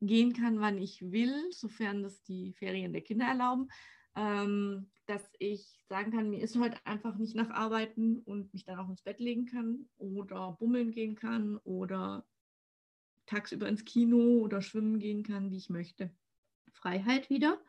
gehen 0.00 0.32
kann, 0.32 0.60
wann 0.60 0.78
ich 0.78 1.12
will, 1.12 1.52
sofern 1.52 2.02
das 2.02 2.22
die 2.22 2.54
Ferien 2.54 2.94
der 2.94 3.02
Kinder 3.02 3.26
erlauben. 3.26 3.68
Ähm, 4.14 4.90
dass 5.04 5.22
ich 5.38 5.84
sagen 5.86 6.10
kann, 6.10 6.30
mir 6.30 6.42
ist 6.42 6.58
heute 6.58 6.78
einfach 6.86 7.18
nicht 7.18 7.36
nach 7.36 7.50
Arbeiten 7.50 8.20
und 8.20 8.52
mich 8.54 8.64
dann 8.64 8.78
auch 8.78 8.88
ins 8.88 9.02
Bett 9.02 9.20
legen 9.20 9.44
kann 9.44 9.90
oder 9.98 10.56
bummeln 10.58 10.90
gehen 10.90 11.16
kann 11.16 11.58
oder 11.58 12.26
tagsüber 13.26 13.68
ins 13.68 13.84
Kino 13.84 14.40
oder 14.40 14.62
schwimmen 14.62 15.00
gehen 15.00 15.22
kann, 15.22 15.50
wie 15.50 15.58
ich 15.58 15.68
möchte. 15.68 16.10
Freiheit 16.72 17.28
wieder. 17.28 17.60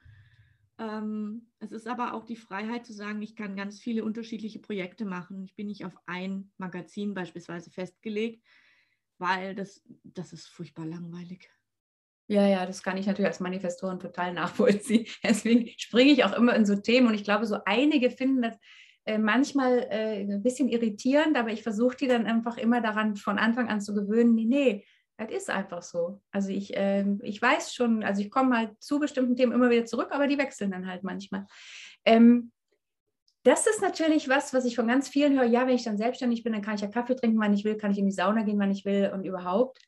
Ähm, 0.79 1.49
es 1.59 1.71
ist 1.71 1.87
aber 1.87 2.13
auch 2.13 2.23
die 2.23 2.35
Freiheit 2.35 2.85
zu 2.85 2.93
sagen, 2.93 3.21
ich 3.21 3.35
kann 3.35 3.55
ganz 3.55 3.79
viele 3.79 4.03
unterschiedliche 4.03 4.59
Projekte 4.59 5.05
machen. 5.05 5.43
Ich 5.45 5.55
bin 5.55 5.67
nicht 5.67 5.85
auf 5.85 5.95
ein 6.05 6.51
Magazin 6.57 7.13
beispielsweise 7.13 7.71
festgelegt, 7.71 8.43
weil 9.17 9.55
das, 9.55 9.83
das 10.03 10.33
ist 10.33 10.47
furchtbar 10.47 10.85
langweilig. 10.85 11.49
Ja, 12.29 12.45
ja, 12.45 12.65
das 12.65 12.83
kann 12.83 12.97
ich 12.97 13.07
natürlich 13.07 13.27
als 13.27 13.39
Manifestorin 13.39 13.99
total 13.99 14.33
nachvollziehen. 14.33 15.07
Deswegen 15.23 15.69
springe 15.77 16.11
ich 16.11 16.25
auch 16.25 16.33
immer 16.33 16.55
in 16.55 16.65
so 16.65 16.75
Themen 16.75 17.07
und 17.07 17.13
ich 17.13 17.23
glaube, 17.23 17.45
so 17.45 17.57
einige 17.65 18.11
finden 18.11 18.41
das 18.41 18.57
äh, 19.05 19.17
manchmal 19.17 19.87
äh, 19.89 20.21
ein 20.21 20.43
bisschen 20.43 20.67
irritierend, 20.67 21.37
aber 21.37 21.51
ich 21.51 21.63
versuche 21.63 21.95
die 21.95 22.07
dann 22.07 22.27
einfach 22.27 22.57
immer 22.57 22.81
daran 22.81 23.15
von 23.15 23.39
Anfang 23.39 23.69
an 23.69 23.79
zu 23.79 23.95
gewöhnen, 23.95 24.35
nee, 24.35 24.45
nee, 24.45 24.85
das 25.17 25.31
ist 25.31 25.49
einfach 25.49 25.81
so. 25.81 26.21
Also 26.31 26.49
ich, 26.49 26.75
äh, 26.77 27.05
ich 27.23 27.41
weiß 27.41 27.73
schon, 27.73 28.03
also 28.03 28.21
ich 28.21 28.29
komme 28.29 28.55
halt 28.55 28.81
zu 28.81 28.99
bestimmten 28.99 29.35
Themen 29.35 29.51
immer 29.51 29.69
wieder 29.69 29.85
zurück, 29.85 30.09
aber 30.11 30.27
die 30.27 30.37
wechseln 30.37 30.71
dann 30.71 30.87
halt 30.87 31.03
manchmal. 31.03 31.47
Ähm, 32.05 32.51
das 33.43 33.65
ist 33.65 33.81
natürlich 33.81 34.29
was, 34.29 34.53
was 34.53 34.65
ich 34.65 34.75
von 34.75 34.87
ganz 34.87 35.07
vielen 35.09 35.39
höre. 35.39 35.45
Ja, 35.45 35.65
wenn 35.65 35.75
ich 35.75 35.83
dann 35.83 35.97
selbstständig 35.97 36.43
bin, 36.43 36.53
dann 36.53 36.61
kann 36.61 36.75
ich 36.75 36.81
ja 36.81 36.87
Kaffee 36.87 37.15
trinken, 37.15 37.39
wann 37.39 37.53
ich 37.53 37.63
will, 37.63 37.77
kann 37.77 37.91
ich 37.91 37.97
in 37.97 38.05
die 38.05 38.11
Sauna 38.11 38.43
gehen, 38.43 38.59
wann 38.59 38.71
ich 38.71 38.85
will 38.85 39.11
und 39.13 39.25
überhaupt. 39.25 39.79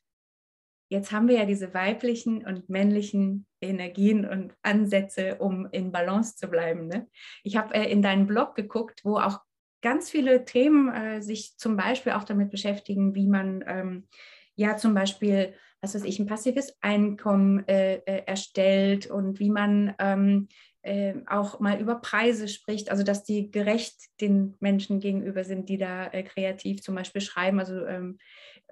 Jetzt 0.88 1.12
haben 1.12 1.28
wir 1.28 1.36
ja 1.36 1.44
diese 1.44 1.72
weiblichen 1.72 2.44
und 2.44 2.68
männlichen 2.68 3.46
Energien 3.60 4.26
und 4.26 4.54
Ansätze, 4.62 5.36
um 5.36 5.68
in 5.70 5.92
Balance 5.92 6.36
zu 6.36 6.48
bleiben. 6.48 6.88
Ne? 6.88 7.06
Ich 7.44 7.56
habe 7.56 7.74
äh, 7.74 7.92
in 7.92 8.02
deinen 8.02 8.26
Blog 8.26 8.56
geguckt, 8.56 9.04
wo 9.04 9.18
auch 9.18 9.40
ganz 9.82 10.10
viele 10.10 10.44
Themen 10.44 10.92
äh, 10.92 11.20
sich 11.22 11.56
zum 11.56 11.76
Beispiel 11.76 12.12
auch 12.12 12.24
damit 12.24 12.50
beschäftigen, 12.50 13.14
wie 13.14 13.28
man 13.28 13.62
ähm, 13.66 14.08
ja 14.60 14.76
zum 14.76 14.94
Beispiel, 14.94 15.54
was 15.80 15.94
weiß 15.94 16.04
ich, 16.04 16.18
ein 16.18 16.26
passives 16.26 16.76
Einkommen 16.82 17.66
äh, 17.66 17.96
äh, 18.04 18.24
erstellt 18.26 19.06
und 19.06 19.40
wie 19.40 19.50
man 19.50 19.94
ähm, 19.98 20.48
äh, 20.82 21.14
auch 21.26 21.60
mal 21.60 21.80
über 21.80 21.96
Preise 21.96 22.46
spricht, 22.46 22.90
also 22.90 23.02
dass 23.02 23.24
die 23.24 23.50
gerecht 23.50 23.96
den 24.20 24.56
Menschen 24.60 25.00
gegenüber 25.00 25.44
sind, 25.44 25.68
die 25.70 25.78
da 25.78 26.06
äh, 26.08 26.22
kreativ 26.22 26.82
zum 26.82 26.94
Beispiel 26.94 27.22
schreiben, 27.22 27.58
also 27.58 27.86
ähm, 27.86 28.18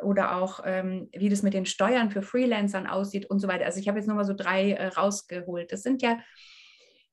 oder 0.02 0.36
auch 0.36 0.60
ähm, 0.64 1.08
wie 1.12 1.30
das 1.30 1.42
mit 1.42 1.54
den 1.54 1.66
Steuern 1.66 2.10
für 2.10 2.22
Freelancern 2.22 2.86
aussieht 2.86 3.26
und 3.26 3.40
so 3.40 3.48
weiter. 3.48 3.64
Also 3.64 3.80
ich 3.80 3.88
habe 3.88 3.98
jetzt 3.98 4.06
nochmal 4.06 4.26
so 4.26 4.34
drei 4.34 4.72
äh, 4.72 4.88
rausgeholt. 4.88 5.72
Das 5.72 5.82
sind 5.82 6.02
ja 6.02 6.18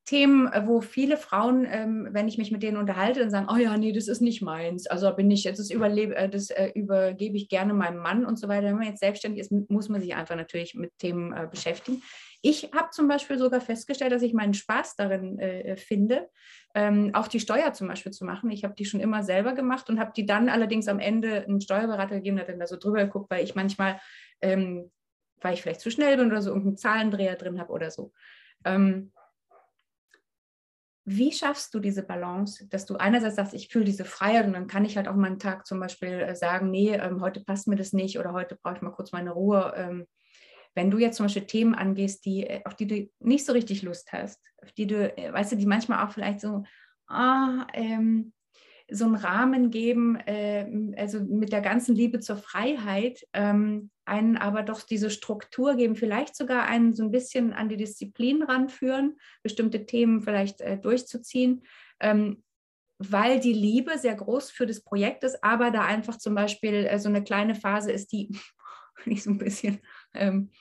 Themen, 0.05 0.47
äh, 0.53 0.67
wo 0.67 0.81
viele 0.81 1.17
Frauen, 1.17 1.65
ähm, 1.69 2.07
wenn 2.11 2.27
ich 2.27 2.37
mich 2.37 2.51
mit 2.51 2.61
denen 2.61 2.77
unterhalte, 2.77 3.21
dann 3.21 3.31
sagen, 3.31 3.47
oh 3.51 3.57
ja, 3.57 3.75
nee, 3.75 3.91
das 3.91 4.07
ist 4.07 4.21
nicht 4.21 4.41
meins. 4.41 4.85
Also 4.85 5.11
bin 5.15 5.31
ich, 5.31 5.43
das, 5.43 5.69
überlebe, 5.71 6.15
äh, 6.15 6.29
das 6.29 6.51
äh, 6.51 6.69
übergebe 6.75 7.35
ich 7.35 7.49
gerne 7.49 7.73
meinem 7.73 7.97
Mann 7.97 8.25
und 8.25 8.37
so 8.37 8.47
weiter. 8.47 8.67
Wenn 8.67 8.77
man 8.77 8.87
jetzt 8.87 8.99
selbstständig 8.99 9.41
ist, 9.41 9.51
muss 9.69 9.89
man 9.89 10.01
sich 10.01 10.15
einfach 10.15 10.35
natürlich 10.35 10.75
mit 10.75 10.95
Themen 10.99 11.33
äh, 11.33 11.47
beschäftigen. 11.49 12.03
Ich 12.43 12.69
habe 12.75 12.91
zum 12.91 13.07
Beispiel 13.07 13.39
sogar 13.39 13.59
festgestellt, 13.59 14.11
dass 14.11 14.21
ich 14.21 14.35
meinen 14.35 14.53
Spaß 14.53 14.95
darin 14.95 15.39
äh, 15.39 15.75
finde, 15.75 16.29
ähm, 16.75 17.09
auch 17.13 17.27
die 17.27 17.39
Steuer 17.39 17.73
zum 17.73 17.87
Beispiel 17.87 18.11
zu 18.11 18.25
machen. 18.25 18.51
Ich 18.51 18.63
habe 18.63 18.75
die 18.75 18.85
schon 18.85 18.99
immer 18.99 19.23
selber 19.23 19.53
gemacht 19.53 19.89
und 19.89 19.99
habe 19.99 20.11
die 20.15 20.27
dann 20.27 20.49
allerdings 20.49 20.87
am 20.87 20.99
Ende 20.99 21.43
einen 21.45 21.61
Steuerberater 21.61 22.17
gegeben, 22.17 22.37
der 22.37 22.45
dann 22.45 22.59
da 22.59 22.67
so 22.67 22.77
drüber 22.77 23.03
geguckt, 23.03 23.31
weil 23.31 23.43
ich 23.43 23.55
manchmal, 23.55 23.99
ähm, 24.41 24.91
weil 25.41 25.55
ich 25.55 25.63
vielleicht 25.63 25.81
zu 25.81 25.89
schnell 25.89 26.17
bin 26.17 26.27
oder 26.27 26.43
so 26.43 26.51
irgendeinen 26.51 26.77
Zahlendreher 26.77 27.35
drin 27.35 27.59
habe 27.59 27.73
oder 27.73 27.89
so. 27.89 28.13
Ähm, 28.63 29.11
wie 31.05 31.31
schaffst 31.31 31.73
du 31.73 31.79
diese 31.79 32.01
Balance, 32.01 32.67
dass 32.67 32.85
du 32.85 32.95
einerseits 32.95 33.35
sagst, 33.35 33.53
ich 33.53 33.69
fühle 33.69 33.85
diese 33.85 34.05
Freiheit 34.05 34.47
und 34.47 34.53
dann 34.53 34.67
kann 34.67 34.85
ich 34.85 34.97
halt 34.97 35.07
auch 35.07 35.15
mal 35.15 35.27
einen 35.27 35.39
Tag 35.39 35.67
zum 35.67 35.79
Beispiel 35.79 36.19
äh, 36.19 36.35
sagen, 36.35 36.71
nee, 36.71 36.93
ähm, 36.95 37.21
heute 37.21 37.41
passt 37.43 37.67
mir 37.67 37.75
das 37.75 37.93
nicht 37.93 38.17
oder 38.17 38.33
heute 38.33 38.57
brauche 38.61 38.75
ich 38.75 38.81
mal 38.81 38.91
kurz 38.91 39.11
meine 39.11 39.31
Ruhe. 39.31 39.73
Ähm, 39.77 40.07
wenn 40.73 40.89
du 40.89 40.97
jetzt 40.97 41.17
zum 41.17 41.25
Beispiel 41.25 41.45
Themen 41.45 41.75
angehst, 41.75 42.25
die, 42.25 42.47
äh, 42.47 42.61
auf 42.65 42.75
die 42.75 42.87
du 42.87 43.09
nicht 43.19 43.45
so 43.45 43.53
richtig 43.53 43.83
Lust 43.83 44.11
hast, 44.13 44.41
auf 44.63 44.71
die 44.71 44.87
du, 44.87 45.15
äh, 45.15 45.31
weißt 45.31 45.51
du, 45.51 45.57
die 45.57 45.67
manchmal 45.67 46.05
auch 46.05 46.11
vielleicht 46.11 46.41
so, 46.41 46.63
ah, 47.07 47.67
ähm, 47.73 48.33
so 48.89 49.05
einen 49.05 49.15
Rahmen 49.15 49.71
geben, 49.71 50.15
äh, 50.15 50.93
also 50.97 51.19
mit 51.21 51.51
der 51.51 51.61
ganzen 51.61 51.95
Liebe 51.95 52.19
zur 52.19 52.37
Freiheit, 52.37 53.25
ähm, 53.33 53.89
einen 54.05 54.37
aber 54.37 54.61
doch 54.61 54.81
diese 54.81 55.09
Struktur 55.09 55.75
geben, 55.75 55.95
vielleicht 55.95 56.35
sogar 56.35 56.63
einen 56.63 56.93
so 56.93 57.03
ein 57.03 57.11
bisschen 57.11 57.53
an 57.53 57.69
die 57.69 57.77
Disziplin 57.77 58.43
ranführen, 58.43 59.17
bestimmte 59.41 59.85
Themen 59.85 60.21
vielleicht 60.21 60.61
äh, 60.61 60.77
durchzuziehen, 60.77 61.63
ähm, 61.99 62.43
weil 62.99 63.39
die 63.39 63.53
Liebe 63.53 63.97
sehr 63.97 64.15
groß 64.15 64.51
für 64.51 64.67
das 64.67 64.81
Projekt 64.81 65.23
ist, 65.23 65.43
aber 65.43 65.71
da 65.71 65.81
einfach 65.81 66.17
zum 66.17 66.35
Beispiel 66.35 66.85
äh, 66.85 66.99
so 66.99 67.09
eine 67.09 67.23
kleine 67.23 67.55
Phase 67.55 67.91
ist, 67.91 68.11
die 68.11 68.29
nicht 69.05 69.23
so 69.23 69.31
ein 69.31 69.39
bisschen. 69.39 69.79
Ähm, 70.13 70.51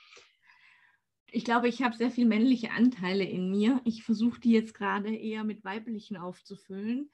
ich 1.31 1.45
glaube, 1.45 1.68
ich 1.68 1.83
habe 1.83 1.97
sehr 1.97 2.12
viele 2.12 2.29
männliche 2.29 2.70
Anteile 2.70 3.25
in 3.25 3.51
mir. 3.51 3.81
Ich 3.85 4.05
versuche 4.05 4.41
die 4.41 4.53
jetzt 4.53 4.72
gerade 4.72 5.14
eher 5.14 5.43
mit 5.43 5.64
weiblichen 5.64 6.16
aufzufüllen. 6.16 7.11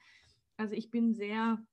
Also 0.57 0.73
ich 0.75 0.91
bin 0.91 1.13
sehr 1.13 1.63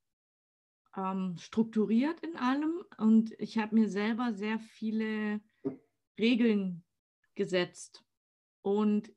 ähm, 0.96 1.36
strukturiert 1.38 2.20
in 2.20 2.36
allem 2.36 2.82
und 2.98 3.32
ich 3.38 3.58
habe 3.58 3.74
mir 3.74 3.88
selber 3.88 4.32
sehr 4.32 4.58
viele 4.58 5.40
Regeln 6.18 6.84
gesetzt. 7.34 8.04
Und 8.62 9.12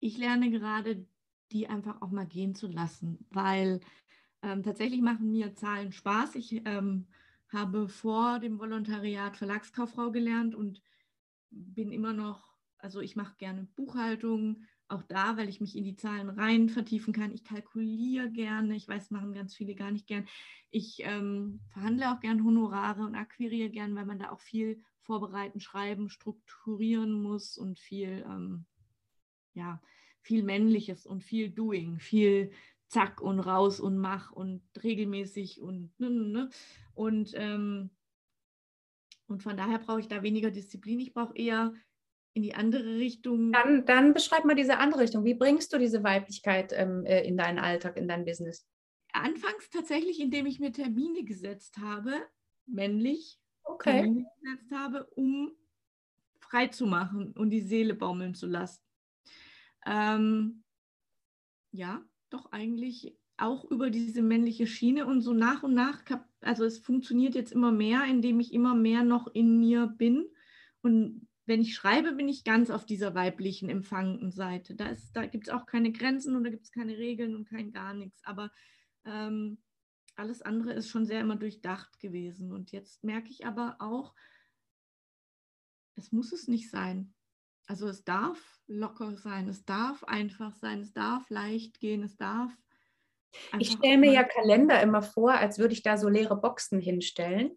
ich 0.00 0.18
lerne 0.18 0.50
gerade, 0.50 1.06
die 1.52 1.68
einfach 1.68 2.02
auch 2.02 2.10
mal 2.10 2.26
gehen 2.26 2.54
zu 2.54 2.66
lassen, 2.66 3.24
weil 3.30 3.80
ähm, 4.42 4.62
tatsächlich 4.62 5.00
machen 5.00 5.30
mir 5.30 5.54
Zahlen 5.54 5.92
Spaß. 5.92 6.34
Ich 6.34 6.66
ähm, 6.66 7.06
habe 7.52 7.88
vor 7.88 8.40
dem 8.40 8.58
Volontariat 8.58 9.36
Verlagskauffrau 9.36 10.10
gelernt 10.10 10.54
und 10.54 10.82
bin 11.50 11.92
immer 11.92 12.12
noch, 12.12 12.56
also 12.78 13.00
ich 13.00 13.16
mache 13.16 13.36
gerne 13.36 13.64
Buchhaltung, 13.76 14.64
auch 14.88 15.02
da, 15.02 15.36
weil 15.36 15.48
ich 15.48 15.60
mich 15.60 15.76
in 15.76 15.84
die 15.84 15.96
Zahlen 15.96 16.28
rein 16.28 16.68
vertiefen 16.68 17.12
kann. 17.12 17.32
Ich 17.32 17.44
kalkuliere 17.44 18.30
gerne. 18.30 18.76
Ich 18.76 18.86
weiß, 18.86 19.10
machen 19.10 19.32
ganz 19.32 19.54
viele 19.54 19.74
gar 19.74 19.90
nicht 19.90 20.06
gern. 20.06 20.26
Ich 20.70 20.98
ähm, 21.00 21.60
verhandle 21.68 22.12
auch 22.12 22.20
gern 22.20 22.44
Honorare 22.44 23.02
und 23.02 23.14
akquiriere 23.14 23.70
gern, 23.70 23.94
weil 23.94 24.06
man 24.06 24.18
da 24.18 24.30
auch 24.30 24.40
viel 24.40 24.82
vorbereiten, 25.00 25.60
schreiben, 25.60 26.08
strukturieren 26.08 27.12
muss 27.12 27.58
und 27.58 27.78
viel, 27.78 28.24
ähm, 28.28 28.66
ja, 29.54 29.80
viel 30.20 30.42
Männliches 30.42 31.06
und 31.06 31.22
viel 31.22 31.50
Doing, 31.50 31.98
viel 31.98 32.50
Zack 32.88 33.20
und 33.20 33.40
raus 33.40 33.80
und 33.80 33.98
mach 33.98 34.30
und 34.30 34.62
regelmäßig 34.82 35.60
und 35.60 35.98
ne, 35.98 36.10
ne, 36.10 36.24
ne. 36.24 36.50
und 36.94 37.32
ähm, 37.34 37.90
und 39.28 39.42
von 39.42 39.56
daher 39.56 39.78
brauche 39.78 40.00
ich 40.00 40.08
da 40.08 40.22
weniger 40.22 40.50
Disziplin. 40.50 41.00
Ich 41.00 41.12
brauche 41.12 41.36
eher 41.36 41.74
in 42.36 42.42
die 42.42 42.54
andere 42.54 42.96
Richtung. 42.96 43.50
Dann, 43.52 43.86
dann 43.86 44.12
beschreib 44.12 44.44
mal 44.44 44.54
diese 44.54 44.76
andere 44.76 45.00
Richtung. 45.00 45.24
Wie 45.24 45.34
bringst 45.34 45.72
du 45.72 45.78
diese 45.78 46.04
Weiblichkeit 46.04 46.70
ähm, 46.74 47.06
äh, 47.06 47.26
in 47.26 47.38
deinen 47.38 47.58
Alltag, 47.58 47.96
in 47.96 48.06
dein 48.06 48.26
Business? 48.26 48.68
Anfangs 49.14 49.70
tatsächlich, 49.70 50.20
indem 50.20 50.44
ich 50.44 50.60
mir 50.60 50.70
Termine 50.70 51.24
gesetzt 51.24 51.78
habe, 51.78 52.12
männlich 52.66 53.40
okay. 53.64 54.02
Termine 54.02 54.26
gesetzt 54.42 54.70
habe, 54.70 55.06
um 55.14 55.50
frei 56.38 56.66
zu 56.66 56.84
machen 56.84 57.32
und 57.32 57.48
die 57.48 57.62
Seele 57.62 57.94
baumeln 57.94 58.34
zu 58.34 58.46
lassen. 58.46 58.82
Ähm, 59.86 60.62
ja, 61.72 62.04
doch 62.28 62.52
eigentlich 62.52 63.16
auch 63.38 63.64
über 63.64 63.88
diese 63.88 64.20
männliche 64.20 64.66
Schiene 64.66 65.06
und 65.06 65.22
so 65.22 65.32
nach 65.32 65.62
und 65.62 65.72
nach, 65.72 66.02
also 66.42 66.64
es 66.66 66.80
funktioniert 66.80 67.34
jetzt 67.34 67.52
immer 67.52 67.72
mehr, 67.72 68.04
indem 68.04 68.40
ich 68.40 68.52
immer 68.52 68.74
mehr 68.74 69.04
noch 69.04 69.26
in 69.28 69.58
mir 69.58 69.86
bin 69.86 70.26
und 70.82 71.25
wenn 71.46 71.60
ich 71.60 71.74
schreibe, 71.74 72.12
bin 72.12 72.28
ich 72.28 72.44
ganz 72.44 72.70
auf 72.70 72.84
dieser 72.84 73.14
weiblichen 73.14 73.68
empfangenden 73.68 74.32
Seite. 74.32 74.74
Da, 74.74 74.94
da 75.14 75.26
gibt 75.26 75.46
es 75.46 75.54
auch 75.54 75.64
keine 75.64 75.92
Grenzen 75.92 76.34
und 76.34 76.42
da 76.42 76.50
gibt 76.50 76.64
es 76.64 76.72
keine 76.72 76.98
Regeln 76.98 77.36
und 77.36 77.48
kein 77.48 77.72
gar 77.72 77.94
nichts. 77.94 78.20
Aber 78.24 78.50
ähm, 79.04 79.58
alles 80.16 80.42
andere 80.42 80.72
ist 80.72 80.90
schon 80.90 81.06
sehr 81.06 81.20
immer 81.20 81.36
durchdacht 81.36 82.00
gewesen. 82.00 82.52
Und 82.52 82.72
jetzt 82.72 83.04
merke 83.04 83.30
ich 83.30 83.46
aber 83.46 83.76
auch, 83.78 84.12
es 85.94 86.10
muss 86.10 86.32
es 86.32 86.48
nicht 86.48 86.68
sein. 86.68 87.14
Also 87.68 87.88
es 87.88 88.04
darf 88.04 88.60
locker 88.66 89.16
sein, 89.16 89.48
es 89.48 89.64
darf 89.64 90.02
einfach 90.04 90.54
sein, 90.54 90.80
es 90.80 90.92
darf 90.92 91.30
leicht 91.30 91.78
gehen, 91.78 92.02
es 92.02 92.16
darf. 92.16 92.52
Ich 93.58 93.72
stelle 93.72 93.98
mir 93.98 94.12
ja 94.12 94.24
Kalender 94.24 94.80
immer 94.82 95.02
vor, 95.02 95.32
als 95.32 95.58
würde 95.58 95.74
ich 95.74 95.82
da 95.82 95.96
so 95.96 96.08
leere 96.08 96.36
Boxen 96.40 96.80
hinstellen 96.80 97.56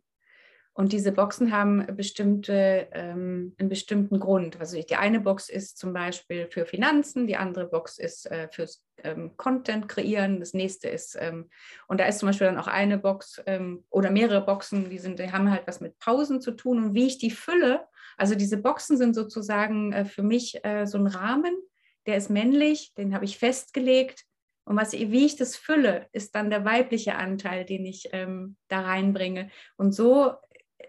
Und 0.80 0.94
diese 0.94 1.12
Boxen 1.12 1.52
haben 1.52 1.86
bestimmte, 1.98 2.88
ähm, 2.94 3.54
einen 3.60 3.68
bestimmten 3.68 4.18
Grund. 4.18 4.62
Also 4.62 4.82
die 4.82 4.96
eine 4.96 5.20
Box 5.20 5.50
ist 5.50 5.78
zum 5.78 5.92
Beispiel 5.92 6.48
für 6.50 6.66
Finanzen, 6.66 7.28
die 7.28 7.36
andere 7.36 7.68
Box 7.68 7.98
ist 7.98 8.32
äh, 8.32 8.48
fürs 8.50 8.82
ähm, 9.04 9.36
Content 9.36 9.90
kreieren, 9.90 10.40
das 10.40 10.54
nächste 10.54 10.88
ist, 10.88 11.18
ähm, 11.20 11.50
und 11.90 12.00
da 12.00 12.06
ist 12.06 12.20
zum 12.20 12.28
Beispiel 12.28 12.48
dann 12.48 12.58
auch 12.58 12.68
eine 12.68 12.98
Box 12.98 13.42
ähm, 13.46 13.84
oder 13.90 14.10
mehrere 14.10 14.40
Boxen, 14.46 14.90
die, 14.90 15.00
sind, 15.00 15.20
die 15.20 15.34
haben 15.34 15.52
halt 15.52 15.64
was 15.66 15.82
mit 15.82 16.00
Pausen 16.00 16.40
zu 16.40 16.52
tun 16.52 16.82
und 16.82 16.94
wie 16.94 17.08
ich 17.08 17.18
die 17.18 17.32
fülle. 17.32 17.86
Also 18.16 18.36
diese 18.36 18.56
Boxen 18.56 18.96
sind 18.96 19.16
sozusagen 19.16 19.92
äh, 19.92 20.06
für 20.06 20.24
mich 20.24 20.64
äh, 20.64 20.86
so 20.86 20.98
ein 20.98 21.08
Rahmen, 21.08 21.58
der 22.06 22.16
ist 22.16 22.30
männlich, 22.30 22.94
den 22.94 23.14
habe 23.14 23.26
ich 23.26 23.38
festgelegt. 23.38 24.24
Und 24.64 24.78
was, 24.78 24.94
wie 24.94 25.26
ich 25.26 25.36
das 25.36 25.56
fülle, 25.56 26.08
ist 26.12 26.36
dann 26.36 26.52
der 26.52 26.64
weibliche 26.64 27.16
Anteil, 27.16 27.66
den 27.66 27.86
ich 27.86 28.10
ähm, 28.14 28.56
da 28.68 28.82
reinbringe. 28.82 29.50
Und 29.78 29.94
so 29.94 30.36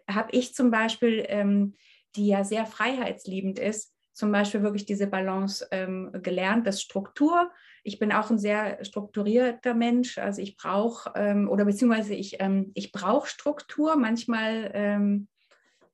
habe 0.09 0.31
ich 0.33 0.55
zum 0.55 0.71
Beispiel, 0.71 1.25
ähm, 1.29 1.75
die 2.17 2.27
ja 2.27 2.45
sehr 2.45 2.67
freiheitsliebend 2.67 3.59
ist, 3.59 3.95
zum 4.13 4.33
Beispiel 4.33 4.63
wirklich 4.63 4.85
diese 4.85 5.07
Balance 5.07 5.67
ähm, 5.71 6.11
gelernt, 6.23 6.67
das 6.67 6.83
Struktur. 6.83 7.51
Ich 7.85 7.99
bin 7.99 8.13
auch 8.13 8.31
ein 8.31 8.39
sehr 8.39 8.85
strukturierter 8.85 9.75
Mensch, 9.75 10.19
also 10.19 10.43
ich 10.43 10.57
brauche 10.57 11.13
ähm, 11.15 11.49
oder 11.49 11.65
beziehungsweise 11.65 12.15
ich, 12.15 12.37
ähm, 12.41 12.73
ich 12.75 12.93
brauche 12.93 13.29
Struktur. 13.29 13.97
Manchmal 13.97 14.71
ähm, 14.75 15.29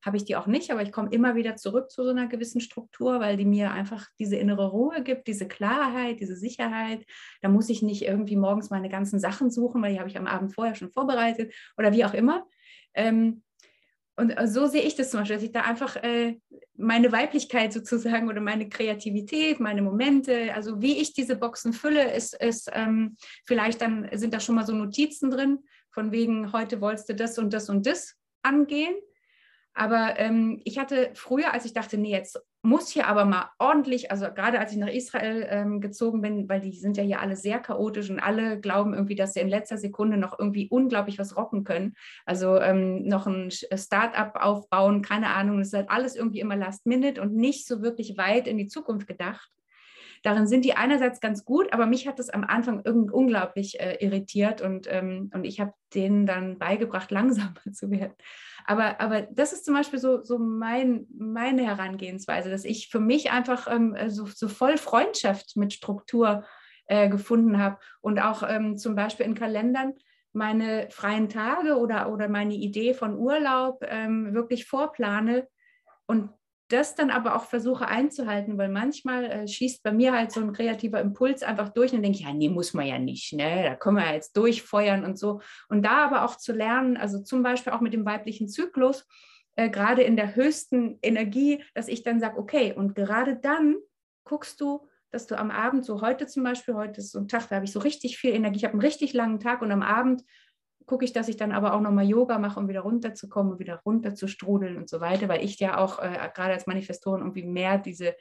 habe 0.07 0.17
ich 0.17 0.25
die 0.25 0.37
auch 0.37 0.47
nicht, 0.47 0.71
aber 0.71 0.83
ich 0.83 0.93
komme 0.93 1.11
immer 1.11 1.35
wieder 1.35 1.57
zurück 1.57 1.91
zu 1.91 2.05
so 2.05 2.11
einer 2.11 2.29
gewissen 2.29 2.61
Struktur, 2.61 3.21
weil 3.21 3.37
die 3.37 3.45
mir 3.45 3.73
einfach 3.73 4.09
diese 4.19 4.37
innere 4.37 4.71
Ruhe 4.71 5.03
gibt, 5.03 5.27
diese 5.27 5.49
Klarheit, 5.49 6.21
diese 6.21 6.37
Sicherheit. 6.37 7.05
Da 7.43 7.49
muss 7.49 7.69
ich 7.69 7.83
nicht 7.83 8.03
irgendwie 8.03 8.37
morgens 8.37 8.71
meine 8.71 8.89
ganzen 8.89 9.21
Sachen 9.21 9.51
suchen, 9.51 9.83
weil 9.83 9.93
die 9.93 9.99
habe 9.99 10.09
ich 10.09 10.17
am 10.17 10.27
Abend 10.27 10.55
vorher 10.55 10.75
schon 10.75 10.91
vorbereitet 10.91 11.53
oder 11.77 11.93
wie 11.93 12.05
auch 12.05 12.15
immer. 12.15 12.47
Ähm, 12.95 13.43
und 14.17 14.31
äh, 14.31 14.49
so 14.49 14.67
sehe 14.67 14.83
ich 14.83 14.95
das 14.95 15.11
zum 15.11 15.21
Beispiel, 15.21 15.37
dass 15.37 15.45
ich 15.45 15.53
da 15.53 15.63
einfach 15.63 15.97
äh, 15.97 16.39
meine 16.77 17.13
Weiblichkeit 17.13 17.73
sozusagen 17.73 18.29
oder 18.29 18.41
meine 18.41 18.69
Kreativität, 18.69 19.61
meine 19.61 19.83
Momente, 19.83 20.55
also 20.55 20.81
wie 20.81 20.99
ich 20.99 21.13
diese 21.13 21.37
Boxen 21.37 21.73
fülle, 21.73 22.15
ist, 22.15 22.35
ist 22.35 22.71
ähm, 22.73 23.17
vielleicht 23.45 23.83
dann 23.83 24.09
sind 24.13 24.33
da 24.33 24.41
schon 24.41 24.55
mal 24.55 24.67
so 24.67 24.75
Notizen 24.75 25.31
drin, 25.31 25.59
von 25.91 26.13
wegen, 26.13 26.53
heute 26.53 26.81
wolltest 26.81 27.09
du 27.09 27.15
das 27.15 27.39
und 27.39 27.53
das 27.53 27.69
und 27.69 27.87
das 27.87 28.15
angehen. 28.43 28.95
Aber 29.75 30.19
ähm, 30.19 30.61
ich 30.65 30.79
hatte 30.79 31.11
früher, 31.15 31.53
als 31.53 31.67
ich 31.67 31.75
dachte, 31.75 31.99
nee, 31.99 32.13
jetzt 32.13 32.41
muss 32.67 32.91
hier 32.91 33.07
aber 33.07 33.25
mal 33.25 33.51
ordentlich, 33.59 34.11
also 34.11 34.27
gerade 34.27 34.59
als 34.59 34.73
ich 34.73 34.79
nach 34.79 34.89
Israel 34.89 35.47
ähm, 35.49 35.81
gezogen 35.81 36.21
bin, 36.21 36.49
weil 36.49 36.61
die 36.61 36.73
sind 36.73 36.97
ja 36.97 37.03
hier 37.05 37.21
alle 37.21 37.37
sehr 37.37 37.61
chaotisch 37.61 38.11
und 38.11 38.19
alle 38.19 38.61
glauben 38.61 38.93
irgendwie, 38.93 39.15
dass 39.15 39.35
sie 39.35 39.41
in 39.41 39.49
letzter 39.49 39.79
Sekunde 39.79 40.17
noch 40.17 40.39
irgendwie 40.39 40.69
unglaublich 40.69 41.19
was 41.19 41.37
rocken 41.37 41.65
können. 41.65 41.95
Also 42.25 42.61
ähm, 42.61 43.07
noch 43.07 43.27
ein 43.27 43.51
Start-up 43.51 44.37
aufbauen, 44.37 45.01
keine 45.01 45.29
Ahnung, 45.29 45.59
das 45.59 45.69
ist 45.69 45.75
halt 45.75 45.91
alles 45.91 46.17
irgendwie 46.17 46.41
immer 46.41 46.57
last 46.57 46.87
minute 46.87 47.23
und 47.23 47.35
nicht 47.35 47.67
so 47.67 47.83
wirklich 47.83 48.19
weit 48.19 48.49
in 48.49 48.59
die 48.59 48.67
Zukunft 48.67 49.07
gedacht. 49.07 49.51
Darin 50.23 50.49
sind 50.49 50.65
die 50.65 50.75
einerseits 50.75 51.21
ganz 51.21 51.45
gut, 51.45 51.73
aber 51.73 51.87
mich 51.87 52.09
hat 52.09 52.19
das 52.19 52.31
am 52.31 52.43
Anfang 52.43 52.81
unglaublich 52.81 53.79
äh, 53.79 53.97
irritiert 54.01 54.61
und, 54.61 54.89
ähm, 54.91 55.31
und 55.33 55.45
ich 55.45 55.61
habe 55.61 55.73
denen 55.95 56.27
dann 56.27 56.59
beigebracht, 56.59 57.11
langsamer 57.13 57.55
zu 57.73 57.91
werden. 57.91 58.15
Aber, 58.67 59.01
aber 59.01 59.23
das 59.23 59.53
ist 59.53 59.65
zum 59.65 59.75
Beispiel 59.75 59.99
so, 59.99 60.25
so 60.25 60.39
mein, 60.39 61.07
meine 61.17 61.65
Herangehensweise, 61.65 62.51
dass 62.51 62.65
ich 62.65 62.89
für 62.89 62.99
mich 62.99 63.31
einfach 63.31 63.69
ähm, 63.71 63.97
so, 64.09 64.27
so 64.27 64.49
voll 64.49 64.77
Freundschaft 64.77 65.57
mit 65.57 65.73
Struktur 65.73 66.45
äh, 66.87 67.09
gefunden 67.09 67.59
habe 67.59 67.79
und 68.01 68.19
auch 68.19 68.43
ähm, 68.49 68.77
zum 68.77 68.97
Beispiel 68.97 69.27
in 69.27 69.35
Kalendern 69.35 69.95
meine 70.33 70.89
freien 70.91 71.29
Tage 71.29 71.77
oder, 71.79 72.13
oder 72.13 72.29
meine 72.29 72.55
Idee 72.55 72.93
von 72.93 73.17
Urlaub 73.17 73.83
ähm, 73.89 74.35
wirklich 74.35 74.67
vorplane 74.67 75.49
und 76.07 76.31
das 76.69 76.95
dann 76.95 77.11
aber 77.11 77.37
auch 77.37 77.45
versuche 77.45 77.87
einzuhalten, 77.87 78.59
weil 78.59 78.69
manchmal 78.69 79.25
äh, 79.25 79.49
schießt 79.49 79.83
bei 79.83 79.93
mir 79.93 80.13
halt 80.13 80.33
so 80.33 80.41
ein 80.41 80.53
kreativer 80.53 81.01
Impuls 81.01 81.43
einfach 81.43 81.69
durch 81.69 81.93
und 81.93 82.03
denke, 82.03 82.19
ja, 82.19 82.33
nee, 82.33 82.49
muss 82.49 82.75
man 82.75 82.87
ja 82.87 82.99
nicht, 82.99 83.33
ne? 83.33 83.63
Da 83.65 83.77
können 83.77 83.97
wir 83.97 84.07
ja 84.07 84.15
jetzt 84.15 84.37
durchfeuern 84.37 85.05
und 85.05 85.19
so. 85.19 85.41
Und 85.69 85.83
da 85.85 86.05
aber 86.05 86.25
auch 86.25 86.37
zu 86.37 86.53
lernen, 86.53 86.97
also 86.97 87.23
zum 87.23 87.43
Beispiel 87.43 87.73
auch 87.73 87.81
mit 87.81 87.93
dem 87.93 88.05
weiblichen 88.05 88.49
Zyklus, 88.49 89.07
äh, 89.55 89.71
gerade 89.71 90.03
in 90.03 90.17
der 90.17 90.35
höchsten 90.35 90.99
Energie, 91.03 91.63
dass 91.75 91.89
ich 91.89 92.03
dann 92.03 92.21
sage, 92.21 92.39
okay, 92.39 92.73
und 92.73 92.95
gerade 92.95 93.37
dann 93.37 93.77
guckst 94.25 94.61
du, 94.61 94.89
dass 95.11 95.27
du 95.27 95.39
am 95.39 95.51
Abend, 95.51 95.85
so 95.85 96.01
heute 96.01 96.27
zum 96.27 96.43
Beispiel, 96.43 96.75
heute 96.75 97.01
ist 97.01 97.13
so 97.13 97.21
ein 97.21 97.29
Tag, 97.29 97.49
da 97.49 97.57
habe 97.57 97.65
ich 97.65 97.73
so 97.73 97.79
richtig 97.79 98.19
viel 98.19 98.35
Energie, 98.35 98.59
ich 98.59 98.65
habe 98.65 98.73
einen 98.73 98.83
richtig 98.83 99.13
langen 99.13 99.41
Tag 99.41 99.63
und 99.63 99.71
am 99.71 99.83
Abend 99.83 100.23
gucke 100.87 101.05
ich, 101.05 101.13
dass 101.13 101.29
ich 101.29 101.37
dann 101.37 101.53
aber 101.53 101.75
auch 101.75 101.81
nochmal 101.81 102.07
Yoga 102.07 102.39
mache, 102.39 102.59
um 102.61 102.69
wieder 102.69 102.81
runterzukommen 102.81 103.53
und 103.53 103.59
wieder 103.59 103.81
runter 103.85 104.15
zu 104.15 104.29
strudeln 104.29 104.77
und 104.77 104.89
so 104.89 105.01
weiter, 105.01 105.29
weil 105.29 105.45
ich 105.45 105.59
ja 105.59 105.79
auch 105.79 105.99
äh, 105.99 106.31
gerade 106.35 106.55
als 106.55 106.67
Manifestorin 106.67 107.21
irgendwie 107.21 107.45
mehr 107.45 107.79
diese, 107.79 108.15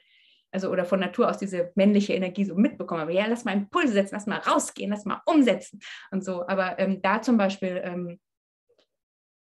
also 0.50 0.70
oder 0.70 0.84
von 0.84 1.00
Natur 1.00 1.30
aus 1.30 1.38
diese 1.38 1.72
männliche 1.76 2.14
Energie 2.14 2.44
so 2.44 2.56
mitbekomme. 2.56 3.02
Aber 3.02 3.12
ja, 3.12 3.26
lass 3.26 3.44
mal 3.44 3.54
Impulse 3.54 3.92
setzen, 3.92 4.14
lass 4.14 4.26
mal 4.26 4.38
rausgehen, 4.38 4.90
lass 4.90 5.04
mal 5.04 5.22
umsetzen 5.26 5.80
und 6.10 6.24
so. 6.24 6.46
Aber 6.46 6.78
ähm, 6.78 7.00
da 7.02 7.22
zum 7.22 7.38
Beispiel, 7.38 7.80
ähm, 7.84 8.20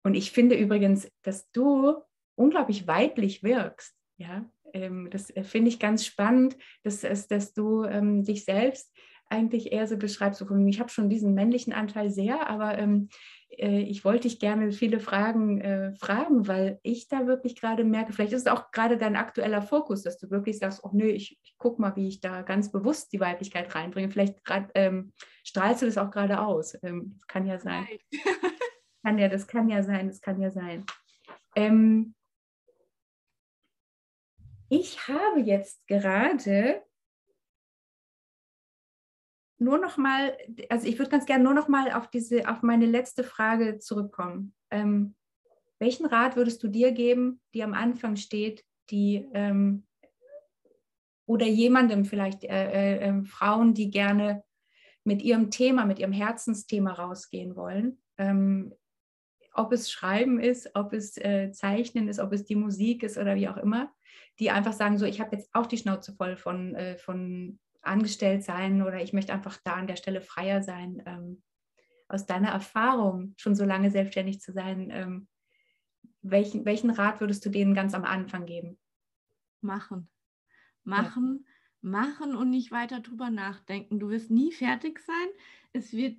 und 0.04 0.14
ich 0.14 0.32
finde 0.32 0.56
übrigens, 0.56 1.10
dass 1.24 1.50
du 1.52 1.96
unglaublich 2.36 2.88
weiblich 2.88 3.42
wirkst, 3.44 3.96
ja, 4.18 4.50
ähm, 4.74 5.10
das 5.10 5.30
äh, 5.30 5.44
finde 5.44 5.70
ich 5.70 5.80
ganz 5.80 6.06
spannend, 6.06 6.58
dass, 6.84 7.02
dass, 7.02 7.28
dass 7.28 7.54
du 7.54 7.84
ähm, 7.84 8.24
dich 8.24 8.46
selbst 8.46 8.92
eigentlich 9.30 9.72
eher 9.72 9.88
so 9.88 9.98
beschreibst, 9.98 10.40
so 10.40 10.46
von, 10.46 10.68
ich 10.68 10.80
habe 10.80 10.90
schon 10.90 11.10
diesen 11.10 11.34
männlichen 11.34 11.74
Anteil 11.74 12.10
sehr, 12.10 12.50
aber 12.50 12.78
ähm, 12.78 13.10
äh, 13.50 13.82
ich 13.82 14.04
wollte 14.06 14.28
dich 14.28 14.40
gerne 14.40 14.72
viele 14.72 15.00
Fragen 15.00 15.62
äh, 15.62 15.94
fragen, 15.96 16.48
weil 16.48 16.80
ich 16.84 17.08
da 17.08 17.28
wirklich 17.28 17.60
gerade 17.60 17.84
merke, 17.84 18.14
vielleicht 18.14 18.34
ist 18.34 18.48
es 18.48 18.52
auch 18.52 18.72
gerade 18.72 18.98
dein 18.98 19.16
aktueller 19.16 19.62
Fokus, 19.62 20.04
dass 20.04 20.18
du 20.18 20.30
wirklich 20.30 20.60
sagst, 20.60 20.84
oh 20.84 20.92
nö, 20.94 21.08
ich, 21.08 21.40
ich 21.44 21.58
gucke 21.58 21.82
mal, 21.82 21.96
wie 21.96 22.08
ich 22.08 22.22
da 22.22 22.42
ganz 22.42 22.72
bewusst 22.72 23.12
die 23.14 23.20
Weiblichkeit 23.20 23.74
reinbringe. 23.74 24.10
Vielleicht 24.10 24.44
grad, 24.44 24.70
ähm, 24.76 25.14
strahlst 25.44 25.82
du 25.82 25.86
das 25.86 25.98
auch 25.98 26.12
gerade 26.12 26.40
aus. 26.40 26.78
Ähm, 26.84 27.14
das 27.14 27.28
kann 27.28 27.46
ja 27.46 27.60
sein. 27.60 27.88
kann 29.04 29.18
ja, 29.18 29.28
das 29.28 29.48
kann 29.48 29.70
ja 29.70 29.84
sein, 29.84 30.08
das 30.08 30.22
kann 30.22 30.40
ja 30.42 30.52
sein. 30.52 30.86
Ähm, 31.56 32.14
ich 34.70 35.08
habe 35.08 35.40
jetzt 35.40 35.88
gerade 35.88 36.82
nur 39.60 39.78
noch 39.78 39.98
mal, 39.98 40.38
also 40.70 40.88
ich 40.88 40.98
würde 41.00 41.12
ganz 41.12 41.26
gerne 41.26 41.44
nur 41.44 41.54
noch 41.54 41.68
mal 41.68 41.92
auf 41.92 42.10
diese, 42.10 42.48
auf 42.48 42.62
meine 42.62 42.86
letzte 42.86 43.24
Frage 43.24 43.80
zurückkommen. 43.80 44.54
Ähm, 44.70 45.16
welchen 45.80 46.06
Rat 46.06 46.36
würdest 46.36 46.62
du 46.64 46.68
dir 46.68 46.92
geben, 46.92 47.40
die 47.54 47.64
am 47.64 47.74
Anfang 47.74 48.16
steht, 48.16 48.64
die 48.90 49.28
ähm, 49.34 49.86
oder 51.26 51.46
jemandem 51.46 52.06
vielleicht 52.06 52.44
äh, 52.46 52.72
äh, 52.72 53.08
ähm, 53.08 53.26
Frauen, 53.26 53.74
die 53.74 53.92
gerne 53.92 54.44
mit 55.04 55.22
ihrem 55.22 55.52
Thema, 55.52 55.86
mit 55.86 56.00
ihrem 56.00 56.14
Herzensthema 56.14 56.94
rausgehen 56.94 57.56
wollen? 57.56 58.02
Ähm, 58.18 58.74
ob 59.54 59.74
es 59.74 59.92
Schreiben 59.92 60.40
ist, 60.40 60.72
ob 60.76 60.94
es 60.94 61.18
äh, 61.18 61.52
Zeichnen 61.52 62.08
ist, 62.08 62.20
ob 62.20 62.32
es 62.32 62.46
die 62.46 62.56
Musik 62.56 63.04
ist 63.04 63.18
oder 63.18 63.36
wie 63.36 63.50
auch 63.50 63.58
immer, 63.58 63.92
die 64.40 64.52
einfach 64.52 64.74
sagen, 64.74 64.98
so 64.98 65.06
ich 65.06 65.20
habe 65.20 65.36
jetzt 65.36 65.50
auch 65.54 65.66
die 65.66 65.78
Schnauze 65.78 66.14
voll 66.14 66.38
von, 66.38 66.76
äh, 66.76 66.98
von 66.98 67.60
angestellt 67.88 68.44
sein 68.44 68.82
oder 68.82 69.02
ich 69.02 69.14
möchte 69.14 69.34
einfach 69.34 69.58
da 69.64 69.74
an 69.74 69.88
der 69.88 69.96
Stelle 69.96 70.22
freier 70.22 70.62
sein. 70.62 71.02
Ähm, 71.06 71.42
aus 72.10 72.26
deiner 72.26 72.50
Erfahrung, 72.50 73.34
schon 73.38 73.56
so 73.56 73.66
lange 73.66 73.92
selbstständig 73.92 74.40
zu 74.40 74.54
sein, 74.54 74.90
ähm, 74.92 75.28
welchen, 76.22 76.66
welchen 76.66 76.90
Rat 76.90 77.20
würdest 77.20 77.46
du 77.46 77.50
denen 77.50 77.74
ganz 77.74 77.94
am 77.94 78.06
Anfang 78.06 78.46
geben? 78.46 78.80
Machen. 79.62 80.10
Machen, 80.84 81.46
ja. 81.82 81.90
machen 81.90 82.36
und 82.36 82.50
nicht 82.50 82.72
weiter 82.72 83.02
drüber 83.02 83.30
nachdenken. 83.30 84.00
Du 84.00 84.10
wirst 84.10 84.32
nie 84.32 84.52
fertig 84.52 85.00
sein. 85.00 85.28
Es 85.74 85.92
wird, 85.92 86.18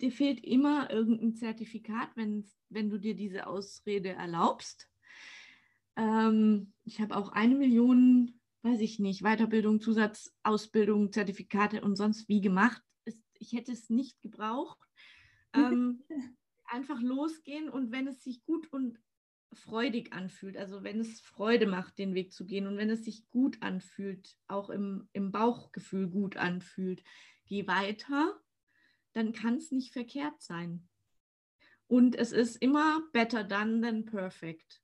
dir 0.00 0.12
fehlt 0.12 0.44
immer 0.44 0.90
irgendein 0.90 1.34
Zertifikat, 1.34 2.10
wenn, 2.14 2.46
wenn 2.68 2.90
du 2.90 2.98
dir 2.98 3.16
diese 3.16 3.46
Ausrede 3.46 4.10
erlaubst. 4.10 4.88
Ähm, 5.96 6.72
ich 6.84 7.00
habe 7.00 7.16
auch 7.16 7.30
eine 7.30 7.56
Million 7.56 8.40
weiß 8.64 8.80
ich 8.80 8.98
nicht, 8.98 9.22
Weiterbildung, 9.22 9.80
Zusatzausbildung, 9.80 11.12
Zertifikate 11.12 11.82
und 11.82 11.96
sonst 11.96 12.28
wie 12.28 12.40
gemacht. 12.40 12.82
Ich 13.38 13.52
hätte 13.52 13.72
es 13.72 13.90
nicht 13.90 14.20
gebraucht. 14.20 14.78
Ähm, 15.56 16.02
einfach 16.64 17.00
losgehen 17.00 17.68
und 17.68 17.92
wenn 17.92 18.08
es 18.08 18.24
sich 18.24 18.44
gut 18.44 18.66
und 18.72 18.98
freudig 19.52 20.12
anfühlt, 20.12 20.56
also 20.56 20.82
wenn 20.82 20.98
es 20.98 21.20
Freude 21.20 21.66
macht, 21.66 21.96
den 21.98 22.14
Weg 22.14 22.32
zu 22.32 22.44
gehen 22.44 22.66
und 22.66 22.76
wenn 22.76 22.90
es 22.90 23.04
sich 23.04 23.28
gut 23.30 23.62
anfühlt, 23.62 24.36
auch 24.48 24.68
im, 24.70 25.08
im 25.12 25.30
Bauchgefühl 25.30 26.08
gut 26.08 26.36
anfühlt, 26.36 27.04
geh 27.46 27.68
weiter, 27.68 28.36
dann 29.12 29.32
kann 29.32 29.54
es 29.54 29.70
nicht 29.70 29.92
verkehrt 29.92 30.42
sein. 30.42 30.88
Und 31.86 32.16
es 32.16 32.32
ist 32.32 32.56
immer 32.56 33.02
better 33.12 33.44
done 33.44 33.80
than 33.80 34.04
perfect. 34.04 34.82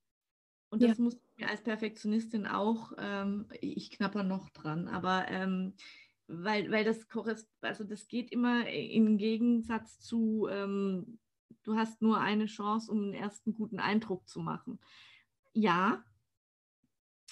Und 0.70 0.82
das 0.82 0.98
ja. 0.98 1.04
muss 1.04 1.18
mir 1.36 1.48
als 1.48 1.62
Perfektionistin 1.62 2.46
auch, 2.46 2.92
ähm, 2.98 3.46
ich 3.60 3.90
knapper 3.90 4.22
noch 4.22 4.50
dran, 4.50 4.88
aber 4.88 5.26
ähm, 5.28 5.74
weil, 6.28 6.70
weil 6.70 6.84
das 6.84 7.06
also 7.60 7.82
das 7.82 8.06
geht 8.06 8.30
immer 8.30 8.68
im 8.68 9.18
Gegensatz 9.18 9.98
zu, 9.98 10.46
ähm, 10.48 11.18
Du 11.62 11.76
hast 11.76 12.00
nur 12.00 12.18
eine 12.18 12.46
Chance, 12.46 12.90
um 12.90 13.02
einen 13.02 13.14
ersten 13.14 13.54
guten 13.54 13.80
Eindruck 13.80 14.28
zu 14.28 14.40
machen. 14.40 14.78
Ja, 15.52 16.02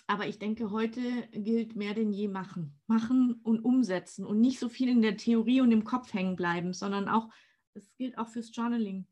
aber 0.07 0.26
ich 0.26 0.39
denke, 0.39 0.70
heute 0.70 1.01
gilt 1.32 1.76
mehr 1.76 1.95
denn 1.95 2.12
je 2.12 2.28
machen. 2.28 2.78
Machen 2.86 3.41
und 3.43 3.61
umsetzen 3.61 4.24
und 4.24 4.41
nicht 4.41 4.59
so 4.59 4.68
viel 4.68 4.89
in 4.89 5.03
der 5.03 5.16
Theorie 5.16 5.61
und 5.61 5.72
im 5.72 5.84
Kopf 5.84 6.12
hängen 6.12 6.36
bleiben, 6.36 6.72
sondern 6.72 7.09
auch, 7.09 7.28
es 7.74 7.95
gilt 7.97 8.18
auch 8.18 8.28
fürs 8.28 8.55
Journaling. 8.55 9.07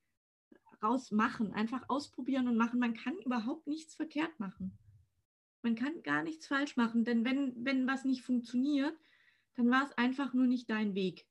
Rausmachen, 0.83 1.53
einfach 1.53 1.83
ausprobieren 1.89 2.49
und 2.49 2.57
machen. 2.57 2.79
Man 2.79 2.95
kann 2.95 3.17
überhaupt 3.25 3.67
nichts 3.67 3.95
verkehrt 3.95 4.39
machen. 4.39 4.77
Man 5.63 5.75
kann 5.75 6.03
gar 6.03 6.23
nichts 6.23 6.47
falsch 6.47 6.77
machen, 6.77 7.05
denn 7.05 7.25
wenn, 7.25 7.53
wenn 7.65 7.87
was 7.87 8.05
nicht 8.05 8.23
funktioniert, 8.23 8.95
dann 9.57 9.71
war 9.71 9.85
es 9.85 9.97
einfach 9.99 10.33
nur 10.33 10.47
nicht 10.47 10.71
dein 10.71 10.95
Weg. 10.95 11.27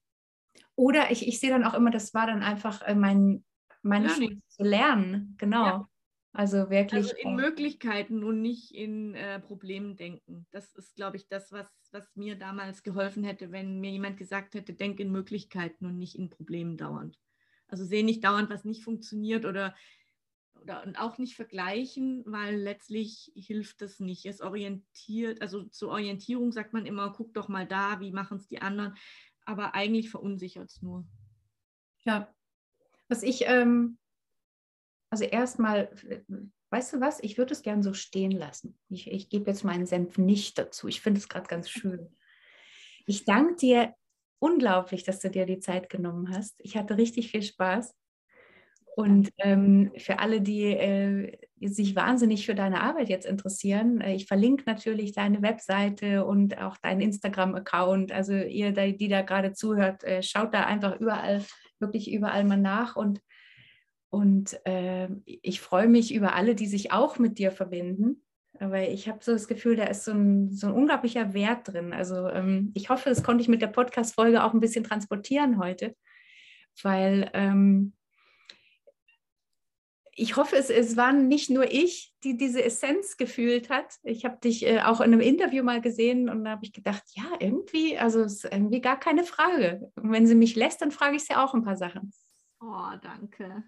Oder 0.76 1.12
ich, 1.12 1.28
ich 1.28 1.40
sehe 1.40 1.50
dann 1.50 1.64
auch 1.64 1.74
immer, 1.74 1.92
das 1.92 2.14
war 2.14 2.28
dann 2.28 2.44
einfach 2.44 2.82
äh, 2.82 2.96
mein, 2.96 3.44
meine 3.82 4.08
Chance 4.08 4.42
zu 4.48 4.64
lernen. 4.64 5.36
Genau. 5.38 5.66
Ja. 5.66 5.90
Also 6.34 6.70
wirklich. 6.70 7.06
Also 7.06 7.16
in 7.16 7.30
äh, 7.30 7.36
Möglichkeiten 7.36 8.24
und 8.24 8.42
nicht 8.42 8.76
in 8.76 9.16
äh, 9.16 9.40
Problemen 9.40 9.96
denken. 9.96 10.46
Das 10.52 10.76
ist, 10.76 10.96
glaube 10.96 11.16
ich, 11.16 11.30
das, 11.30 11.54
was, 11.54 11.68
was 11.92 12.14
mir 12.16 12.36
damals 12.36 12.84
geholfen 12.84 13.24
hätte, 13.24 13.54
wenn 13.54 13.80
mir 13.80 13.92
jemand 13.92 14.18
gesagt 14.18 14.54
hätte, 14.54 14.74
denk 14.74 15.00
in 15.00 15.12
Möglichkeiten 15.12 15.86
und 15.86 15.98
nicht 15.98 16.16
in 16.16 16.30
Problemen 16.30 16.76
dauernd. 16.76 17.18
Also 17.68 17.86
sehe 17.86 18.06
nicht 18.06 18.24
dauernd, 18.24 18.50
was 18.50 18.66
nicht 18.66 18.84
funktioniert 18.84 19.46
oder, 19.46 19.76
oder 20.62 20.84
und 20.84 20.98
auch 20.98 21.18
nicht 21.18 21.36
vergleichen, 21.36 22.24
weil 22.26 22.56
letztlich 22.56 23.32
hilft 23.36 23.82
das 23.82 24.00
nicht. 24.00 24.26
Es 24.26 24.42
orientiert, 24.42 25.42
also 25.42 25.64
zur 25.64 25.92
Orientierung 25.92 26.52
sagt 26.52 26.74
man 26.74 26.86
immer, 26.86 27.12
guck 27.12 27.34
doch 27.34 27.48
mal 27.48 27.68
da, 27.68 28.00
wie 28.00 28.12
machen 28.12 28.38
es 28.38 28.48
die 28.48 28.62
anderen. 28.62 28.96
Aber 29.46 29.76
eigentlich 29.76 30.10
verunsichert 30.10 30.70
es 30.70 30.82
nur. 30.82 31.06
Ja. 32.04 32.34
Was 33.08 33.24
ich 33.24 33.44
ähm 33.46 33.98
also 35.16 35.24
erstmal, 35.24 35.90
weißt 36.72 36.94
du 36.94 37.00
was, 37.00 37.24
ich 37.24 37.38
würde 37.38 37.54
es 37.54 37.62
gern 37.62 37.82
so 37.82 37.94
stehen 37.94 38.32
lassen. 38.32 38.78
Ich, 38.90 39.10
ich 39.10 39.30
gebe 39.30 39.50
jetzt 39.50 39.64
meinen 39.64 39.86
Senf 39.86 40.18
nicht 40.18 40.58
dazu. 40.58 40.90
Ich 40.90 41.00
finde 41.00 41.20
es 41.20 41.30
gerade 41.30 41.48
ganz 41.48 41.70
schön. 41.70 42.14
Ich 43.06 43.24
danke 43.24 43.56
dir 43.56 43.96
unglaublich, 44.46 45.04
dass 45.04 45.20
du 45.20 45.30
dir 45.30 45.46
die 45.46 45.60
Zeit 45.60 45.90
genommen 45.90 46.30
hast. 46.30 46.56
Ich 46.60 46.78
hatte 46.78 46.98
richtig 46.98 47.32
viel 47.32 47.42
Spaß. 47.42 47.96
Und 48.96 49.30
ähm, 49.40 49.92
für 49.98 50.20
alle, 50.20 50.40
die 50.40 50.68
äh, 50.68 51.38
sich 51.60 51.96
wahnsinnig 51.96 52.46
für 52.46 52.56
deine 52.56 52.82
Arbeit 52.82 53.10
jetzt 53.10 53.26
interessieren, 53.26 54.00
äh, 54.00 54.14
ich 54.14 54.28
verlinke 54.28 54.64
natürlich 54.68 55.14
deine 55.14 55.42
Webseite 55.42 56.26
und 56.26 56.60
auch 56.60 56.78
deinen 56.78 57.02
Instagram-Account. 57.02 58.12
Also 58.12 58.34
ihr, 58.34 58.72
die 58.72 59.08
da 59.08 59.22
gerade 59.22 59.52
zuhört, 59.52 60.04
äh, 60.04 60.22
schaut 60.24 60.54
da 60.54 60.66
einfach 60.66 61.00
überall, 61.00 61.44
wirklich 61.80 62.12
überall 62.12 62.46
mal 62.46 62.58
nach. 62.58 62.96
Und 62.96 63.20
und 64.10 64.66
äh, 64.66 65.10
ich 65.26 65.60
freue 65.60 65.90
mich 65.90 66.14
über 66.14 66.36
alle, 66.36 66.56
die 66.56 66.68
sich 66.68 66.94
auch 66.94 67.20
mit 67.20 67.38
dir 67.38 67.52
verbinden. 67.52 68.25
Aber 68.60 68.88
ich 68.88 69.10
habe 69.10 69.20
so 69.22 69.34
das 69.34 69.48
Gefühl, 69.48 69.76
da 69.76 69.86
ist 69.86 70.06
so 70.06 70.12
ein, 70.12 70.52
so 70.52 70.68
ein 70.68 70.74
unglaublicher 70.74 71.34
Wert 71.34 71.68
drin. 71.68 71.94
Also 71.94 72.28
ähm, 72.30 72.72
ich 72.74 72.90
hoffe, 72.90 73.10
das 73.10 73.24
konnte 73.24 73.42
ich 73.42 73.50
mit 73.50 73.62
der 73.62 73.68
Podcast-Folge 73.68 74.44
auch 74.44 74.54
ein 74.54 74.60
bisschen 74.60 74.84
transportieren 74.84 75.60
heute, 75.60 75.96
weil 76.82 77.30
ähm, 77.34 77.94
ich 80.18 80.38
hoffe, 80.38 80.56
es, 80.56 80.70
es 80.70 80.96
waren 80.96 81.28
nicht 81.28 81.50
nur 81.50 81.70
ich, 81.72 82.14
die 82.24 82.38
diese 82.38 82.64
Essenz 82.64 83.18
gefühlt 83.18 83.70
hat. 83.70 83.96
Ich 84.04 84.24
habe 84.24 84.38
dich 84.38 84.66
äh, 84.66 84.80
auch 84.80 85.02
in 85.02 85.12
einem 85.12 85.20
Interview 85.20 85.62
mal 85.62 85.82
gesehen 85.82 86.30
und 86.30 86.46
da 86.46 86.52
habe 86.52 86.64
ich 86.64 86.72
gedacht, 86.72 87.04
ja, 87.14 87.26
irgendwie, 87.40 87.98
also 87.98 88.22
es 88.22 88.46
ist 88.46 88.54
irgendwie 88.54 88.80
gar 88.80 88.98
keine 88.98 89.26
Frage. 89.26 89.92
Und 89.96 90.12
wenn 90.12 90.26
sie 90.26 90.36
mich 90.36 90.56
lässt, 90.56 90.82
dann 90.82 90.92
frage 90.92 91.18
ich 91.18 91.26
sie 91.26 91.36
auch 91.36 91.54
ein 91.54 91.64
paar 91.64 91.76
Sachen. 91.76 92.14
Oh, 92.62 92.92
danke. 93.02 93.64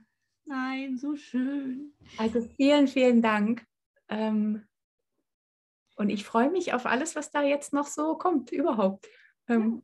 Nein, 0.46 0.98
so 0.98 1.18
schön. 1.18 1.94
Also 2.18 2.42
vielen, 2.56 2.88
vielen 2.88 3.22
Dank. 3.22 3.66
Ähm, 4.08 4.64
und 5.98 6.10
ich 6.10 6.24
freue 6.24 6.50
mich 6.50 6.74
auf 6.74 6.86
alles, 6.86 7.16
was 7.16 7.32
da 7.32 7.43
jetzt 7.43 7.74
noch 7.74 7.88
so 7.88 8.16
kommt, 8.16 8.52
überhaupt. 8.52 9.08
Ähm, 9.48 9.84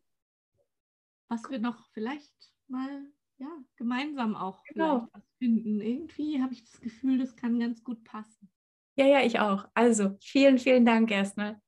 was 1.28 1.50
wir 1.50 1.60
noch 1.60 1.90
vielleicht 1.92 2.32
mal 2.68 3.08
ja, 3.38 3.50
gemeinsam 3.76 4.36
auch 4.36 4.64
genau. 4.64 5.08
finden. 5.40 5.82
Irgendwie 5.82 6.42
habe 6.42 6.54
ich 6.54 6.64
das 6.64 6.80
Gefühl, 6.80 7.18
das 7.18 7.36
kann 7.36 7.60
ganz 7.60 7.84
gut 7.84 8.04
passen. 8.04 8.50
Ja, 8.96 9.08
ja, 9.08 9.22
ich 9.22 9.40
auch. 9.40 9.68
Also 9.74 10.16
vielen, 10.22 10.60
vielen 10.60 10.86
Dank 10.86 11.10
erstmal. 11.10 11.60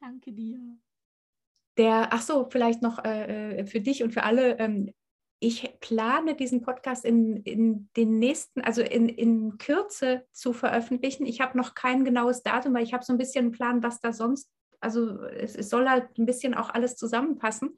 Danke 0.00 0.32
dir. 0.32 0.58
Der, 1.76 2.12
ach 2.12 2.22
so, 2.22 2.48
vielleicht 2.48 2.80
noch 2.80 3.04
äh, 3.04 3.58
äh 3.58 3.66
für 3.66 3.80
dich 3.80 4.04
und 4.04 4.12
für 4.12 4.22
alle. 4.22 4.56
Ähm, 4.60 4.94
ich 5.46 5.78
plane 5.80 6.34
diesen 6.34 6.62
Podcast 6.62 7.04
in, 7.04 7.36
in 7.42 7.90
den 7.96 8.18
nächsten, 8.18 8.62
also 8.62 8.80
in, 8.80 9.08
in 9.08 9.58
Kürze 9.58 10.24
zu 10.32 10.54
veröffentlichen. 10.54 11.26
Ich 11.26 11.40
habe 11.40 11.58
noch 11.58 11.74
kein 11.74 12.04
genaues 12.04 12.42
Datum, 12.42 12.72
weil 12.74 12.84
ich 12.84 12.94
habe 12.94 13.04
so 13.04 13.12
ein 13.12 13.18
bisschen 13.18 13.46
einen 13.46 13.52
Plan, 13.52 13.82
was 13.82 14.00
da 14.00 14.12
sonst, 14.12 14.50
also 14.80 15.22
es, 15.24 15.54
es 15.54 15.68
soll 15.68 15.88
halt 15.88 16.18
ein 16.18 16.24
bisschen 16.24 16.54
auch 16.54 16.70
alles 16.70 16.96
zusammenpassen. 16.96 17.76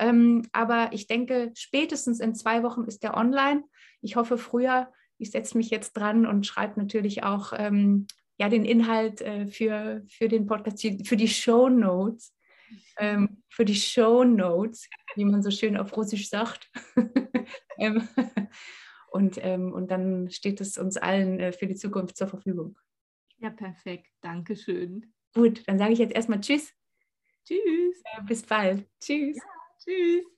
Ähm, 0.00 0.42
aber 0.52 0.90
ich 0.92 1.06
denke, 1.06 1.52
spätestens 1.54 2.18
in 2.18 2.34
zwei 2.34 2.62
Wochen 2.64 2.84
ist 2.84 3.04
der 3.04 3.16
online. 3.16 3.62
Ich 4.02 4.16
hoffe 4.16 4.36
früher. 4.36 4.92
Ich 5.18 5.30
setze 5.30 5.56
mich 5.56 5.70
jetzt 5.70 5.92
dran 5.92 6.26
und 6.26 6.44
schreibe 6.44 6.78
natürlich 6.80 7.22
auch 7.22 7.52
ähm, 7.56 8.08
ja, 8.36 8.48
den 8.48 8.64
Inhalt 8.64 9.22
äh, 9.22 9.46
für, 9.46 10.02
für 10.08 10.28
den 10.28 10.46
Podcast, 10.46 10.82
für 11.04 11.16
die 11.16 11.28
Show 11.28 11.68
Notes 11.68 12.35
ähm, 12.98 13.42
für 13.48 13.64
die 13.64 13.74
Show 13.74 14.24
Notes, 14.24 14.88
wie 15.14 15.24
man 15.24 15.42
so 15.42 15.50
schön 15.50 15.76
auf 15.76 15.96
Russisch 15.96 16.28
sagt. 16.28 16.70
ähm, 17.78 18.08
und, 19.10 19.38
ähm, 19.42 19.72
und 19.72 19.90
dann 19.90 20.30
steht 20.30 20.60
es 20.60 20.78
uns 20.78 20.96
allen 20.96 21.40
äh, 21.40 21.52
für 21.52 21.66
die 21.66 21.74
Zukunft 21.74 22.16
zur 22.16 22.28
Verfügung. 22.28 22.78
Ja, 23.38 23.50
perfekt. 23.50 24.08
Dankeschön. 24.20 25.12
Gut, 25.34 25.62
dann 25.66 25.78
sage 25.78 25.92
ich 25.92 25.98
jetzt 25.98 26.14
erstmal 26.14 26.40
Tschüss. 26.40 26.72
Tschüss. 27.44 28.02
Äh, 28.04 28.22
bis 28.26 28.42
bald. 28.42 28.86
Tschüss. 29.00 29.36
Ja, 29.36 29.42
tschüss. 29.78 30.35